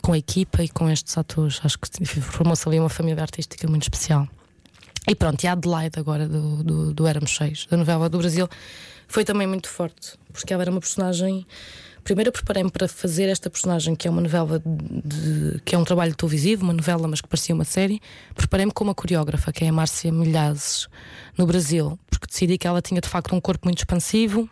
com 0.00 0.12
a 0.12 0.18
equipa 0.18 0.62
e 0.62 0.68
com 0.68 0.88
estes 0.88 1.16
atores. 1.18 1.60
Acho 1.64 1.78
que 1.78 2.04
formou-se 2.20 2.68
ali 2.68 2.78
uma 2.78 2.88
família 2.88 3.22
artística 3.22 3.66
muito 3.66 3.82
especial. 3.82 4.28
E 5.08 5.14
pronto, 5.16 5.42
e 5.42 5.48
a 5.48 5.52
Adelaide 5.52 5.98
agora 5.98 6.28
do, 6.28 6.62
do, 6.62 6.94
do 6.94 7.06
Éramos 7.06 7.34
Seis, 7.34 7.66
da 7.68 7.76
novela 7.76 8.08
do 8.08 8.18
Brasil, 8.18 8.48
foi 9.08 9.24
também 9.24 9.48
muito 9.48 9.68
forte, 9.68 10.12
porque 10.32 10.52
ela 10.52 10.62
era 10.62 10.70
uma 10.70 10.80
personagem. 10.80 11.44
Primeiro 12.04 12.28
eu 12.28 12.32
preparei-me 12.32 12.70
para 12.70 12.88
fazer 12.88 13.28
esta 13.28 13.48
personagem, 13.48 13.94
que 13.94 14.08
é 14.08 14.10
uma 14.10 14.20
novela 14.20 14.60
de, 14.64 15.60
que 15.64 15.74
é 15.74 15.78
um 15.78 15.84
trabalho 15.84 16.14
televisivo, 16.14 16.64
uma 16.64 16.72
novela, 16.72 17.06
mas 17.06 17.20
que 17.20 17.28
parecia 17.28 17.54
uma 17.54 17.64
série. 17.64 18.00
Preparei-me 18.34 18.72
com 18.72 18.82
uma 18.84 18.94
coreógrafa, 18.94 19.52
que 19.52 19.64
é 19.64 19.68
a 19.68 19.72
Márcia 19.72 20.10
Milhazes, 20.10 20.88
no 21.38 21.46
Brasil, 21.46 21.98
porque 22.10 22.26
decidi 22.26 22.58
que 22.58 22.66
ela 22.66 22.82
tinha 22.82 23.00
de 23.00 23.08
facto 23.08 23.34
um 23.34 23.40
corpo 23.40 23.66
muito 23.66 23.78
expansivo, 23.78 24.48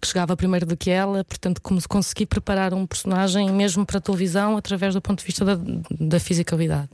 que 0.00 0.06
chegava 0.06 0.36
primeiro 0.36 0.64
do 0.64 0.76
que 0.76 0.90
ela, 0.90 1.22
portanto, 1.24 1.60
como 1.60 1.80
se 1.80 1.86
consegui 1.88 2.24
preparar 2.26 2.72
um 2.72 2.86
personagem 2.86 3.50
mesmo 3.52 3.84
para 3.84 3.98
a 3.98 4.00
televisão 4.00 4.56
através 4.56 4.94
do 4.94 5.00
ponto 5.00 5.18
de 5.18 5.24
vista 5.26 5.44
da, 5.44 5.58
da 6.00 6.18
fisicalidade. 6.18 6.88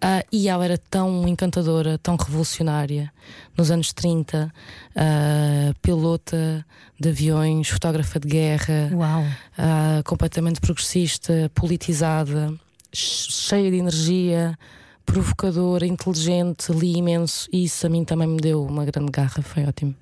Ah, 0.00 0.22
e 0.30 0.48
ela 0.48 0.64
era 0.64 0.78
tão 0.78 1.26
encantadora, 1.26 1.98
tão 1.98 2.14
revolucionária 2.16 3.12
nos 3.56 3.70
anos 3.70 3.92
30, 3.92 4.52
ah, 4.94 5.74
pilota 5.82 6.64
de 7.00 7.08
aviões, 7.08 7.68
fotógrafa 7.68 8.20
de 8.20 8.28
guerra, 8.28 8.90
Uau! 8.92 9.24
ah, 9.58 10.00
completamente 10.04 10.60
progressista, 10.60 11.50
politizada, 11.54 12.52
che- 12.92 13.30
cheia 13.30 13.70
de 13.70 13.76
energia, 13.78 14.56
provocadora, 15.04 15.84
inteligente, 15.86 16.70
li 16.72 16.96
imenso, 16.98 17.48
e 17.52 17.64
isso 17.64 17.84
a 17.86 17.90
mim 17.90 18.04
também 18.04 18.28
me 18.28 18.36
deu 18.40 18.64
uma 18.64 18.84
grande 18.84 19.10
garra, 19.10 19.42
foi 19.42 19.64
ótimo. 19.64 19.94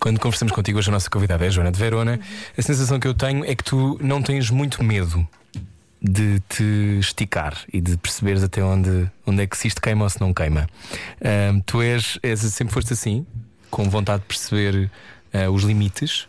Quando 0.00 0.18
conversamos 0.18 0.52
contigo 0.52 0.78
hoje, 0.78 0.88
a 0.88 0.92
nossa 0.92 1.10
convidada 1.10 1.44
é 1.44 1.48
a 1.48 1.50
Joana 1.50 1.70
de 1.70 1.78
Verona. 1.78 2.18
A 2.56 2.62
sensação 2.62 2.98
que 2.98 3.06
eu 3.06 3.14
tenho 3.14 3.44
é 3.44 3.54
que 3.54 3.62
tu 3.64 3.98
não 4.00 4.22
tens 4.22 4.48
muito 4.50 4.82
medo 4.82 5.26
de 6.06 6.38
te 6.50 6.98
esticar 7.00 7.58
e 7.72 7.80
de 7.80 7.96
perceberes 7.96 8.42
até 8.42 8.62
onde, 8.62 9.10
onde 9.26 9.42
é 9.42 9.46
que 9.46 9.56
se 9.56 9.68
isto 9.68 9.80
queima 9.80 10.04
ou 10.04 10.10
se 10.10 10.20
não 10.20 10.34
queima. 10.34 10.68
Ahm, 11.24 11.60
tu 11.64 11.80
és, 11.80 12.18
és, 12.22 12.40
sempre 12.40 12.74
foste 12.74 12.92
assim, 12.92 13.26
com 13.70 13.88
vontade 13.88 14.20
de 14.20 14.28
perceber 14.28 14.90
ah, 15.32 15.50
os 15.50 15.62
limites. 15.62 16.28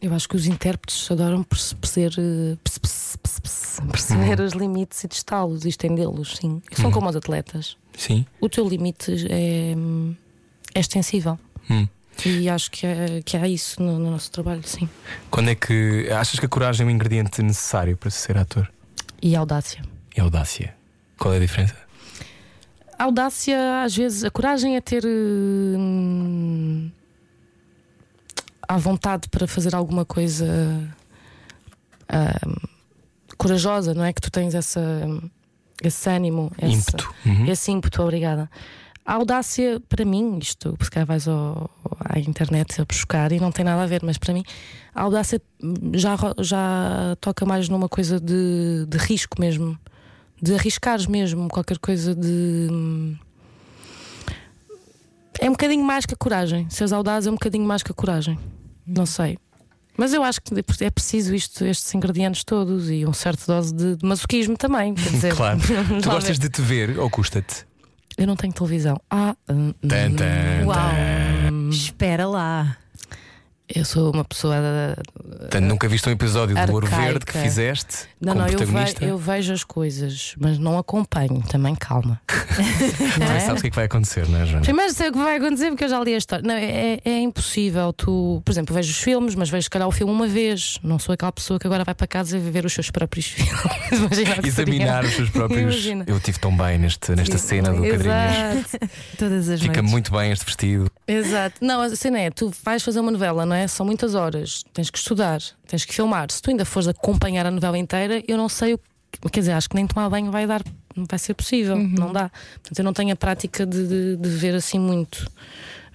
Eu 0.00 0.14
acho 0.14 0.28
que 0.28 0.36
os 0.36 0.46
intérpretes 0.46 1.10
adoram 1.10 1.42
perce- 1.42 1.74
perceber, 1.74 2.12
eh, 2.16 2.56
perce- 2.62 2.78
perce- 2.78 3.18
perce- 3.18 3.40
perce- 3.40 3.82
perceber 3.82 4.40
os 4.40 4.52
limites 4.52 5.02
e 5.02 5.08
testá-los 5.08 5.64
e 5.64 5.68
estendê-los, 5.68 6.36
sim. 6.36 6.62
São 6.72 6.92
como 6.92 7.08
os 7.10 7.16
atletas. 7.16 7.76
Sim. 7.96 8.24
O 8.40 8.48
teu 8.48 8.68
limite 8.68 9.26
é, 9.28 9.74
é 10.76 10.78
extensível. 10.80 11.36
Hum. 11.68 11.88
E 12.24 12.48
acho 12.48 12.70
que, 12.70 12.86
é, 12.86 13.20
que 13.24 13.36
há 13.36 13.48
isso 13.48 13.82
no, 13.82 13.98
no 13.98 14.12
nosso 14.12 14.30
trabalho, 14.30 14.62
sim. 14.64 14.88
Quando 15.28 15.50
é 15.50 15.56
que 15.56 16.08
achas 16.12 16.38
que 16.38 16.46
a 16.46 16.48
coragem 16.48 16.84
é 16.84 16.88
um 16.88 16.90
ingrediente 16.92 17.42
necessário 17.42 17.96
para 17.96 18.10
se 18.10 18.18
ser 18.20 18.38
ator? 18.38 18.70
E 19.22 19.34
audácia. 19.36 19.82
E 20.16 20.20
audácia? 20.20 20.74
Qual 21.18 21.34
é 21.34 21.36
a 21.36 21.40
diferença? 21.40 21.76
A 22.98 23.04
audácia, 23.04 23.82
às 23.82 23.96
vezes, 23.96 24.24
a 24.24 24.30
coragem 24.30 24.76
é 24.76 24.80
ter. 24.80 25.04
hum, 25.06 26.90
à 28.68 28.76
vontade 28.76 29.28
para 29.30 29.46
fazer 29.46 29.74
alguma 29.74 30.04
coisa 30.04 30.46
ah, 32.08 32.38
corajosa, 33.38 33.94
não 33.94 34.04
é? 34.04 34.12
Que 34.12 34.20
tu 34.20 34.30
tens 34.30 34.54
essa, 34.54 34.80
esse 35.82 36.10
ânimo, 36.10 36.52
esse 36.60 36.74
Ímpeto. 36.74 37.14
Uhum. 37.24 37.46
esse 37.46 37.70
ímpeto, 37.72 38.02
obrigada. 38.02 38.50
A 39.08 39.14
audácia, 39.14 39.80
para 39.88 40.04
mim, 40.04 40.38
isto, 40.38 40.76
se 40.82 40.90
calhar 40.90 41.06
vais 41.06 41.26
ao, 41.26 41.70
à 41.98 42.18
internet 42.18 42.78
a 42.78 42.84
buscar 42.84 43.32
e 43.32 43.40
não 43.40 43.50
tem 43.50 43.64
nada 43.64 43.82
a 43.82 43.86
ver, 43.86 44.02
mas 44.04 44.18
para 44.18 44.34
mim, 44.34 44.44
a 44.94 45.00
audácia 45.00 45.40
já, 45.94 46.14
já 46.40 47.16
toca 47.18 47.46
mais 47.46 47.70
numa 47.70 47.88
coisa 47.88 48.20
de, 48.20 48.84
de 48.86 48.98
risco 48.98 49.40
mesmo, 49.40 49.78
de 50.42 50.54
arriscares 50.54 51.06
mesmo, 51.06 51.48
qualquer 51.48 51.78
coisa 51.78 52.14
de. 52.14 52.68
hum, 52.70 53.16
É 55.40 55.48
um 55.48 55.52
bocadinho 55.52 55.84
mais 55.84 56.04
que 56.04 56.12
a 56.12 56.16
coragem. 56.16 56.68
Seres 56.68 56.92
audaz 56.92 57.26
é 57.26 57.30
um 57.30 57.34
bocadinho 57.34 57.64
mais 57.64 57.82
que 57.82 57.90
a 57.90 57.94
coragem. 57.94 58.38
Não 58.86 59.06
sei. 59.06 59.38
Mas 59.96 60.12
eu 60.12 60.22
acho 60.22 60.40
que 60.42 60.54
é 60.84 60.90
preciso 60.90 61.34
isto, 61.34 61.64
estes 61.64 61.94
ingredientes 61.94 62.44
todos 62.44 62.90
e 62.90 63.06
um 63.06 63.12
certo 63.14 63.46
dose 63.46 63.74
de, 63.74 63.96
de 63.96 64.06
masoquismo 64.06 64.54
também. 64.56 64.92
Quer 64.94 65.10
dizer, 65.10 65.32
Claro. 65.36 65.58
Tu 66.02 66.08
gostas 66.10 66.38
de 66.38 66.50
te 66.50 66.60
ver 66.60 66.98
ou 66.98 67.08
custa-te? 67.08 67.66
Eu 68.18 68.26
não 68.26 68.34
tenho 68.36 68.52
televisão. 68.52 69.00
Ah, 69.08 69.34
hum, 69.48 69.72
Tan, 69.80 70.12
tan, 70.12 70.66
Uau! 70.66 70.76
hum, 71.52 71.70
Espera 71.70 72.26
lá. 72.26 72.76
Eu 73.74 73.84
sou 73.84 74.12
uma 74.12 74.24
pessoa. 74.24 74.56
Portanto, 75.40 75.64
nunca 75.64 75.88
viste 75.88 76.08
um 76.08 76.12
episódio 76.12 76.54
do 76.66 76.72
Ouro 76.72 76.86
Arcaica. 76.86 77.04
Verde 77.12 77.26
que 77.26 77.32
fizeste 77.38 78.06
Não, 78.20 78.34
não, 78.34 78.46
eu, 78.48 78.58
ve- 78.58 78.96
eu 79.00 79.18
vejo 79.18 79.52
as 79.52 79.62
coisas, 79.64 80.34
mas 80.38 80.58
não 80.58 80.78
acompanho. 80.78 81.42
Também 81.48 81.74
calma. 81.74 82.20
não 83.18 83.26
é? 83.32 83.40
sabes 83.40 83.60
o 83.60 83.62
que 83.62 83.66
é 83.68 83.70
que 83.70 83.76
vai 83.76 83.84
acontecer, 83.84 84.28
não 84.28 84.40
é, 84.40 84.46
Joana? 84.46 84.62
Primeiro 84.62 84.92
sei 84.92 85.08
o 85.08 85.12
que 85.12 85.18
vai 85.18 85.36
acontecer 85.36 85.68
porque 85.70 85.84
eu 85.84 85.88
já 85.88 86.00
li 86.02 86.14
a 86.14 86.18
história. 86.18 86.42
Não, 86.46 86.54
é, 86.54 86.98
é 87.04 87.18
impossível. 87.20 87.92
Tu, 87.92 88.42
por 88.44 88.50
exemplo, 88.50 88.74
vejo 88.74 88.90
os 88.90 88.98
filmes, 88.98 89.34
mas 89.34 89.50
vejo 89.50 89.64
se 89.64 89.70
calhar 89.70 89.86
o 89.86 89.92
filme 89.92 90.12
uma 90.12 90.26
vez. 90.26 90.78
Não 90.82 90.98
sou 90.98 91.12
aquela 91.12 91.32
pessoa 91.32 91.58
que 91.58 91.66
agora 91.66 91.84
vai 91.84 91.94
para 91.94 92.06
casa 92.06 92.36
e 92.36 92.40
vai 92.40 92.50
ver 92.50 92.64
os 92.64 92.72
seus 92.72 92.90
próprios 92.90 93.26
filmes. 93.32 94.18
Examinar 94.44 95.04
os 95.04 95.14
seus 95.14 95.30
próprios. 95.30 95.60
Imagina. 95.62 96.04
Eu 96.06 96.18
tive 96.20 96.38
tão 96.38 96.56
bem 96.56 96.78
neste, 96.78 97.14
nesta 97.14 97.38
cena 97.38 97.72
do 97.72 97.82
Cadrinhas. 97.82 98.56
Exato. 98.74 98.90
Todas 99.18 99.48
as 99.48 99.60
Fica 99.60 99.74
noites. 99.74 99.90
muito 99.90 100.12
bem 100.12 100.32
este 100.32 100.44
vestido. 100.44 100.90
Exato. 101.08 101.64
Não, 101.64 101.80
a 101.80 101.96
cena 101.96 102.18
é, 102.20 102.30
tu 102.30 102.52
vais 102.62 102.82
fazer 102.82 103.00
uma 103.00 103.10
novela, 103.10 103.46
não 103.46 103.56
é? 103.56 103.66
São 103.66 103.86
muitas 103.86 104.14
horas, 104.14 104.62
tens 104.74 104.90
que 104.90 104.98
estudar, 104.98 105.40
tens 105.66 105.84
que 105.84 105.94
filmar. 105.94 106.30
Se 106.30 106.42
tu 106.42 106.50
ainda 106.50 106.64
fores 106.66 106.86
acompanhar 106.86 107.46
a 107.46 107.50
novela 107.50 107.78
inteira, 107.78 108.22
eu 108.28 108.36
não 108.36 108.48
sei 108.48 108.74
o 108.74 108.78
que. 108.78 108.84
Quer 109.32 109.40
dizer, 109.40 109.52
acho 109.52 109.70
que 109.70 109.74
nem 109.74 109.86
tomar 109.86 110.08
banho 110.10 110.30
vai 110.30 110.46
dar, 110.46 110.62
não 110.94 111.06
vai 111.08 111.18
ser 111.18 111.32
possível, 111.32 111.76
não 111.76 112.12
dá. 112.12 112.28
Portanto, 112.52 112.78
eu 112.78 112.84
não 112.84 112.92
tenho 112.92 113.12
a 113.12 113.16
prática 113.16 113.64
de, 113.64 113.86
de- 113.88 114.16
de 114.16 114.28
ver 114.28 114.54
assim 114.54 114.78
muito. 114.78 115.26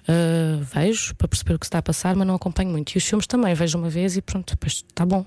Uh, 0.06 0.62
vejo 0.74 1.14
para 1.14 1.28
perceber 1.28 1.54
o 1.54 1.58
que 1.58 1.64
se 1.64 1.68
está 1.68 1.78
a 1.78 1.82
passar, 1.82 2.14
mas 2.16 2.26
não 2.26 2.34
acompanho 2.34 2.68
muito. 2.70 2.92
E 2.92 2.98
os 2.98 3.04
filmes 3.04 3.26
também, 3.26 3.54
vejo 3.54 3.78
uma 3.78 3.88
vez 3.88 4.16
e 4.16 4.20
pronto, 4.20 4.50
depois 4.50 4.74
está 4.86 5.06
bom. 5.06 5.24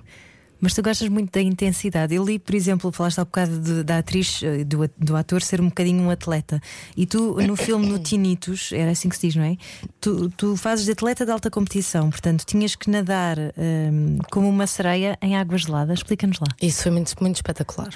Mas 0.60 0.74
tu 0.74 0.82
gostas 0.82 1.08
muito 1.10 1.32
da 1.32 1.42
intensidade. 1.42 2.16
Eu 2.16 2.26
li, 2.26 2.40
por 2.40 2.56
exemplo, 2.56 2.92
falaste 2.92 3.20
há 3.20 3.26
bocado 3.26 3.60
de- 3.60 3.84
da 3.84 4.00
atriz, 4.00 4.42
eh, 4.44 4.64
do, 4.64 4.90
do 4.98 5.16
ator 5.16 5.42
ser 5.42 5.62
um 5.62 5.66
bocadinho 5.66 6.02
um 6.04 6.10
atleta. 6.10 6.60
E 6.96 7.06
tu, 7.06 7.36
no 7.42 7.56
filme 7.56 7.88
no 7.88 8.00
Tinitos, 8.00 8.72
era 8.72 8.92
assim 8.92 9.08
que 9.10 9.16
se 9.16 9.28
diz, 9.28 9.36
não 9.36 9.44
é? 9.44 9.56
Tu, 10.02 10.30
tu 10.32 10.58
fazes 10.58 10.86
de 10.86 10.92
atleta 10.92 11.26
de 11.26 11.32
alta 11.32 11.50
competição, 11.52 12.10
portanto, 12.10 12.44
tinhas 12.46 12.76
que 12.76 12.90
nadar 12.90 13.38
hum, 13.40 14.18
como 14.32 14.50
uma 14.50 14.66
sereia 14.66 15.18
em 15.22 15.36
água 15.38 15.58
gelada. 15.58 15.94
Explica-nos 15.94 16.40
lá. 16.40 16.48
Isso 16.62 16.82
foi 16.84 16.92
muito, 16.92 17.14
muito 17.22 17.36
espetacular. 17.36 17.90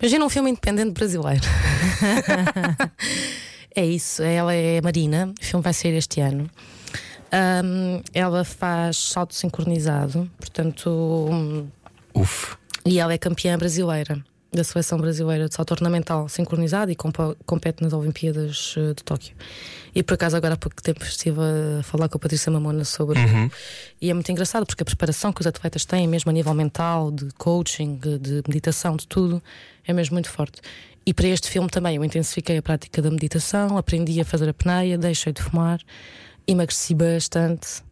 Imagina 0.00 0.24
um 0.24 0.28
filme 0.28 0.50
independente 0.50 0.90
brasileiro. 0.92 1.42
é 3.74 3.86
isso, 3.86 4.22
ela 4.22 4.52
é 4.52 4.78
a 4.78 4.82
Marina, 4.82 5.32
o 5.40 5.44
filme 5.44 5.62
vai 5.62 5.72
sair 5.72 5.94
este 5.94 6.20
ano. 6.20 6.50
Ahm, 7.32 8.02
ela 8.12 8.44
faz 8.44 8.98
salto 8.98 9.34
sincronizado, 9.34 10.30
portanto, 10.38 11.66
Uf. 12.14 12.56
e 12.84 12.98
ela 12.98 13.14
é 13.14 13.18
campeã 13.18 13.56
brasileira 13.56 14.22
da 14.52 14.62
seleção 14.62 14.98
brasileira 14.98 15.48
de 15.48 15.54
salto 15.54 15.70
ornamental 15.70 16.28
sincronizado 16.28 16.92
e 16.92 16.96
compete 17.46 17.82
nas 17.82 17.94
Olimpíadas 17.94 18.74
eh, 18.76 18.92
de 18.92 19.02
Tóquio. 19.02 19.34
E 19.94 20.02
por 20.02 20.12
acaso, 20.14 20.36
agora 20.36 20.54
há 20.54 20.56
pouco 20.58 20.82
tempo 20.82 21.02
estive 21.04 21.38
a 21.40 21.82
falar 21.82 22.06
com 22.10 22.18
a 22.18 22.20
Patrícia 22.20 22.52
Mamona 22.52 22.84
sobre. 22.84 23.18
E 24.00 24.10
é 24.10 24.14
muito 24.14 24.30
engraçado 24.30 24.66
porque 24.66 24.82
a 24.82 24.84
preparação 24.84 25.32
que 25.32 25.40
os 25.40 25.46
atletas 25.46 25.86
têm, 25.86 26.06
mesmo 26.06 26.30
a 26.30 26.34
nível 26.34 26.52
mental, 26.52 27.10
de 27.10 27.30
coaching, 27.38 27.96
de 27.96 28.42
meditação, 28.46 28.94
de 28.96 29.06
tudo, 29.06 29.42
é 29.86 29.92
mesmo 29.94 30.14
muito 30.14 30.28
forte. 30.28 30.60
E 31.04 31.14
para 31.14 31.28
este 31.28 31.48
filme 31.50 31.68
também 31.68 31.96
eu 31.96 32.04
intensifiquei 32.04 32.58
a 32.58 32.62
prática 32.62 33.00
da 33.00 33.10
meditação, 33.10 33.78
aprendi 33.78 34.20
a 34.20 34.24
fazer 34.24 34.46
a 34.48 34.50
apneia, 34.50 34.98
deixei 34.98 35.32
de 35.32 35.42
fumar, 35.42 35.80
emagreci 36.46 36.94
bastante. 36.94 37.82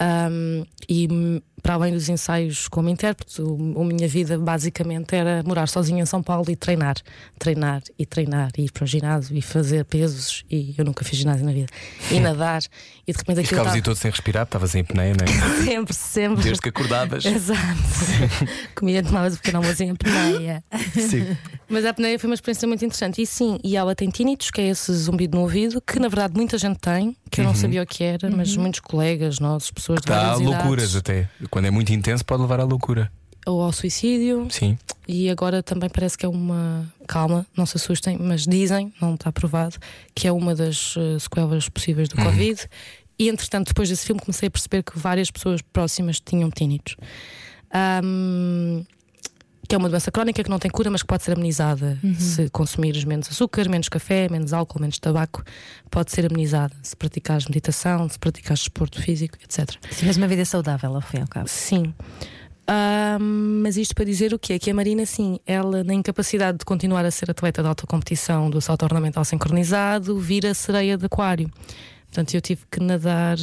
Um, 0.00 0.64
e 0.88 1.42
para 1.62 1.74
além 1.74 1.92
dos 1.92 2.08
ensaios 2.08 2.68
como 2.68 2.88
intérprete, 2.88 3.40
o- 3.42 3.80
a 3.80 3.84
minha 3.84 4.08
vida 4.08 4.38
basicamente 4.38 5.14
era 5.14 5.42
morar 5.46 5.68
sozinha 5.68 6.02
em 6.02 6.06
São 6.06 6.22
Paulo 6.22 6.50
e 6.50 6.56
treinar, 6.56 6.96
treinar 7.38 7.82
e 7.98 8.06
treinar, 8.06 8.50
e 8.56 8.64
ir 8.64 8.72
para 8.72 8.84
o 8.84 8.86
ginásio 8.86 9.36
e 9.36 9.42
fazer 9.42 9.84
pesos. 9.84 10.44
E 10.50 10.74
eu 10.78 10.84
nunca 10.84 11.04
fiz 11.04 11.18
ginásio 11.18 11.44
na 11.44 11.52
vida, 11.52 11.66
e 12.10 12.18
nadar, 12.20 12.62
e 13.06 13.12
de 13.12 13.18
repente 13.18 13.38
E 13.38 13.40
aquilo 13.40 13.46
ficavas 13.46 13.72
aí 13.72 13.78
estava 13.78 13.84
todo 13.94 13.96
sem 13.96 14.10
respirar, 14.10 14.44
estavas 14.44 14.74
em 14.74 14.84
pneia, 14.84 15.14
não 15.18 15.24
é? 15.24 15.64
sempre, 15.64 15.94
sempre. 15.94 16.42
Desde 16.44 16.62
que 16.62 16.68
acordavas. 16.68 17.24
Exato. 17.26 17.58
Comia 18.74 19.02
tomava 19.02 19.30
de 19.30 19.36
pequeno 19.36 19.58
almoço 19.58 19.82
em 19.82 19.90
apneia. 19.90 20.62
Sim. 20.94 21.36
Mas 21.68 21.84
a 21.84 21.90
apneia 21.90 22.18
foi 22.18 22.28
uma 22.30 22.34
experiência 22.34 22.66
muito 22.66 22.84
interessante. 22.84 23.20
E 23.20 23.26
sim, 23.26 23.58
e 23.62 23.76
ela 23.76 23.94
tem 23.94 24.08
tinnitus, 24.08 24.50
que 24.50 24.60
é 24.60 24.68
esse 24.68 24.92
zumbido 24.92 25.36
no 25.36 25.42
ouvido, 25.42 25.80
que 25.80 25.98
na 25.98 26.08
verdade 26.08 26.34
muita 26.36 26.56
gente 26.58 26.78
tem, 26.78 27.16
que 27.30 27.40
eu 27.40 27.44
não 27.44 27.54
sabia 27.54 27.82
o 27.82 27.86
que 27.86 28.02
era, 28.04 28.30
mas 28.30 28.56
muitos 28.56 28.80
colegas 28.80 29.38
nossos, 29.38 29.70
pessoas 29.70 30.00
de 30.00 30.06
Dá 30.06 30.14
várias 30.16 30.40
idades, 30.40 30.58
loucuras 30.58 30.96
até. 30.96 31.28
Quando 31.50 31.66
é 31.66 31.70
muito 31.70 31.92
intenso, 31.92 32.24
pode 32.24 32.42
levar 32.42 32.60
à 32.60 32.64
loucura. 32.64 33.10
ou 33.46 33.62
ao 33.62 33.72
suicídio. 33.72 34.46
Sim. 34.50 34.76
E 35.06 35.30
agora 35.30 35.62
também 35.62 35.88
parece 35.88 36.18
que 36.18 36.26
é 36.26 36.28
uma. 36.28 36.84
Calma, 37.06 37.46
não 37.56 37.64
se 37.64 37.76
assustem, 37.78 38.18
mas 38.18 38.46
dizem, 38.46 38.92
não 39.00 39.14
está 39.14 39.32
provado, 39.32 39.76
que 40.14 40.28
é 40.28 40.32
uma 40.32 40.54
das 40.54 40.94
eh, 40.98 41.18
sequelas 41.18 41.68
possíveis 41.68 42.08
do 42.08 42.16
Covid. 42.16 42.68
E 43.18 43.28
entretanto, 43.28 43.68
depois 43.68 43.88
desse 43.88 44.04
filme, 44.06 44.20
comecei 44.20 44.48
a 44.48 44.50
perceber 44.50 44.82
que 44.82 44.98
várias 44.98 45.30
pessoas 45.30 45.60
próximas 45.62 46.20
tinham 46.20 46.50
tinnitus. 46.50 46.94
Ahm, 47.72 48.02
que 49.68 49.74
é 49.74 49.78
uma 49.78 49.90
doença 49.90 50.10
crónica 50.10 50.42
que 50.42 50.48
não 50.48 50.58
tem 50.58 50.70
cura, 50.70 50.90
mas 50.90 51.02
que 51.02 51.06
pode 51.06 51.22
ser 51.22 51.32
amenizada 51.32 51.98
se 52.18 52.48
consumires 52.48 53.04
menos 53.04 53.28
açúcar, 53.28 53.68
menos 53.68 53.90
café, 53.90 54.26
menos 54.30 54.54
álcool, 54.54 54.80
menos 54.80 54.98
tabaco. 54.98 55.44
Pode 55.90 56.10
ser 56.10 56.24
amenizada 56.24 56.74
se 56.82 56.96
praticares 56.96 57.46
meditação, 57.46 58.08
se 58.08 58.18
praticares 58.18 58.60
desporto 58.60 59.00
físico, 59.02 59.36
etc. 59.44 59.76
Se 59.90 59.98
tivesse 59.98 60.18
uma 60.18 60.26
vida 60.26 60.44
saudável, 60.46 60.94
ao 60.94 61.02
fim 61.02 61.18
e 61.18 61.20
ao 61.20 61.28
cabo. 61.28 61.48
Sim. 61.48 61.92
Mas 63.62 63.76
isto 63.76 63.94
para 63.94 64.06
dizer 64.06 64.32
o 64.32 64.38
quê? 64.38 64.58
Que 64.58 64.70
a 64.70 64.74
Marina, 64.74 65.04
sim, 65.04 65.38
ela, 65.46 65.84
na 65.84 65.92
incapacidade 65.92 66.58
de 66.58 66.64
continuar 66.64 67.04
a 67.04 67.10
ser 67.10 67.30
atleta 67.30 67.62
de 67.62 67.68
alta 67.68 67.86
competição 67.86 68.48
do 68.48 68.62
salto 68.62 68.84
ornamental 68.84 69.24
sincronizado, 69.24 70.18
vira 70.18 70.54
sereia 70.54 70.96
de 70.96 71.04
aquário. 71.04 71.50
Portanto, 72.06 72.34
eu 72.34 72.40
tive 72.40 72.62
que 72.70 72.80
nadar 72.80 73.36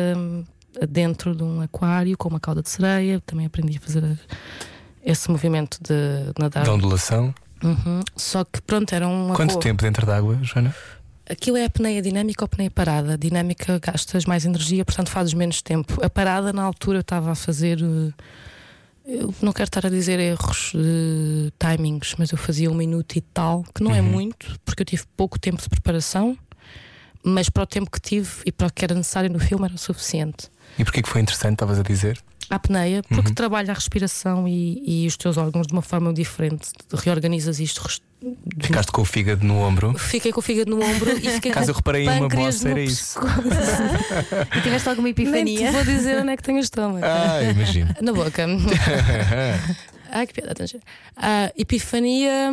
dentro 0.88 1.34
de 1.34 1.42
um 1.42 1.60
aquário 1.60 2.16
com 2.16 2.30
uma 2.30 2.40
cauda 2.40 2.62
de 2.62 2.70
sereia. 2.70 3.20
Também 3.26 3.46
aprendi 3.46 3.76
a 3.76 3.80
fazer 3.80 4.18
esse 5.04 5.30
movimento 5.30 5.78
de 5.82 6.32
nadar. 6.38 6.64
Da 6.64 6.72
ondulação. 6.72 7.34
Uhum. 7.62 8.00
Só 8.16 8.44
que, 8.44 8.60
pronto, 8.62 8.92
era 8.94 9.06
um. 9.06 9.32
Quanto 9.34 9.58
tempo 9.58 9.82
dentro 9.82 10.04
da 10.06 10.16
água, 10.16 10.38
Joana? 10.42 10.74
Aquilo 11.30 11.56
é 11.56 11.62
a 11.62 11.66
apneia 11.66 12.02
dinâmica 12.02 12.42
ou 12.42 12.46
apneia 12.46 12.70
parada. 12.70 13.16
Dinâmica 13.16 13.78
gastas 13.78 14.24
mais 14.24 14.44
energia, 14.44 14.84
portanto 14.84 15.08
fazes 15.08 15.32
menos 15.34 15.62
tempo. 15.62 16.04
A 16.04 16.10
parada, 16.10 16.52
na 16.52 16.62
altura, 16.62 16.98
eu 16.98 17.02
estava 17.02 17.30
a 17.30 17.34
fazer. 17.34 17.78
eh, 17.80 18.12
Eu 19.04 19.34
não 19.40 19.52
quero 19.52 19.68
estar 19.68 19.86
a 19.86 19.88
dizer 19.88 20.18
erros 20.20 20.72
de 20.74 21.52
timings, 21.58 22.14
mas 22.18 22.30
eu 22.32 22.38
fazia 22.38 22.70
um 22.70 22.74
minuto 22.74 23.16
e 23.16 23.20
tal, 23.20 23.64
que 23.74 23.82
não 23.82 23.94
é 23.94 24.00
muito, 24.00 24.58
porque 24.64 24.82
eu 24.82 24.86
tive 24.86 25.04
pouco 25.16 25.38
tempo 25.38 25.60
de 25.62 25.68
preparação, 25.68 26.36
mas 27.24 27.48
para 27.48 27.62
o 27.62 27.66
tempo 27.66 27.90
que 27.90 28.00
tive 28.00 28.30
e 28.46 28.52
para 28.52 28.66
o 28.66 28.72
que 28.72 28.84
era 28.84 28.94
necessário 28.94 29.30
no 29.30 29.38
filme 29.40 29.64
era 29.64 29.74
o 29.74 29.78
suficiente. 29.78 30.48
E 30.78 30.84
porquê 30.84 31.02
que 31.02 31.08
foi 31.08 31.20
interessante, 31.20 31.54
estavas 31.54 31.78
a 31.78 31.82
dizer? 31.82 32.18
A 32.52 32.56
apneia, 32.56 33.02
porque 33.04 33.32
trabalha 33.32 33.70
a 33.70 33.74
respiração 33.74 34.46
e, 34.46 34.82
e 34.86 35.06
os 35.06 35.16
teus 35.16 35.38
órgãos 35.38 35.66
de 35.66 35.72
uma 35.72 35.80
forma 35.80 36.12
diferente. 36.12 36.68
Reorganizas 36.92 37.58
isto. 37.58 37.82
Ficaste 38.60 38.92
com 38.92 39.00
o 39.00 39.04
fígado 39.06 39.42
no 39.42 39.58
ombro. 39.58 39.96
Fiquei 39.96 40.30
com 40.32 40.40
o 40.40 40.42
fígado 40.42 40.70
no 40.70 40.84
ombro 40.84 41.10
e 41.12 41.30
fiquei 41.30 41.50
Caso 41.50 41.66
com 41.66 41.70
eu 41.70 41.76
reparei 41.76 42.04
em 42.04 42.10
uma 42.10 42.28
no 42.28 42.68
era 42.68 42.80
isso. 42.80 43.18
E 44.54 44.60
tiveste 44.60 44.86
alguma 44.86 45.06
Nem 45.06 45.14
te 45.14 45.22
epifania? 45.22 45.72
vou 45.72 45.84
dizer 45.84 46.20
onde 46.20 46.32
é 46.32 46.36
que 46.36 46.42
tenho 46.42 46.58
o 46.58 46.60
estômago. 46.60 47.02
Ah, 47.02 47.42
imagino. 47.42 47.94
Na 48.02 48.12
boca. 48.12 48.46
Ai, 50.12 50.26
que 50.26 50.34
piada. 50.34 50.54
A 51.16 51.52
epifania. 51.56 52.52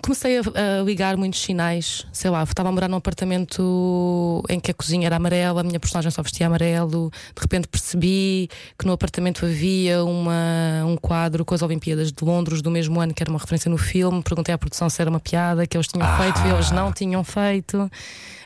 Comecei 0.00 0.38
a, 0.38 0.40
a 0.40 0.82
ligar 0.82 1.16
muitos 1.18 1.40
sinais. 1.42 2.06
Sei 2.12 2.30
lá, 2.30 2.42
estava 2.42 2.68
a 2.70 2.72
morar 2.72 2.88
num 2.88 2.96
apartamento 2.96 4.42
em 4.48 4.58
que 4.58 4.70
a 4.70 4.74
cozinha 4.74 5.06
era 5.06 5.16
amarela, 5.16 5.60
a 5.60 5.64
minha 5.64 5.78
personagem 5.78 6.10
só 6.10 6.22
vestia 6.22 6.46
amarelo. 6.46 7.10
De 7.34 7.42
repente 7.42 7.68
percebi 7.68 8.48
que 8.78 8.86
no 8.86 8.92
apartamento 8.92 9.44
havia 9.44 10.02
uma, 10.02 10.84
um 10.86 10.96
quadro 10.96 11.44
com 11.44 11.54
as 11.54 11.60
Olimpíadas 11.62 12.10
de 12.10 12.24
Londres 12.24 12.62
do 12.62 12.70
mesmo 12.70 13.00
ano, 13.00 13.12
que 13.12 13.22
era 13.22 13.30
uma 13.30 13.38
referência 13.38 13.70
no 13.70 13.76
filme. 13.76 14.22
Perguntei 14.22 14.54
à 14.54 14.58
produção 14.58 14.88
se 14.88 15.00
era 15.00 15.10
uma 15.10 15.20
piada 15.20 15.66
que 15.66 15.76
eles 15.76 15.86
tinham 15.88 16.06
Ah. 16.06 16.16
feito 16.18 16.40
e 16.46 16.50
eles 16.50 16.70
não 16.70 16.90
tinham 16.92 17.22
feito. 17.22 17.90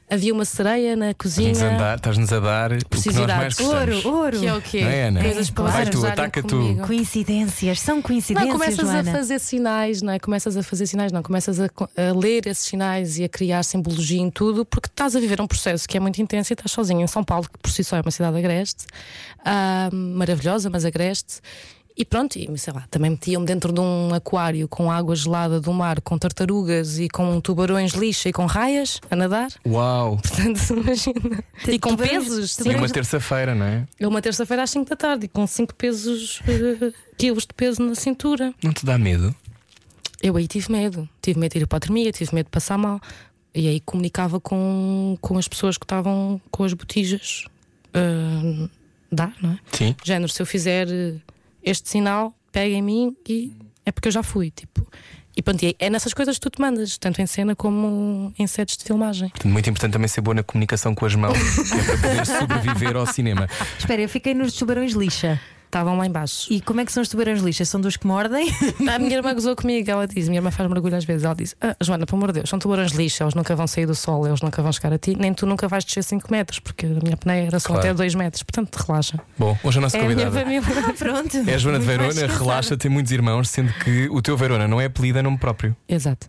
Havia 0.09 0.33
uma 0.33 0.45
sereia 0.45 0.95
na 0.95 1.13
cozinha. 1.15 1.51
Estás-nos 1.51 1.75
a 1.75 1.85
dar, 1.85 1.97
estás-nos 1.97 2.33
a 2.33 2.39
dar 2.41 2.73
o 2.73 2.77
que 2.79 2.85
nós 2.85 2.85
mais 2.85 3.03
Precisidades. 3.05 3.59
gostamos. 3.59 4.05
Ouro, 4.05 4.17
ouro. 4.17 4.41
Que 4.41 4.47
é 4.47 4.55
o 4.55 4.63
quê? 4.63 4.81
Não 4.83 4.89
é, 4.89 5.03
Ana? 5.09 5.21
Coisas 5.23 5.51
para 5.51 5.65
Vai 5.65 5.87
tu, 5.91 6.07
ataca 6.07 6.43
tu. 6.43 6.49
comigo. 6.49 6.87
Coincidências, 6.87 7.81
são 7.81 7.97
Não, 7.97 8.03
coincidências. 8.03 8.53
começas 8.53 8.77
Joana. 8.89 9.11
a 9.11 9.13
fazer 9.13 9.41
sinais, 9.41 10.03
não 10.03 10.13
é? 10.13 10.19
Começas 10.21 10.57
a 10.57 10.63
fazer 10.63 10.87
sinais, 10.87 11.11
não, 11.11 11.23
começas 11.25 11.59
a, 11.59 11.65
a 11.65 12.13
ler 12.17 12.47
esses 12.47 12.65
sinais 12.65 13.19
e 13.19 13.25
a 13.25 13.29
criar 13.29 13.65
simbologia 13.65 14.21
em 14.21 14.31
tudo, 14.31 14.65
porque 14.65 14.87
estás 14.87 15.17
a 15.17 15.21
viver 15.21 15.41
um 15.41 15.47
processo 15.47 15.89
que 15.89 15.97
é 15.97 16.01
muito 16.01 16.23
intenso 16.23 16.53
e 16.53 16.55
estás 16.55 16.71
sozinho 16.71 17.01
em 17.01 17.07
São 17.09 17.25
Paulo, 17.25 17.49
que 17.53 17.59
por 17.59 17.71
si 17.73 17.83
só 17.83 17.97
é 17.97 18.01
uma 18.01 18.11
cidade 18.13 18.37
agreste, 18.39 18.87
ah, 19.45 19.91
maravilhosa, 19.93 20.71
mas 20.71 20.85
agreste. 20.85 21.41
E 21.99 22.05
pronto, 22.05 22.37
e, 22.37 22.59
sei 22.59 22.75
lá, 22.75 22.85
também 22.91 23.11
metiam-me 23.13 23.47
dentro 23.47 23.73
de 23.73 23.81
um 23.81 24.13
aquário 24.13 24.69
com 24.69 24.91
água 24.91 25.17
gelada 25.17 25.59
do 25.61 25.73
mar, 25.73 25.99
com 26.03 26.19
tartarugas 26.19 26.99
e 26.99 27.09
com 27.09 27.41
tubarões 27.41 27.93
lixa 27.95 28.29
e 28.29 28.33
com 28.35 28.45
raias 28.45 29.01
a 29.11 29.17
nadar. 29.17 29.49
Uau! 29.67 30.19
Portanto, 30.23 30.75
imagina. 30.75 31.43
E 31.67 31.79
com 31.79 31.91
tubarões- 31.97 32.25
pesos. 32.25 32.59
E 32.59 32.63
sim. 32.65 32.75
uma 32.75 32.89
terça-feira, 32.89 33.55
não 33.55 33.65
é? 33.65 33.89
É 33.99 34.07
uma 34.07 34.21
terça-feira 34.21 34.63
às 34.65 34.71
5 34.71 34.91
da 34.91 34.97
tarde 34.97 35.25
e 35.25 35.29
com 35.29 35.47
5 35.47 35.75
pesos, 35.75 36.43
eh, 36.47 36.93
quilos 37.17 37.45
de 37.47 37.55
peso 37.55 37.83
na 37.83 37.95
cintura. 37.95 38.53
Não 38.63 38.75
te 38.75 38.85
dá 38.85 38.99
medo? 38.99 39.35
Eu 40.23 40.37
aí 40.37 40.47
tive 40.47 40.71
medo. 40.71 41.09
Tive 41.23 41.39
medo 41.41 41.53
de 41.53 41.59
ir 41.59 41.63
à 41.63 41.65
hipotermia, 41.65 42.13
tive 42.13 42.35
medo 42.35 42.47
de 42.47 42.51
passar 42.51 42.77
mal. 42.77 43.01
E 43.55 43.69
aí 43.69 43.81
comunicava 43.81 44.39
com, 44.39 45.17
com 45.21 45.39
as 45.39 45.49
pessoas 45.49 45.79
que 45.79 45.85
estavam 45.87 46.39
com 46.51 46.63
as 46.63 46.75
botijas. 46.75 47.47
ah, 47.95 48.69
dá, 49.11 49.33
não 49.41 49.53
é? 49.53 49.59
Sim. 49.73 49.97
Género, 50.05 50.31
se 50.31 50.43
eu 50.43 50.47
fizer 50.47 50.89
eh, 50.91 51.15
este 51.67 51.91
sinal, 51.91 52.33
pega 52.53 52.75
em 52.75 52.81
mim 52.81 53.17
e 53.29 53.53
é 53.85 53.93
porque 53.93 54.09
eu 54.09 54.13
já 54.13 54.23
fui. 54.23 54.51
Tipo. 54.51 54.87
E 55.37 55.43
pronto, 55.43 55.61
é 55.79 55.91
nessas 55.91 56.15
coisas 56.15 56.37
que 56.37 56.41
tu 56.41 56.49
te 56.49 56.61
mandas, 56.63 56.97
tanto 56.97 57.21
em 57.21 57.27
cena 57.27 57.55
como 57.55 58.33
em 58.39 58.47
sets 58.47 58.79
de 58.79 58.85
filmagem. 58.85 59.31
Muito 59.45 59.69
importante 59.69 59.93
também 59.93 60.09
ser 60.09 60.23
boa 60.23 60.35
na 60.35 60.43
comunicação 60.43 60.95
com 60.95 61.05
as 61.05 61.15
mãos, 61.15 61.37
que 61.69 61.79
é 61.79 61.85
para 61.85 61.99
poder 61.99 62.27
sobreviver 62.27 62.97
ao 62.97 63.07
cinema. 63.07 63.47
Espera, 63.79 64.01
eu 64.01 64.09
fiquei 64.09 64.33
nos 64.33 64.55
tubarões 64.55 64.95
lixa. 64.95 65.39
Estavam 65.67 65.99
lá 65.99 66.07
embaixo. 66.07 66.51
E 66.51 66.61
como 66.61 66.81
é 66.81 66.85
que 66.87 66.93
são 66.93 67.03
os 67.03 67.09
tubarões 67.09 67.41
lixa? 67.43 67.65
São 67.65 67.81
dos 67.81 67.97
que 67.97 68.07
mordem? 68.07 68.49
A 68.89 68.99
minha 68.99 69.17
irmã 69.17 69.35
gozou 69.35 69.55
comigo, 69.55 69.91
ela 69.91 70.07
diz: 70.07 70.29
minha 70.29 70.39
irmã 70.39 70.51
faz 70.51 70.69
mergulho 70.71 70.97
às 70.97 71.05
vezes. 71.05 71.25
Ela 71.25 71.35
diz: 71.35 71.55
ah, 71.61 71.77
Joana, 71.83 72.07
pelo 72.07 72.19
amor 72.19 72.29
de 72.33 72.41
Deus, 72.41 72.49
são 72.49 72.59
tubarões 72.59 72.93
lixo, 72.93 73.23
eles 73.23 73.35
nunca 73.35 73.55
vão 73.55 73.67
sair 73.67 73.85
do 73.85 73.95
sol, 73.95 74.27
eles 74.27 74.41
nunca 74.41 74.63
vão 74.63 74.73
chegar 74.73 74.93
a 74.93 74.99
ti, 74.99 75.15
nem 75.19 75.35
tu 75.35 75.45
nunca 75.45 75.69
vais 75.69 75.85
descer 75.85 76.03
5 76.05 76.31
metros, 76.31 76.61
porque 76.61 76.87
a 76.87 76.89
minha 76.89 77.17
pneia 77.17 77.47
era 77.49 77.59
só 77.61 77.69
Claro. 77.69 77.81
até 77.81 77.95
2 77.95 78.15
metros, 78.15 78.43
portanto 78.43 78.77
relaxa. 78.77 79.21
Bom, 79.39 79.59
hoje 79.63 79.79
a 79.79 79.81
nossa 79.83 79.99
É 79.99 80.01
a 80.01 80.05
minha 80.09 80.31
convidada 80.31 80.45
família. 80.45 80.93
Pronto. 80.97 81.51
é 81.51 81.55
a 81.55 81.59
Joana 81.59 81.79
de 81.81 81.85
Verona, 81.85 82.27
relaxa, 82.27 82.77
tem 82.77 82.91
muitos 82.91 83.13
irmãos, 83.13 83.49
sendo 83.51 83.73
que 83.85 84.09
o 84.11 84.23
teu 84.23 84.37
Verona 84.37 84.67
não 84.69 84.81
é 84.81 84.87
apelido, 84.87 85.19
é 85.19 85.23
nome 85.23 85.37
próprio. 85.37 85.77
Exato. 85.89 86.29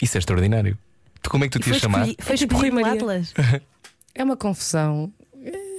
Isso 0.00 0.16
é 0.16 0.20
extraordinário. 0.20 0.76
Tu 1.22 1.30
como 1.30 1.44
é 1.44 1.48
que 1.48 1.58
tu 1.58 1.62
te 1.62 1.70
ias 1.70 1.78
chamar? 1.78 2.06
Foi 2.20 2.34
escolhido. 2.34 2.84
Atlas. 2.84 3.32
É 4.16 4.22
uma 4.22 4.36
confusão. 4.36 5.12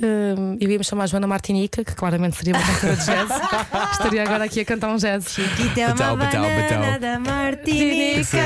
Hum, 0.04 0.58
eu 0.60 0.70
ia 0.72 0.78
me 0.78 0.84
chamar 0.84 1.08
Joana 1.08 1.26
Martinica, 1.28 1.84
que 1.84 1.96
claramente 1.96 2.36
seria 2.36 2.54
uma 2.56 2.66
cantora 2.66 2.96
de 2.96 3.06
jazz. 3.06 3.30
Estaria 3.94 4.24
agora 4.24 4.44
aqui 4.44 4.60
a 4.60 4.66
cantar 4.66 4.90
um 4.92 4.98
jazz. 4.98 5.30
Chiquita 5.30 5.80
é 5.82 5.88
uma 5.88 6.16
banana 6.18 7.00
da 7.00 7.20
Martinica. 7.20 8.38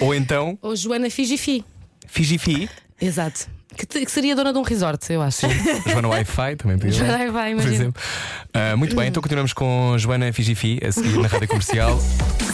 Ou 0.00 0.14
então, 0.14 0.58
Ou 0.62 0.76
Joana 0.76 1.10
Figifi. 1.10 1.64
Figifi, 2.06 2.68
Exato. 3.00 3.48
Que, 3.76 3.84
que 4.06 4.10
seria 4.10 4.34
dona 4.34 4.52
de 4.54 4.58
um 4.58 4.62
resort, 4.62 5.12
eu 5.12 5.20
acho. 5.20 5.46
Joana 5.86 6.08
Wi-Fi, 6.08 6.56
também 6.56 6.78
podia. 6.78 6.92
Joana 6.92 7.30
vai, 7.30 7.50
Por 7.50 7.60
imagina. 7.60 7.74
exemplo. 7.74 8.02
Ah, 8.54 8.74
muito 8.76 8.96
bem, 8.96 9.08
então 9.08 9.20
continuamos 9.20 9.52
com 9.52 9.96
Joana 9.98 10.32
Figifi 10.32 10.80
a 10.82 10.90
seguir 10.90 11.18
na 11.18 11.28
rádio 11.28 11.48
comercial. 11.48 12.00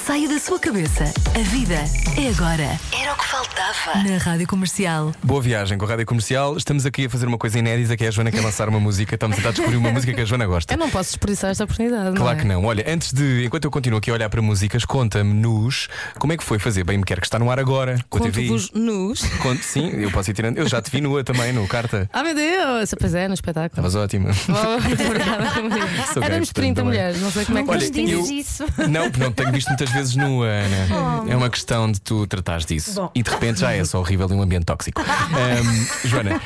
Saia 0.06 0.28
da 0.28 0.38
sua 0.38 0.58
cabeça. 0.58 1.04
A 1.34 1.38
vida 1.50 1.74
é 2.16 2.28
agora. 2.30 2.78
Era 2.92 3.12
o 3.12 3.16
que 3.16 3.24
faltava. 3.24 4.02
Na 4.08 4.18
Rádio 4.18 4.46
Comercial. 4.48 5.14
Boa 5.22 5.40
viagem 5.40 5.78
com 5.78 5.84
a 5.84 5.88
rádio 5.88 6.04
comercial. 6.06 6.56
Estamos 6.56 6.84
aqui 6.84 7.06
a 7.06 7.10
fazer 7.10 7.26
uma 7.26 7.38
coisa 7.38 7.58
inédita 7.58 7.96
que 7.96 8.04
é 8.04 8.08
a 8.08 8.10
Joana 8.10 8.30
quer 8.32 8.40
lançar 8.42 8.68
uma 8.68 8.80
música. 8.80 9.14
Estamos 9.14 9.36
a 9.36 9.40
tentar 9.40 9.52
descobrir 9.52 9.76
uma 9.76 9.90
música 9.92 10.12
que 10.12 10.20
a 10.20 10.24
Joana 10.24 10.46
gosta. 10.46 10.74
Eu 10.74 10.78
não 10.78 10.90
posso 10.90 11.10
desperdiçar 11.10 11.50
esta 11.50 11.64
oportunidade. 11.64 12.16
Claro 12.16 12.18
não 12.24 12.30
é? 12.30 12.36
que 12.36 12.44
não. 12.44 12.64
Olha, 12.64 12.84
antes 12.88 13.12
de. 13.12 13.44
Enquanto 13.44 13.64
eu 13.64 13.70
continuo 13.70 13.98
aqui 13.98 14.10
a 14.10 14.14
olhar 14.14 14.28
para 14.28 14.42
músicas, 14.42 14.84
conta-me 14.84 15.32
nos 15.34 15.88
como 16.18 16.32
é 16.32 16.36
que 16.36 16.42
foi 16.44 16.58
fazer 16.58 16.82
Bem 16.84 16.98
Me 16.98 17.04
Quer 17.04 17.20
que 17.20 17.26
está 17.26 17.38
no 17.38 17.50
ar 17.50 17.58
agora. 17.60 17.98
Conto-vos 18.10 18.70
nus. 18.72 19.22
Conto- 19.40 19.62
sim, 19.62 19.88
eu 19.90 20.10
posso 20.10 20.30
ir 20.30 20.34
tirando. 20.34 20.58
Eu 20.58 20.68
já 20.68 20.82
te 20.82 20.90
vi 20.90 21.00
nua 21.00 21.22
também 21.22 21.52
no 21.52 21.66
carta. 21.68 22.08
Ah, 22.12 22.22
meu 22.24 22.34
Deus! 22.34 22.92
Pois 22.98 23.14
é, 23.14 23.28
no 23.28 23.34
espetáculo. 23.34 23.70
Estavas 23.86 23.94
ótima. 23.94 24.30
Oh, 24.48 24.80
muito 24.82 25.02
obrigada. 25.04 25.44
Éramos 26.22 26.48
portanto, 26.48 26.52
30 26.54 26.74
também. 26.74 26.84
mulheres, 26.84 27.20
não 27.20 27.30
sei 27.30 27.44
como 27.44 27.58
é 27.58 27.62
que 27.62 27.70
Olha, 27.70 28.10
eu- 28.10 28.20
isso. 28.32 28.64
Não, 28.88 29.04
não 29.04 29.30
te 29.30 29.34
tenho 29.36 29.52
visto 29.52 29.68
muitas 29.68 29.91
vezes 29.92 30.16
nua, 30.16 30.46
Ana. 30.46 31.30
É 31.30 31.36
uma 31.36 31.50
questão 31.50 31.90
de 31.90 32.00
tu 32.00 32.26
tratares 32.26 32.66
disso. 32.66 32.94
Bom. 32.94 33.10
E 33.14 33.22
de 33.22 33.30
repente 33.30 33.60
já 33.60 33.72
é 33.72 33.84
só 33.84 33.98
horrível 34.00 34.28
em 34.30 34.34
um 34.34 34.42
ambiente 34.42 34.64
tóxico. 34.64 35.00
Ahm, 35.00 36.08
Joana, 36.08 36.40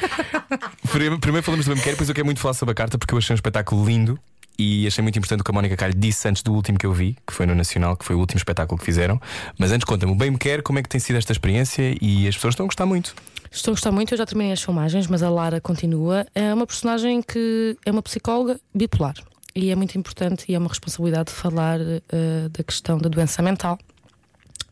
primeiro 1.20 1.42
falamos 1.42 1.66
do 1.66 1.74
Quer, 1.76 1.90
depois 1.90 2.08
eu 2.08 2.14
quero 2.14 2.24
muito 2.24 2.40
falar 2.40 2.54
sobre 2.54 2.72
a 2.72 2.74
carta 2.74 2.98
porque 2.98 3.14
eu 3.14 3.18
achei 3.18 3.34
um 3.34 3.36
espetáculo 3.36 3.84
lindo. 3.84 4.18
E 4.58 4.86
achei 4.86 5.02
muito 5.02 5.18
importante 5.18 5.42
o 5.42 5.44
que 5.44 5.50
a 5.50 5.54
Mónica 5.54 5.76
Calho 5.76 5.94
disse 5.94 6.26
antes 6.26 6.42
do 6.42 6.52
último 6.54 6.78
que 6.78 6.86
eu 6.86 6.92
vi, 6.92 7.14
que 7.26 7.32
foi 7.34 7.44
no 7.44 7.54
Nacional, 7.54 7.94
que 7.94 8.06
foi 8.06 8.16
o 8.16 8.18
último 8.18 8.38
espetáculo 8.38 8.78
que 8.78 8.84
fizeram. 8.86 9.20
Mas 9.58 9.70
antes, 9.70 9.84
conta-me, 9.84 10.12
o 10.12 10.14
Bem 10.14 10.30
Me 10.30 10.38
Quer, 10.38 10.62
como 10.62 10.78
é 10.78 10.82
que 10.82 10.88
tem 10.88 10.98
sido 10.98 11.16
esta 11.16 11.30
experiência 11.30 11.94
e 12.00 12.26
as 12.26 12.34
pessoas 12.34 12.52
estão 12.52 12.64
a 12.64 12.66
gostar 12.66 12.86
muito. 12.86 13.14
Estou 13.52 13.72
a 13.72 13.74
gostar 13.74 13.92
muito, 13.92 14.14
eu 14.14 14.18
já 14.18 14.24
terminei 14.24 14.52
as 14.52 14.62
filmagens, 14.62 15.06
mas 15.08 15.22
a 15.22 15.28
Lara 15.28 15.60
continua. 15.60 16.26
É 16.34 16.54
uma 16.54 16.66
personagem 16.66 17.20
que 17.20 17.76
é 17.84 17.90
uma 17.90 18.02
psicóloga 18.02 18.58
bipolar. 18.74 19.14
E 19.58 19.70
é 19.70 19.74
muito 19.74 19.96
importante 19.96 20.44
e 20.50 20.54
é 20.54 20.58
uma 20.58 20.68
responsabilidade 20.68 21.32
falar 21.32 21.80
eh, 21.80 22.48
da 22.50 22.62
questão 22.62 22.98
da 22.98 23.08
doença 23.08 23.40
mental. 23.40 23.78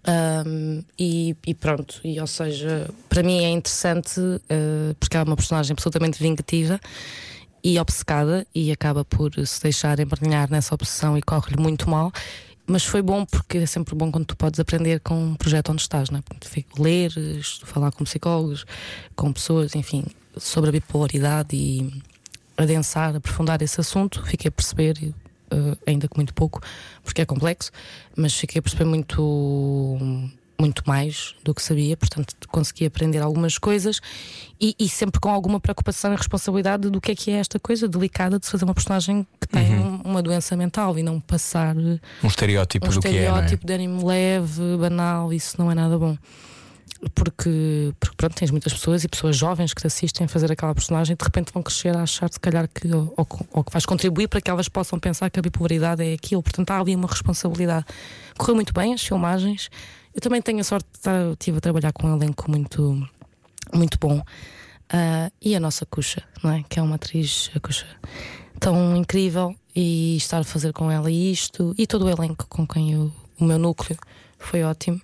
Ahm, 0.07 0.83
e, 0.99 1.35
e 1.47 1.55
pronto, 1.55 1.99
e 2.05 2.21
ou 2.21 2.27
seja, 2.27 2.91
para 3.09 3.23
mim 3.23 3.43
é 3.43 3.49
interessante 3.49 4.21
eh, 4.51 4.95
porque 5.01 5.17
é 5.17 5.23
uma 5.23 5.35
personagem 5.35 5.73
absolutamente 5.73 6.23
vingativa 6.23 6.79
e 7.63 7.79
obcecada 7.79 8.47
e 8.55 8.71
acaba 8.71 9.03
por 9.07 9.31
se 9.47 9.63
deixar 9.63 9.99
embranhar 9.99 10.51
nessa 10.51 10.75
obsessão 10.75 11.17
e 11.17 11.23
corre-lhe 11.23 11.57
muito 11.59 11.89
mal. 11.89 12.13
Mas 12.67 12.85
foi 12.85 13.01
bom 13.01 13.25
porque 13.25 13.59
é 13.59 13.67
sempre 13.67 13.95
bom 13.95 14.13
quando 14.13 14.27
tu 14.27 14.37
podes 14.37 14.61
aprender 14.61 15.01
com 15.01 15.15
um 15.15 15.35
projeto 15.35 15.73
onde 15.73 15.81
estás, 15.81 16.11
é? 16.11 16.21
Fico- 16.47 16.83
ler, 16.83 17.11
estu- 17.39 17.65
falar 17.67 17.91
com 17.93 18.05
psicólogos, 18.05 18.67
com 19.17 19.33
pessoas, 19.33 19.75
enfim, 19.75 20.05
sobre 20.37 20.69
a 20.69 20.73
bipolaridade 20.73 21.57
e 21.57 22.03
adensar, 22.57 23.17
aprofundar 23.17 23.61
esse 23.63 23.81
assunto. 23.81 24.23
Fiquei 24.27 24.49
a 24.49 24.53
perceber, 24.53 25.13
eh, 25.51 25.77
ainda 25.87 26.09
que 26.09 26.17
muito 26.17 26.33
pouco, 26.35 26.61
porque 27.03 27.21
é 27.23 27.25
complexo, 27.27 27.71
mas 28.17 28.35
fiquei 28.35 28.59
a 28.59 28.63
perceber 28.63 28.85
muito, 28.85 29.99
muito 30.61 30.83
mais 30.87 31.35
do 31.43 31.53
que 31.53 31.61
sabia, 31.63 31.97
portanto, 31.97 32.35
consegui 32.49 32.87
aprender 32.87 33.19
algumas 33.19 33.59
coisas 33.59 34.01
e, 34.61 34.75
e 34.79 34.89
sempre 34.89 35.21
com 35.21 35.29
alguma 35.31 35.59
preocupação 35.59 36.13
e 36.13 36.17
responsabilidade 36.17 36.89
do 36.91 37.01
que 37.01 37.11
é 37.11 37.15
que 37.17 37.31
é 37.33 37.35
esta 37.35 37.59
coisa 37.59 37.89
delicada 37.89 38.39
de 38.39 38.47
fazer 38.47 38.65
uma 38.65 38.75
personagem 38.75 39.27
que 39.41 39.49
tem 39.49 39.75
um- 39.77 40.01
uma 40.05 40.23
doença 40.23 40.57
mental 40.57 40.97
e 40.99 41.03
não 41.03 41.19
passar 41.21 41.75
Um 41.77 41.99
estereótipo 42.27 42.87
um 42.87 42.91
do 42.91 43.01
que 43.01 43.09
é. 43.09 43.11
Não 43.11 43.19
é? 43.19 43.23
estereótipo 43.25 43.67
de 43.67 43.73
ânimo 43.73 44.07
leve, 44.07 44.63
banal, 44.79 45.33
isso 45.33 45.57
não 45.59 45.71
é 45.71 45.75
nada 45.75 45.99
bom. 45.99 46.17
Porque, 47.15 47.93
porque 48.01 48.17
pronto, 48.17 48.35
tens 48.35 48.51
muitas 48.51 48.73
pessoas 48.73 49.05
e 49.05 49.09
pessoas 49.09 49.37
jovens 49.37 49.75
que 49.75 49.81
te 49.81 49.87
assistem 49.87 50.25
a 50.25 50.29
fazer 50.29 50.51
aquela 50.51 50.75
personagem 50.75 51.17
de 51.17 51.25
repente 51.25 51.53
vão 51.53 51.63
crescer 51.63 51.95
a 51.97 52.03
achar 52.03 52.33
se 52.33 52.41
calhar 52.41 52.69
que 52.69 52.93
ou, 52.95 53.13
ou, 53.53 53.65
que 53.65 53.73
vais 53.73 53.85
contribuir 53.85 54.29
para 54.29 54.41
que 54.41 54.51
elas 54.51 54.69
possam 54.69 54.99
pensar 54.99 55.29
que 55.31 55.39
a 55.39 55.43
bipolaridade 55.43 56.03
é 56.03 56.15
aquilo. 56.15 56.43
Portanto, 56.43 56.71
há 56.71 56.81
ali 56.81 56.95
uma 56.95 57.09
responsabilidade. 57.09 57.85
Correu 58.39 58.55
muito 58.55 58.73
bem 58.73 58.95
as 58.95 59.03
filmagens. 59.03 59.69
Eu 60.15 60.21
também 60.21 60.41
tenho 60.41 60.61
a 60.61 60.65
sorte 60.65 60.87
de 60.93 60.99
estar, 60.99 61.31
estive 61.33 61.59
a 61.59 61.61
trabalhar 61.61 61.93
com 61.93 62.07
um 62.07 62.17
elenco 62.17 62.51
muito, 62.51 63.09
muito 63.73 63.99
bom. 63.99 64.23
Ah, 64.89 65.31
e 65.43 65.57
a 65.57 65.61
nossa 65.61 65.85
Cuxa, 65.85 66.23
não 66.43 66.53
é? 66.53 66.63
Que 66.69 66.79
é 66.79 66.83
uma 66.83 66.95
atriz, 66.95 67.51
a 67.55 67.61
Cuxa, 67.61 67.87
tão 68.61 68.97
incrível. 68.97 69.55
E 69.77 70.17
estar 70.17 70.39
a 70.39 70.45
fazer 70.45 70.73
com 70.73 70.89
ela 70.89 71.11
isto 71.11 71.75
e 71.77 71.85
todo 71.85 72.05
o 72.05 72.09
elenco 72.09 72.47
com 72.49 72.65
quem 72.65 72.93
eu, 72.93 73.13
o 73.41 73.45
meu 73.45 73.59
núcleo 73.59 73.99
foi 74.39 74.63
ótimo. 74.63 75.01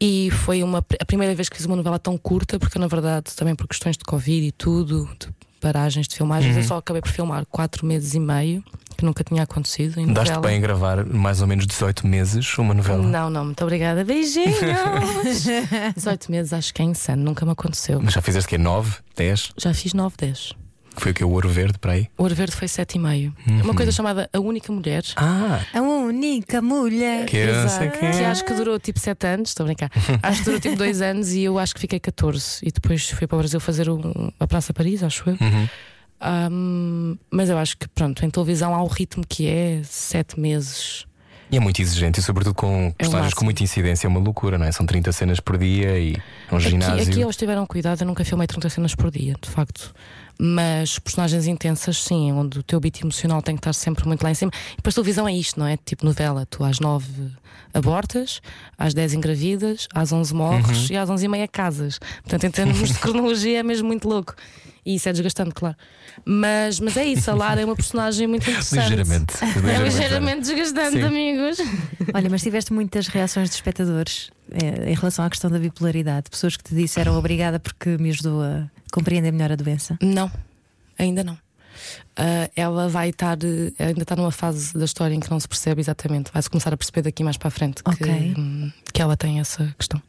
E 0.00 0.30
foi 0.30 0.62
uma, 0.62 0.78
a 1.00 1.04
primeira 1.04 1.34
vez 1.34 1.48
que 1.48 1.56
fiz 1.56 1.66
uma 1.66 1.74
novela 1.76 1.98
tão 1.98 2.16
curta, 2.16 2.58
porque 2.58 2.78
na 2.78 2.86
verdade, 2.86 3.34
também 3.34 3.54
por 3.54 3.66
questões 3.66 3.96
de 3.96 4.04
Covid 4.04 4.46
e 4.46 4.52
tudo, 4.52 5.08
de 5.18 5.28
paragens 5.60 6.06
de 6.06 6.14
filmagens, 6.14 6.54
Uhum. 6.54 6.62
eu 6.62 6.66
só 6.68 6.76
acabei 6.78 7.02
por 7.02 7.10
filmar 7.10 7.44
quatro 7.46 7.84
meses 7.84 8.14
e 8.14 8.20
meio, 8.20 8.62
que 8.96 9.04
nunca 9.04 9.24
tinha 9.24 9.42
acontecido. 9.42 9.98
Em 9.98 10.06
Daste 10.12 10.30
novela. 10.34 10.48
bem 10.48 10.58
em 10.58 10.60
gravar 10.60 11.04
mais 11.04 11.40
ou 11.40 11.48
menos 11.48 11.66
18 11.66 12.06
meses 12.06 12.58
uma 12.58 12.74
novela. 12.74 13.02
Não, 13.02 13.28
não, 13.28 13.44
muito 13.46 13.62
obrigada. 13.64 14.04
Beijinhos! 14.04 14.56
18 15.96 16.30
meses 16.30 16.52
acho 16.52 16.72
que 16.72 16.80
é 16.82 16.84
insano, 16.84 17.24
nunca 17.24 17.44
me 17.44 17.52
aconteceu. 17.52 18.00
Mas 18.00 18.14
já 18.14 18.22
fizeste 18.22 18.48
que 18.48 18.54
é 18.54 18.58
9, 18.58 18.96
10? 19.16 19.52
Já 19.56 19.74
fiz 19.74 19.92
9, 19.94 20.14
10. 20.18 20.52
Que 20.98 21.02
foi 21.04 21.12
o 21.12 21.14
que? 21.14 21.24
O 21.24 21.30
ouro 21.30 21.48
verde 21.48 21.78
para 21.78 21.92
aí? 21.92 22.08
O 22.18 22.22
Ouro 22.24 22.34
Verde 22.34 22.54
foi 22.54 22.66
7,5. 22.68 23.32
Uhum. 23.46 23.62
Uma 23.62 23.74
coisa 23.74 23.92
chamada 23.92 24.28
A 24.32 24.38
Única 24.40 24.72
Mulher. 24.72 25.02
Ah, 25.16 25.60
A 25.72 25.80
única 25.80 26.60
mulher. 26.60 27.24
que 27.26 27.36
eu 27.36 27.54
não 27.54 27.68
sei 27.68 27.86
Exato. 27.86 27.98
Que 27.98 28.04
é. 28.06 28.26
acho 28.26 28.44
que 28.44 28.52
durou 28.54 28.78
tipo 28.78 28.98
7 28.98 29.26
anos, 29.26 29.50
estou 29.50 29.64
a 29.64 29.66
brincar. 29.66 29.90
Acho 30.22 30.38
que 30.40 30.44
durou 30.44 30.60
tipo 30.60 30.76
2 30.76 31.00
anos 31.00 31.32
e 31.32 31.42
eu 31.42 31.58
acho 31.58 31.74
que 31.74 31.80
fiquei 31.80 32.00
14. 32.00 32.58
E 32.62 32.72
depois 32.72 33.08
fui 33.10 33.26
para 33.26 33.36
o 33.36 33.38
Brasil 33.38 33.60
fazer 33.60 33.88
um, 33.88 34.30
a 34.38 34.46
Praça 34.46 34.74
Paris, 34.74 35.02
acho 35.02 35.30
eu. 35.30 35.36
Uhum. 35.40 35.68
Ahm, 36.20 37.16
mas 37.30 37.48
eu 37.48 37.56
acho 37.58 37.76
que 37.78 37.88
pronto, 37.88 38.24
em 38.24 38.30
televisão 38.30 38.74
há 38.74 38.82
o 38.82 38.86
ritmo 38.88 39.24
que 39.26 39.46
é 39.46 39.80
7 39.84 40.38
meses. 40.38 41.06
E 41.50 41.56
é 41.56 41.60
muito 41.60 41.80
exigente, 41.80 42.20
e 42.20 42.22
sobretudo 42.22 42.54
com 42.54 42.92
personagens 42.98 43.32
com 43.32 43.40
máximo. 43.40 43.44
muita 43.46 43.62
incidência, 43.62 44.06
é 44.06 44.08
uma 44.08 44.20
loucura, 44.20 44.58
não 44.58 44.66
é? 44.66 44.72
São 44.72 44.84
30 44.84 45.12
cenas 45.12 45.40
por 45.40 45.56
dia 45.56 45.98
e 45.98 46.14
é 46.50 46.54
um 46.54 46.60
ginásio. 46.60 46.94
Aqui, 47.00 47.10
aqui 47.10 47.22
eles 47.22 47.36
tiveram 47.36 47.64
cuidado, 47.66 48.02
eu 48.02 48.06
nunca 48.06 48.22
filmei 48.22 48.46
30 48.46 48.68
cenas 48.68 48.94
por 48.94 49.10
dia, 49.10 49.34
de 49.40 49.48
facto. 49.48 49.94
Mas 50.40 50.98
personagens 51.00 51.46
intensas, 51.48 52.00
sim, 52.02 52.30
onde 52.32 52.60
o 52.60 52.62
teu 52.62 52.78
beat 52.78 53.00
emocional 53.00 53.42
tem 53.42 53.56
que 53.56 53.60
estar 53.60 53.72
sempre 53.72 54.06
muito 54.06 54.22
lá 54.22 54.30
em 54.30 54.34
cima. 54.34 54.52
E 54.72 54.76
depois 54.76 54.94
televisão 54.94 55.26
é 55.26 55.32
isto, 55.34 55.58
não 55.58 55.66
é? 55.66 55.76
Tipo 55.76 56.04
novela, 56.04 56.46
tu 56.46 56.62
às 56.62 56.78
9 56.78 57.06
abortas, 57.74 58.40
às 58.76 58.94
10 58.94 59.14
engravidas, 59.14 59.88
às 59.92 60.12
11 60.12 60.32
morres 60.34 60.88
Uhum. 60.88 60.94
e 60.94 60.96
às 60.96 61.10
11 61.10 61.24
e 61.24 61.28
meia 61.28 61.48
casas. 61.48 61.98
Portanto, 62.22 62.44
em 62.44 62.50
termos 62.50 62.88
de 62.88 62.94
cronologia 63.00 63.58
é 63.58 63.62
mesmo 63.62 63.88
muito 63.88 64.08
louco. 64.08 64.34
E 64.88 64.94
isso 64.94 65.06
é 65.06 65.12
desgastante, 65.12 65.50
claro. 65.54 65.76
Mas, 66.24 66.80
mas 66.80 66.96
é 66.96 67.04
isso, 67.04 67.30
a 67.30 67.34
Lara 67.34 67.60
é 67.60 67.64
uma 67.66 67.76
personagem 67.76 68.26
muito 68.26 68.44
interessante. 68.48 68.88
Ligeiramente. 68.88 69.34
É 69.44 69.82
ligeiramente 69.82 70.40
desgastante, 70.40 70.92
Sim. 70.96 71.02
amigos. 71.02 71.58
Olha, 72.14 72.30
mas 72.30 72.40
tiveste 72.40 72.72
muitas 72.72 73.06
reações 73.06 73.50
de 73.50 73.56
espectadores 73.56 74.30
eh, 74.50 74.90
em 74.90 74.94
relação 74.94 75.26
à 75.26 75.28
questão 75.28 75.50
da 75.50 75.58
bipolaridade. 75.58 76.30
Pessoas 76.30 76.56
que 76.56 76.64
te 76.64 76.74
disseram 76.74 77.18
obrigada 77.18 77.60
porque 77.60 77.98
me 77.98 78.08
ajudou 78.08 78.42
a 78.42 78.64
compreender 78.90 79.30
melhor 79.30 79.52
a 79.52 79.56
doença. 79.56 79.98
Não, 80.00 80.32
ainda 80.98 81.22
não. 81.22 81.36
Ah, 82.16 82.50
ela 82.56 82.88
vai 82.88 83.10
estar, 83.10 83.36
ainda 83.78 84.02
está 84.02 84.16
numa 84.16 84.32
fase 84.32 84.72
da 84.72 84.86
história 84.86 85.14
em 85.14 85.20
que 85.20 85.30
não 85.30 85.38
se 85.38 85.46
percebe 85.46 85.82
exatamente. 85.82 86.30
Vai-se 86.32 86.48
começar 86.48 86.72
a 86.72 86.76
perceber 86.78 87.02
daqui 87.02 87.22
mais 87.22 87.36
para 87.36 87.48
a 87.48 87.50
frente 87.50 87.82
que, 87.84 87.90
Ok. 87.90 88.34
hum, 88.38 88.72
que 88.92 89.02
ela 89.02 89.16
tem 89.18 89.38
essa 89.38 89.72
questão. 89.78 90.02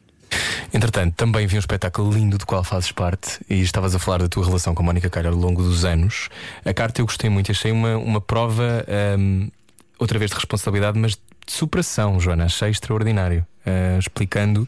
Entretanto, 0.72 1.14
também 1.14 1.46
vi 1.46 1.56
um 1.56 1.58
espetáculo 1.58 2.12
lindo 2.12 2.38
do 2.38 2.46
qual 2.46 2.62
fazes 2.62 2.92
parte 2.92 3.40
e 3.48 3.60
estavas 3.60 3.94
a 3.94 3.98
falar 3.98 4.18
da 4.18 4.28
tua 4.28 4.44
relação 4.44 4.74
com 4.74 4.82
a 4.82 4.86
Mónica 4.86 5.10
Calha 5.10 5.30
ao 5.30 5.34
longo 5.34 5.62
dos 5.62 5.84
anos. 5.84 6.28
A 6.64 6.72
carta 6.72 7.00
eu 7.00 7.06
gostei 7.06 7.28
muito, 7.28 7.50
achei 7.50 7.72
uma, 7.72 7.96
uma 7.96 8.20
prova, 8.20 8.84
hum, 9.18 9.50
outra 9.98 10.18
vez 10.18 10.30
de 10.30 10.36
responsabilidade, 10.36 10.98
mas 10.98 11.12
de 11.12 11.52
superação, 11.52 12.20
Joana. 12.20 12.44
Achei 12.44 12.70
extraordinário. 12.70 13.44
Ah, 13.64 13.98
explicando, 13.98 14.66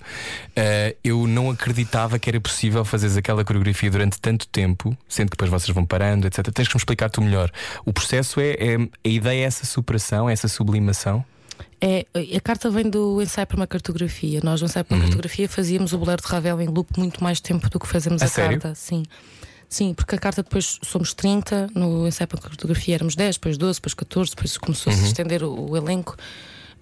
ah, 0.54 0.94
eu 1.02 1.26
não 1.26 1.50
acreditava 1.50 2.18
que 2.18 2.28
era 2.28 2.40
possível 2.40 2.84
fazeres 2.84 3.16
aquela 3.16 3.44
coreografia 3.44 3.90
durante 3.90 4.20
tanto 4.20 4.46
tempo, 4.48 4.96
sendo 5.08 5.30
que 5.30 5.36
depois 5.36 5.50
vocês 5.50 5.74
vão 5.74 5.84
parando, 5.84 6.26
etc. 6.26 6.46
Tens 6.52 6.68
que 6.68 6.74
me 6.74 6.78
explicar 6.78 7.08
tu 7.08 7.22
melhor. 7.22 7.50
O 7.84 7.92
processo 7.92 8.38
é, 8.40 8.50
é 8.52 8.76
a 8.76 9.08
ideia 9.08 9.44
é 9.44 9.44
essa 9.44 9.64
superação, 9.64 10.28
essa 10.28 10.46
sublimação. 10.46 11.24
É, 11.85 12.07
a 12.37 12.41
carta 12.41 12.70
vem 12.70 12.89
do 12.89 13.20
ensaio 13.20 13.45
para 13.47 13.57
uma 13.57 13.66
cartografia. 13.66 14.41
Nós, 14.45 14.61
no 14.61 14.66
ensaio 14.66 14.85
para 14.85 14.95
Uhum. 14.95 15.01
uma 15.01 15.07
cartografia, 15.09 15.49
fazíamos 15.49 15.93
o 15.93 15.99
bolero 15.99 16.22
de 16.22 16.28
Ravel 16.28 16.61
em 16.61 16.68
loop 16.68 16.97
muito 16.97 17.22
mais 17.22 17.41
tempo 17.41 17.68
do 17.68 17.80
que 17.80 17.89
fazemos 17.89 18.22
A 18.22 18.26
a, 18.26 18.30
carta. 18.30 18.74
Sim. 18.76 19.03
Sim, 19.68 19.93
porque 19.95 20.14
a 20.14 20.18
carta 20.18 20.43
depois 20.43 20.78
somos 20.83 21.12
30, 21.14 21.70
no 21.74 22.07
ensaio 22.07 22.28
para 22.28 22.39
a 22.39 22.43
cartografia 22.43 22.95
éramos 22.95 23.16
10, 23.16 23.37
depois 23.37 23.59
12, 23.59 23.78
depois 23.80 23.95
14, 23.95 24.30
depois 24.30 24.57
começou-se 24.59 24.99
Uhum. 24.99 25.05
a 25.05 25.09
estender 25.09 25.43
o, 25.43 25.70
o 25.70 25.76
elenco. 25.76 26.14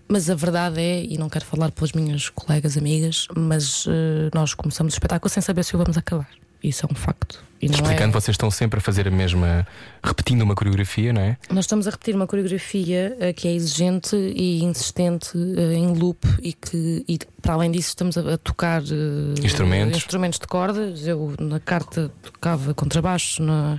Mas 0.06 0.28
a 0.28 0.34
verdade 0.34 0.80
é, 0.80 1.04
e 1.04 1.16
não 1.16 1.28
quero 1.30 1.44
falar 1.44 1.70
pelas 1.70 1.92
minhas 1.92 2.28
colegas 2.28 2.76
amigas, 2.76 3.28
mas 3.36 3.86
eh, 3.88 4.28
nós 4.34 4.54
começamos 4.54 4.92
o 4.92 4.96
espetáculo 4.96 5.30
sem 5.30 5.40
saber 5.40 5.62
se 5.64 5.74
o 5.76 5.78
vamos 5.78 5.96
acabar. 5.96 6.28
Isso 6.62 6.86
é 6.86 6.88
um 6.90 6.94
facto. 6.94 7.42
E 7.62 7.66
não 7.66 7.74
Explicando, 7.74 8.16
é... 8.16 8.20
vocês 8.20 8.34
estão 8.34 8.50
sempre 8.50 8.78
a 8.78 8.80
fazer 8.80 9.06
a 9.06 9.10
mesma, 9.10 9.66
repetindo 10.02 10.40
uma 10.40 10.54
coreografia, 10.54 11.12
não 11.12 11.20
é? 11.20 11.36
Nós 11.50 11.66
estamos 11.66 11.86
a 11.86 11.90
repetir 11.90 12.14
uma 12.14 12.26
coreografia 12.26 13.14
eh, 13.20 13.34
que 13.34 13.46
é 13.48 13.52
exigente 13.52 14.16
e 14.16 14.64
insistente 14.64 15.32
eh, 15.36 15.74
em 15.74 15.88
loop 15.92 16.26
e 16.42 16.54
que, 16.54 17.04
e, 17.06 17.18
para 17.42 17.52
além 17.52 17.70
disso, 17.70 17.88
estamos 17.88 18.16
a, 18.16 18.34
a 18.34 18.38
tocar 18.38 18.80
eh, 18.82 19.44
Instrumentos. 19.44 19.98
instrumentos 19.98 20.38
de 20.38 20.46
cordas. 20.46 21.06
Eu, 21.06 21.34
na 21.38 21.60
carta, 21.60 22.10
tocava 22.22 22.72
contrabaixo, 22.72 23.42
na, 23.42 23.78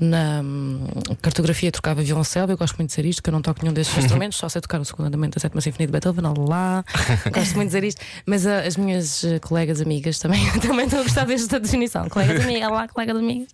na 0.00 0.40
hum, 0.42 0.86
cartografia, 1.20 1.70
tocava 1.70 2.02
violoncelo. 2.02 2.52
Eu 2.52 2.56
gosto 2.56 2.76
muito 2.76 2.90
de 2.90 2.96
dizer 2.96 3.08
isto, 3.08 3.22
que 3.22 3.30
eu 3.30 3.32
não 3.32 3.42
toco 3.42 3.60
nenhum 3.62 3.72
desses 3.72 3.96
instrumentos, 3.98 4.38
só 4.38 4.48
sei 4.48 4.60
tocar 4.60 4.80
o 4.80 4.84
segundo 4.84 5.06
andamento 5.06 5.36
da 5.36 5.40
sétima 5.40 5.60
Sinfonia 5.60 5.86
de 5.86 5.92
Beethoven. 5.92 6.24
Lá, 6.48 6.84
gosto 7.32 7.56
muito 7.56 7.70
de 7.70 7.76
dizer 7.76 7.84
isto. 7.84 8.00
Mas 8.26 8.46
ah, 8.46 8.60
as 8.60 8.76
minhas 8.76 9.24
eh, 9.24 9.38
colegas 9.38 9.80
amigas 9.80 10.18
também, 10.18 10.44
também 10.60 10.86
estão 10.86 11.00
a 11.00 11.02
gostar 11.02 11.24
desta 11.26 11.60
definição. 11.60 12.08
Colegas 12.08 12.44
amigas, 12.44 12.70
lá, 12.70 12.88
colegas 12.88 13.16
amigas. 13.16 13.48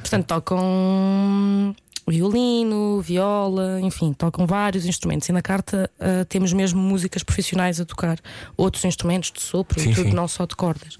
Portanto, 0.00 0.26
tocam 0.26 1.74
violino, 2.08 3.00
viola, 3.00 3.80
enfim, 3.80 4.12
tocam 4.12 4.46
vários 4.46 4.86
instrumentos. 4.86 5.28
E 5.28 5.32
na 5.32 5.42
carta 5.42 5.90
ah, 5.98 6.24
temos 6.28 6.52
mesmo 6.52 6.80
músicas 6.80 7.22
profissionais 7.22 7.80
a 7.80 7.84
tocar 7.84 8.18
outros 8.56 8.84
instrumentos 8.84 9.32
de 9.32 9.42
sopro 9.42 9.80
Sim, 9.80 9.90
e 9.90 9.94
tudo, 9.94 10.10
sim. 10.10 10.14
não 10.14 10.28
só 10.28 10.46
de 10.46 10.54
cordas. 10.54 10.96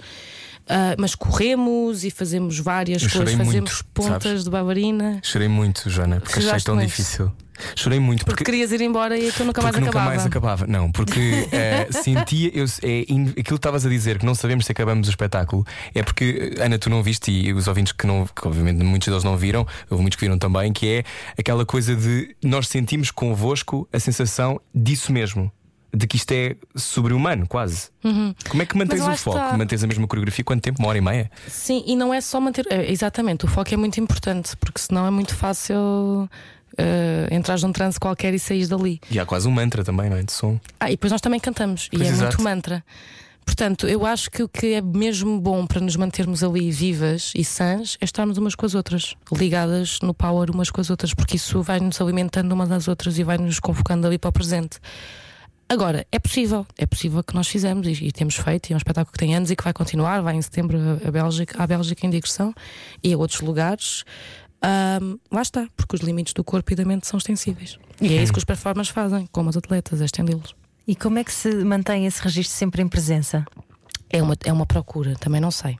Ah, 0.68 0.94
mas 0.98 1.14
corremos 1.14 2.02
e 2.04 2.10
fazemos 2.10 2.58
várias 2.58 3.02
Eu 3.02 3.08
coisas, 3.10 3.30
fazemos 3.34 3.54
muito, 3.54 3.84
pontas 3.94 4.22
sabes? 4.22 4.44
de 4.44 4.50
babarina. 4.50 5.20
Chorei 5.22 5.48
muito, 5.48 5.88
Joana, 5.88 6.20
porque 6.20 6.40
achei 6.40 6.60
tão 6.60 6.76
difícil. 6.78 7.30
Chorei 7.74 7.98
muito 7.98 8.18
Porque 8.26 8.42
porque. 8.44 8.50
querias 8.52 8.70
ir 8.70 8.82
embora 8.82 9.16
e 9.16 9.28
aquilo 9.30 9.46
nunca 9.46 9.62
mais 9.62 9.72
porque 9.72 9.86
nunca 9.86 9.98
acabava. 9.98 10.14
mais 10.16 10.26
acabava. 10.26 10.66
Não, 10.66 10.92
porque 10.92 11.48
eh, 11.52 11.88
sentia. 11.90 12.50
Eu, 12.52 12.66
é, 12.82 13.04
in- 13.08 13.28
aquilo 13.30 13.44
que 13.44 13.52
estavas 13.54 13.86
a 13.86 13.88
dizer, 13.88 14.18
que 14.18 14.26
não 14.26 14.34
sabemos 14.34 14.66
se 14.66 14.72
acabamos 14.72 15.06
o 15.06 15.10
espetáculo, 15.10 15.64
é 15.94 16.02
porque, 16.02 16.52
eh, 16.58 16.62
Ana, 16.64 16.78
tu 16.78 16.90
não 16.90 17.02
viste, 17.02 17.30
e 17.30 17.52
os 17.54 17.66
ouvintes 17.66 17.92
que 17.92 18.06
não, 18.06 18.26
que 18.26 18.46
obviamente 18.46 18.82
muitos 18.84 19.08
deles 19.08 19.24
não 19.24 19.38
viram, 19.38 19.66
houve 19.88 20.02
muitos 20.02 20.16
que 20.18 20.24
viram 20.26 20.36
também, 20.38 20.70
que 20.70 20.86
é 20.86 21.04
aquela 21.38 21.64
coisa 21.64 21.96
de 21.96 22.36
nós 22.44 22.68
sentimos 22.68 23.10
convosco 23.10 23.88
a 23.90 23.98
sensação 23.98 24.60
disso 24.74 25.10
mesmo. 25.10 25.50
De 25.96 26.06
que 26.06 26.16
isto 26.16 26.30
é 26.32 26.56
sobre-humano, 26.74 27.46
quase. 27.48 27.88
Como 28.50 28.60
é 28.62 28.66
que 28.66 28.76
mantens 28.76 29.00
Uhum. 29.00 29.12
O 29.12 29.16
foco? 29.16 29.38
está. 29.38 29.56
Mantens 29.56 29.82
a 29.82 29.86
mesma 29.86 30.06
coreografia 30.06 30.44
quanto 30.44 30.60
tempo? 30.62 30.78
Uma 30.78 30.88
hora 30.88 30.98
e 30.98 31.00
meia? 31.00 31.30
Sim, 31.48 31.82
e 31.86 31.96
não 31.96 32.12
é 32.12 32.20
só 32.20 32.38
manter. 32.40 32.66
é, 32.70 32.90
exatamente, 32.90 33.46
o 33.46 33.48
foco 33.48 33.72
é 33.72 33.76
muito 33.78 33.98
importante, 33.98 34.54
porque 34.58 34.78
senão 34.80 35.06
é 35.06 35.10
muito 35.10 35.34
fácil 35.34 35.76
uh, 35.78 37.34
entrar 37.34 37.58
num 37.60 37.72
transe 37.72 37.98
qualquer 37.98 38.34
e 38.34 38.38
sair 38.38 38.66
dali. 38.66 39.00
E 39.10 39.18
há 39.18 39.24
quase 39.24 39.48
um 39.48 39.50
mantra 39.50 39.82
também, 39.82 40.10
não 40.10 40.16
é? 40.18 40.22
De 40.22 40.32
som. 40.32 40.60
Ah, 40.78 40.88
e 40.90 40.94
depois 40.94 41.10
nós 41.12 41.20
também 41.22 41.40
cantamos, 41.40 41.88
Pois, 41.90 42.02
e 42.02 42.04
é 42.04 42.08
exato. 42.10 42.36
muito 42.36 42.42
mantra. 42.42 42.84
Portanto, 43.44 43.86
eu 43.86 44.04
acho 44.04 44.28
que 44.30 44.42
o 44.42 44.48
que 44.48 44.74
é 44.74 44.82
mesmo 44.82 45.40
bom 45.40 45.66
para 45.66 45.80
nos 45.80 45.94
mantermos 45.94 46.42
ali 46.42 46.70
vivas 46.70 47.32
e 47.34 47.44
sãs 47.44 47.96
é 48.00 48.04
estarmos 48.04 48.36
umas 48.38 48.54
com 48.56 48.66
as 48.66 48.74
outras, 48.74 49.14
ligadas 49.32 50.00
no 50.02 50.12
power 50.12 50.50
umas 50.50 50.68
com 50.68 50.80
as 50.80 50.90
outras, 50.90 51.14
porque 51.14 51.36
isso 51.36 51.62
vai 51.62 51.78
nos 51.78 52.00
alimentando 52.00 52.52
umas 52.52 52.68
das 52.68 52.88
outras 52.88 53.18
e 53.18 53.22
vai 53.24 53.38
nos 53.38 53.60
convocando 53.60 54.06
ali 54.06 54.18
para 54.18 54.28
o 54.30 54.32
presente. 54.32 54.78
Agora, 55.68 56.06
é 56.12 56.18
possível, 56.18 56.64
é 56.78 56.86
possível 56.86 57.22
que 57.24 57.34
nós 57.34 57.48
fizemos 57.48 57.86
e, 57.86 58.06
e 58.06 58.12
temos 58.12 58.36
feito, 58.36 58.70
e 58.70 58.72
é 58.72 58.76
um 58.76 58.78
espetáculo 58.78 59.12
que 59.12 59.18
tem 59.18 59.34
anos 59.34 59.50
e 59.50 59.56
que 59.56 59.64
vai 59.64 59.72
continuar, 59.72 60.20
vai 60.22 60.36
em 60.36 60.42
setembro 60.42 60.78
a, 60.78 61.08
a 61.08 61.10
Bélgica, 61.10 61.60
à 61.62 61.66
Bélgica 61.66 62.06
em 62.06 62.10
digressão 62.10 62.54
e 63.02 63.12
a 63.12 63.18
outros 63.18 63.40
lugares. 63.40 64.04
Ahm, 64.62 65.18
lá 65.30 65.42
está, 65.42 65.68
porque 65.76 65.96
os 65.96 66.02
limites 66.02 66.32
do 66.32 66.44
corpo 66.44 66.72
e 66.72 66.76
da 66.76 66.84
mente 66.84 67.06
são 67.06 67.18
extensíveis. 67.18 67.78
E 68.00 68.16
é 68.16 68.22
isso 68.22 68.32
que 68.32 68.38
os 68.38 68.44
performers 68.44 68.88
fazem, 68.88 69.26
como 69.32 69.50
os 69.50 69.56
atletas, 69.56 70.00
é 70.00 70.04
estendê-los. 70.04 70.54
E 70.86 70.94
como 70.94 71.18
é 71.18 71.24
que 71.24 71.32
se 71.32 71.52
mantém 71.64 72.06
esse 72.06 72.22
registro 72.22 72.56
sempre 72.56 72.80
em 72.80 72.88
presença? 72.88 73.44
É 74.08 74.22
uma, 74.22 74.36
é 74.44 74.52
uma 74.52 74.66
procura, 74.66 75.16
também 75.16 75.40
não 75.40 75.50
sei. 75.50 75.78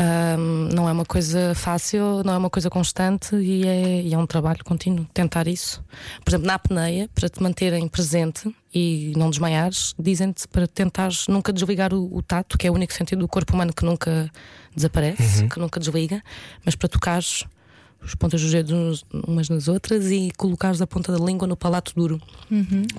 Ahm, 0.00 0.70
não 0.72 0.88
é 0.88 0.92
uma 0.92 1.04
coisa 1.04 1.54
fácil, 1.54 2.22
não 2.24 2.32
é 2.32 2.38
uma 2.38 2.48
coisa 2.48 2.70
constante 2.70 3.36
e 3.36 3.68
é, 3.68 4.00
e 4.00 4.14
é 4.14 4.18
um 4.18 4.24
trabalho 4.26 4.64
contínuo 4.64 5.06
tentar 5.12 5.46
isso. 5.46 5.84
Por 6.24 6.30
exemplo, 6.30 6.46
na 6.46 6.54
apneia, 6.54 7.06
para 7.14 7.28
te 7.28 7.42
manterem 7.42 7.86
presente 7.86 8.50
e 8.74 9.12
não 9.14 9.28
desmaiares, 9.28 9.94
dizem-te 9.98 10.48
para 10.48 10.66
tentares 10.66 11.28
nunca 11.28 11.52
desligar 11.52 11.92
o, 11.92 12.16
o 12.16 12.22
tato, 12.22 12.56
que 12.56 12.66
é 12.66 12.70
o 12.70 12.74
único 12.74 12.94
sentido 12.94 13.18
do 13.18 13.28
corpo 13.28 13.52
humano 13.52 13.74
que 13.74 13.84
nunca 13.84 14.30
desaparece, 14.74 15.46
que 15.48 15.58
nunca 15.60 15.78
desliga, 15.78 16.22
mas 16.64 16.74
para 16.74 16.88
tocares 16.88 17.44
os 18.02 18.14
pontas 18.14 18.40
dos 18.40 18.50
dedos 18.50 19.04
umas 19.12 19.48
nas 19.48 19.68
outras 19.68 20.10
e 20.10 20.30
colocares 20.36 20.80
a 20.80 20.86
ponta 20.86 21.12
da 21.12 21.24
língua 21.24 21.46
no 21.46 21.56
palato 21.56 21.92
duro 21.94 22.20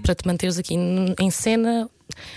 para 0.01 0.15
te 0.15 0.25
manteres 0.27 0.57
aqui 0.57 0.75
em 0.75 1.31
cena. 1.31 1.89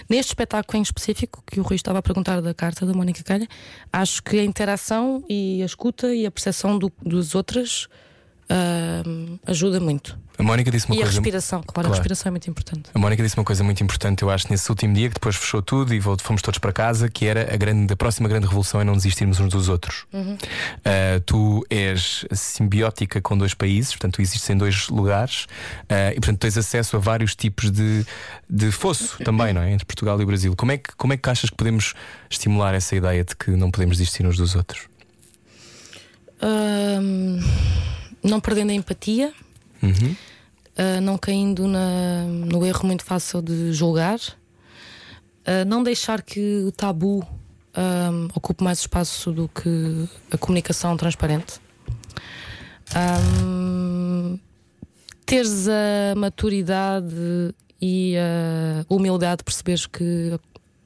Neste 0.09 0.31
espetáculo 0.31 0.79
em 0.79 0.83
específico, 0.83 1.43
que 1.45 1.59
o 1.59 1.63
Rui 1.65 1.75
estava 1.75 1.99
a 1.99 2.03
perguntar 2.03 2.41
da 2.41 2.55
carta 2.55 2.87
da 2.87 2.95
Mónica 2.95 3.25
Calha, 3.25 3.49
acho 3.93 4.23
que 4.23 4.39
a 4.39 4.45
interação 4.45 5.25
e 5.29 5.63
a 5.63 5.67
escuta 5.67 6.15
e 6.15 6.25
a 6.25 6.31
percepção 6.31 6.79
do, 6.79 6.93
dos 7.03 7.35
outros 7.35 7.89
ahm, 8.49 9.37
ajuda 9.47 9.81
muito. 9.81 10.19
A 10.37 10.43
Mónica 10.43 10.69
disse 10.69 10.87
uma 10.87 10.97
e 10.97 10.99
a 10.99 11.03
coisa. 11.03 11.19
respiração, 11.21 11.61
claro, 11.63 11.73
Claro. 11.75 11.89
a 11.89 11.91
respiração 11.93 12.29
é 12.29 12.31
muito 12.33 12.51
importante. 12.51 12.91
A 12.93 12.99
Mónica 12.99 13.23
disse 13.23 13.39
uma 13.39 13.45
coisa 13.45 13.63
muito 13.63 13.85
importante, 13.85 14.23
eu 14.23 14.31
acho, 14.31 14.51
nesse 14.51 14.69
último 14.69 14.93
dia, 14.93 15.09
que 15.09 15.15
depois 15.15 15.37
fechou 15.37 15.63
tudo 15.63 15.95
e 15.95 16.01
fomos 16.01 16.43
todos 16.43 16.59
para 16.59 16.73
casa, 16.73 17.09
que 17.09 17.25
era 17.25 17.55
a, 17.55 17.57
grande, 17.57 17.93
a 17.93 17.97
próxima 17.97 18.29
grande 18.29 18.45
revolução 18.47 18.81
é 18.81 18.85
não 18.85 18.95
desistirmos 18.95 19.39
uns 19.39 19.49
dos 19.49 19.69
outros. 19.69 20.07
Ah, 20.85 21.21
tu 21.25 21.65
és 21.71 22.25
simbiótica 22.33 23.21
com 23.21 23.39
dois 23.39 23.55
países, 23.55 23.93
portanto, 23.93 24.15
tu 24.15 24.23
existes 24.23 24.51
em 24.51 24.57
dois 24.57 24.89
lugares 24.89 25.47
ah, 25.89 26.11
e, 26.11 26.15
portanto, 26.17 26.41
tens 26.41 26.59
acesso 26.59 26.97
a 26.97 26.99
vários 26.99 27.37
tipos 27.37 27.71
de, 27.71 28.05
de 28.51 28.73
fosso 28.73 29.17
também, 29.23 29.53
não 29.53 29.63
é? 29.63 29.71
Entre 29.73 29.87
Portugal 29.87 30.21
e 30.21 30.25
o 30.25 30.27
Brasil. 30.27 30.57
Como 30.57 30.73
é, 30.73 30.79
que, 30.79 30.97
como 30.97 31.13
é 31.13 31.17
que 31.17 31.31
achas 31.31 31.49
que 31.49 31.57
podemos 31.57 31.95
estimular 32.29 32.75
essa 32.75 32.97
ideia 32.97 33.23
de 33.23 33.37
que 33.37 33.53
não 33.53 33.71
podemos 33.71 33.99
desistir 33.99 34.27
uns 34.27 34.37
dos 34.37 34.57
outros? 34.57 34.89
Ahm, 36.43 37.39
não 38.25 38.41
perdendo 38.41 38.71
a 38.71 38.75
empatia, 38.75 39.33
Uhum. 39.83 40.17
ah, 40.77 41.01
não 41.01 41.19
caindo 41.19 41.69
na- 41.69 42.25
no 42.25 42.65
erro 42.67 42.87
muito 42.87 43.05
fácil 43.05 43.43
de 43.43 43.73
julgar, 43.73 44.19
ah, 45.47 45.65
não 45.67 45.83
deixar 45.83 46.23
que 46.23 46.65
o 46.67 46.73
tabu 46.73 47.25
ahm, 47.77 48.29
ocupe 48.35 48.63
mais 48.63 48.79
espaço 48.79 49.33
do 49.33 49.49
que 49.49 50.09
a 50.31 50.39
comunicação 50.39 50.97
transparente. 50.97 51.55
Teres 55.27 55.67
a 55.69 56.15
maturidade 56.17 57.55
e 57.81 58.15
a 58.17 58.85
humildade 58.89 59.39
de 59.39 59.45
perceberes 59.45 59.87
que 59.87 60.39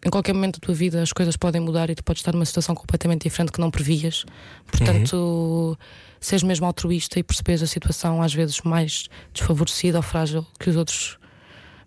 em 0.04 0.10
qualquer 0.10 0.32
momento 0.32 0.60
da 0.60 0.66
tua 0.66 0.74
vida 0.74 1.02
as 1.02 1.12
coisas 1.12 1.36
podem 1.36 1.60
mudar 1.60 1.90
e 1.90 1.94
tu 1.94 2.04
podes 2.04 2.20
estar 2.20 2.32
numa 2.32 2.44
situação 2.46 2.74
completamente 2.74 3.22
diferente 3.24 3.50
que 3.52 3.60
não 3.60 3.70
previas. 3.70 4.24
Portanto, 4.70 5.76
seres 6.20 6.42
mesmo 6.42 6.66
altruísta 6.66 7.18
e 7.18 7.22
perceberes 7.22 7.62
a 7.62 7.66
situação 7.66 8.22
às 8.22 8.34
vezes 8.34 8.60
mais 8.62 9.08
desfavorecida 9.32 9.98
ou 9.98 10.02
frágil 10.02 10.46
que 10.58 10.70
os 10.70 10.76
outros 10.76 11.18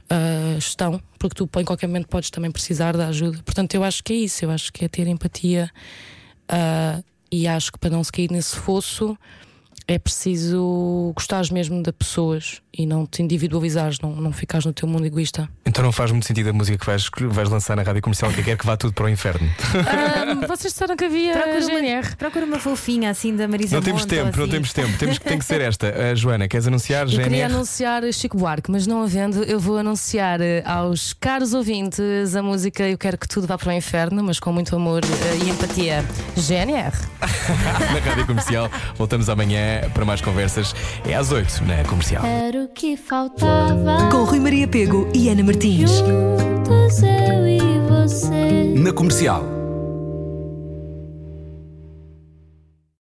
ah, 0.09 0.57
estão, 0.57 1.01
porque 1.17 1.35
tu 1.35 1.49
em 1.59 1.63
qualquer 1.63 1.87
momento 1.87 2.07
podes 2.07 2.29
também 2.29 2.51
precisar 2.51 2.97
da 2.97 3.07
ajuda. 3.07 3.41
Portanto, 3.43 3.75
eu 3.75 3.83
acho 3.83 4.03
que 4.03 4.11
é 4.11 4.17
isso, 4.17 4.43
eu 4.43 4.51
acho 4.51 4.71
que 4.73 4.83
é 4.83 4.89
ter 4.89 5.07
empatia 5.07 5.71
ah, 6.49 7.01
e 7.31 7.47
acho 7.47 7.71
que 7.71 7.79
para 7.79 7.89
não 7.89 8.03
se 8.03 8.11
cair 8.11 8.29
nesse 8.29 8.57
fosso 8.57 9.17
é 9.87 9.97
preciso 9.97 11.13
gostares 11.15 11.49
mesmo 11.49 11.81
de 11.81 11.91
pessoas 11.91 12.61
e 12.73 12.85
não 12.85 13.05
te 13.05 13.21
individualizares, 13.21 13.99
não, 13.99 14.15
não 14.15 14.31
ficares 14.31 14.65
no 14.65 14.73
teu 14.73 14.87
mundo 14.87 15.05
egoísta. 15.05 15.49
Então 15.65 15.83
não 15.83 15.91
faz 15.91 16.11
muito 16.11 16.25
sentido 16.25 16.49
a 16.49 16.53
música 16.53 16.77
que 16.77 16.85
vais, 16.85 17.09
que 17.09 17.25
vais 17.25 17.49
lançar 17.49 17.75
na 17.75 17.83
rádio 17.83 18.01
comercial 18.01 18.31
que 18.31 18.43
quer 18.43 18.57
que 18.57 18.65
vá 18.65 18.77
tudo 18.77 18.93
para 18.93 19.05
o 19.05 19.09
inferno. 19.09 19.49
Ah, 19.75 20.35
vocês 20.47 20.73
disseram 20.73 20.95
que 20.95 21.05
havia 21.05 21.33
Procura 21.33 21.61
GNR. 21.61 22.07
uma, 22.07 22.15
procura 22.17 22.45
uma 22.45 22.59
fofinha 22.59 23.09
assim 23.09 23.35
da 23.35 23.47
Marisa 23.47 23.75
Não 23.75 23.83
temos 23.83 24.05
tempo, 24.05 24.25
ou 24.31 24.37
não 24.37 24.43
assim. 24.43 24.51
temos 24.51 24.73
tempo. 24.73 24.97
Temos, 24.97 25.19
tem 25.19 25.39
que 25.39 25.45
ser 25.45 25.61
esta. 25.61 26.11
A 26.11 26.15
Joana, 26.15 26.47
queres 26.47 26.67
anunciar 26.67 27.07
Eu 27.11 27.23
queria 27.23 27.45
anunciar 27.45 28.03
Chico 28.13 28.37
Buarque, 28.37 28.71
mas 28.71 28.87
não 28.87 29.03
havendo, 29.03 29.43
eu 29.43 29.59
vou 29.59 29.77
anunciar 29.77 30.39
eh, 30.41 30.63
aos 30.65 31.13
caros 31.13 31.53
ouvintes 31.53 32.35
a 32.35 32.41
música 32.43 32.87
Eu 32.87 32.97
Quero 32.97 33.17
Que 33.17 33.27
Tudo 33.27 33.47
Vá 33.47 33.57
para 33.57 33.69
o 33.69 33.73
Inferno, 33.73 34.23
mas 34.23 34.39
com 34.39 34.51
muito 34.51 34.75
amor 34.75 35.01
eh, 35.03 35.45
e 35.45 35.49
empatia. 35.49 36.03
GNR. 36.35 36.91
na 37.21 37.99
rádio 37.99 38.25
comercial. 38.25 38.69
Voltamos 38.95 39.29
amanhã 39.29 39.89
para 39.93 40.05
mais 40.05 40.21
conversas. 40.21 40.73
É 41.07 41.13
às 41.15 41.31
8 41.31 41.63
na 41.65 41.83
comercial. 41.83 42.23
Era 42.61 42.65
o 42.65 42.73
que 42.75 42.95
faltava. 42.95 44.09
Com 44.11 44.23
Rui 44.23 44.39
Maria 44.39 44.67
Pego 44.67 45.09
e 45.15 45.29
Ana 45.29 45.43
Martins. 45.43 45.89
Juntos 45.89 47.01
eu 47.01 47.47
e 47.47 47.59
você. 47.89 48.75
Na 48.75 48.93
comercial. 48.93 49.60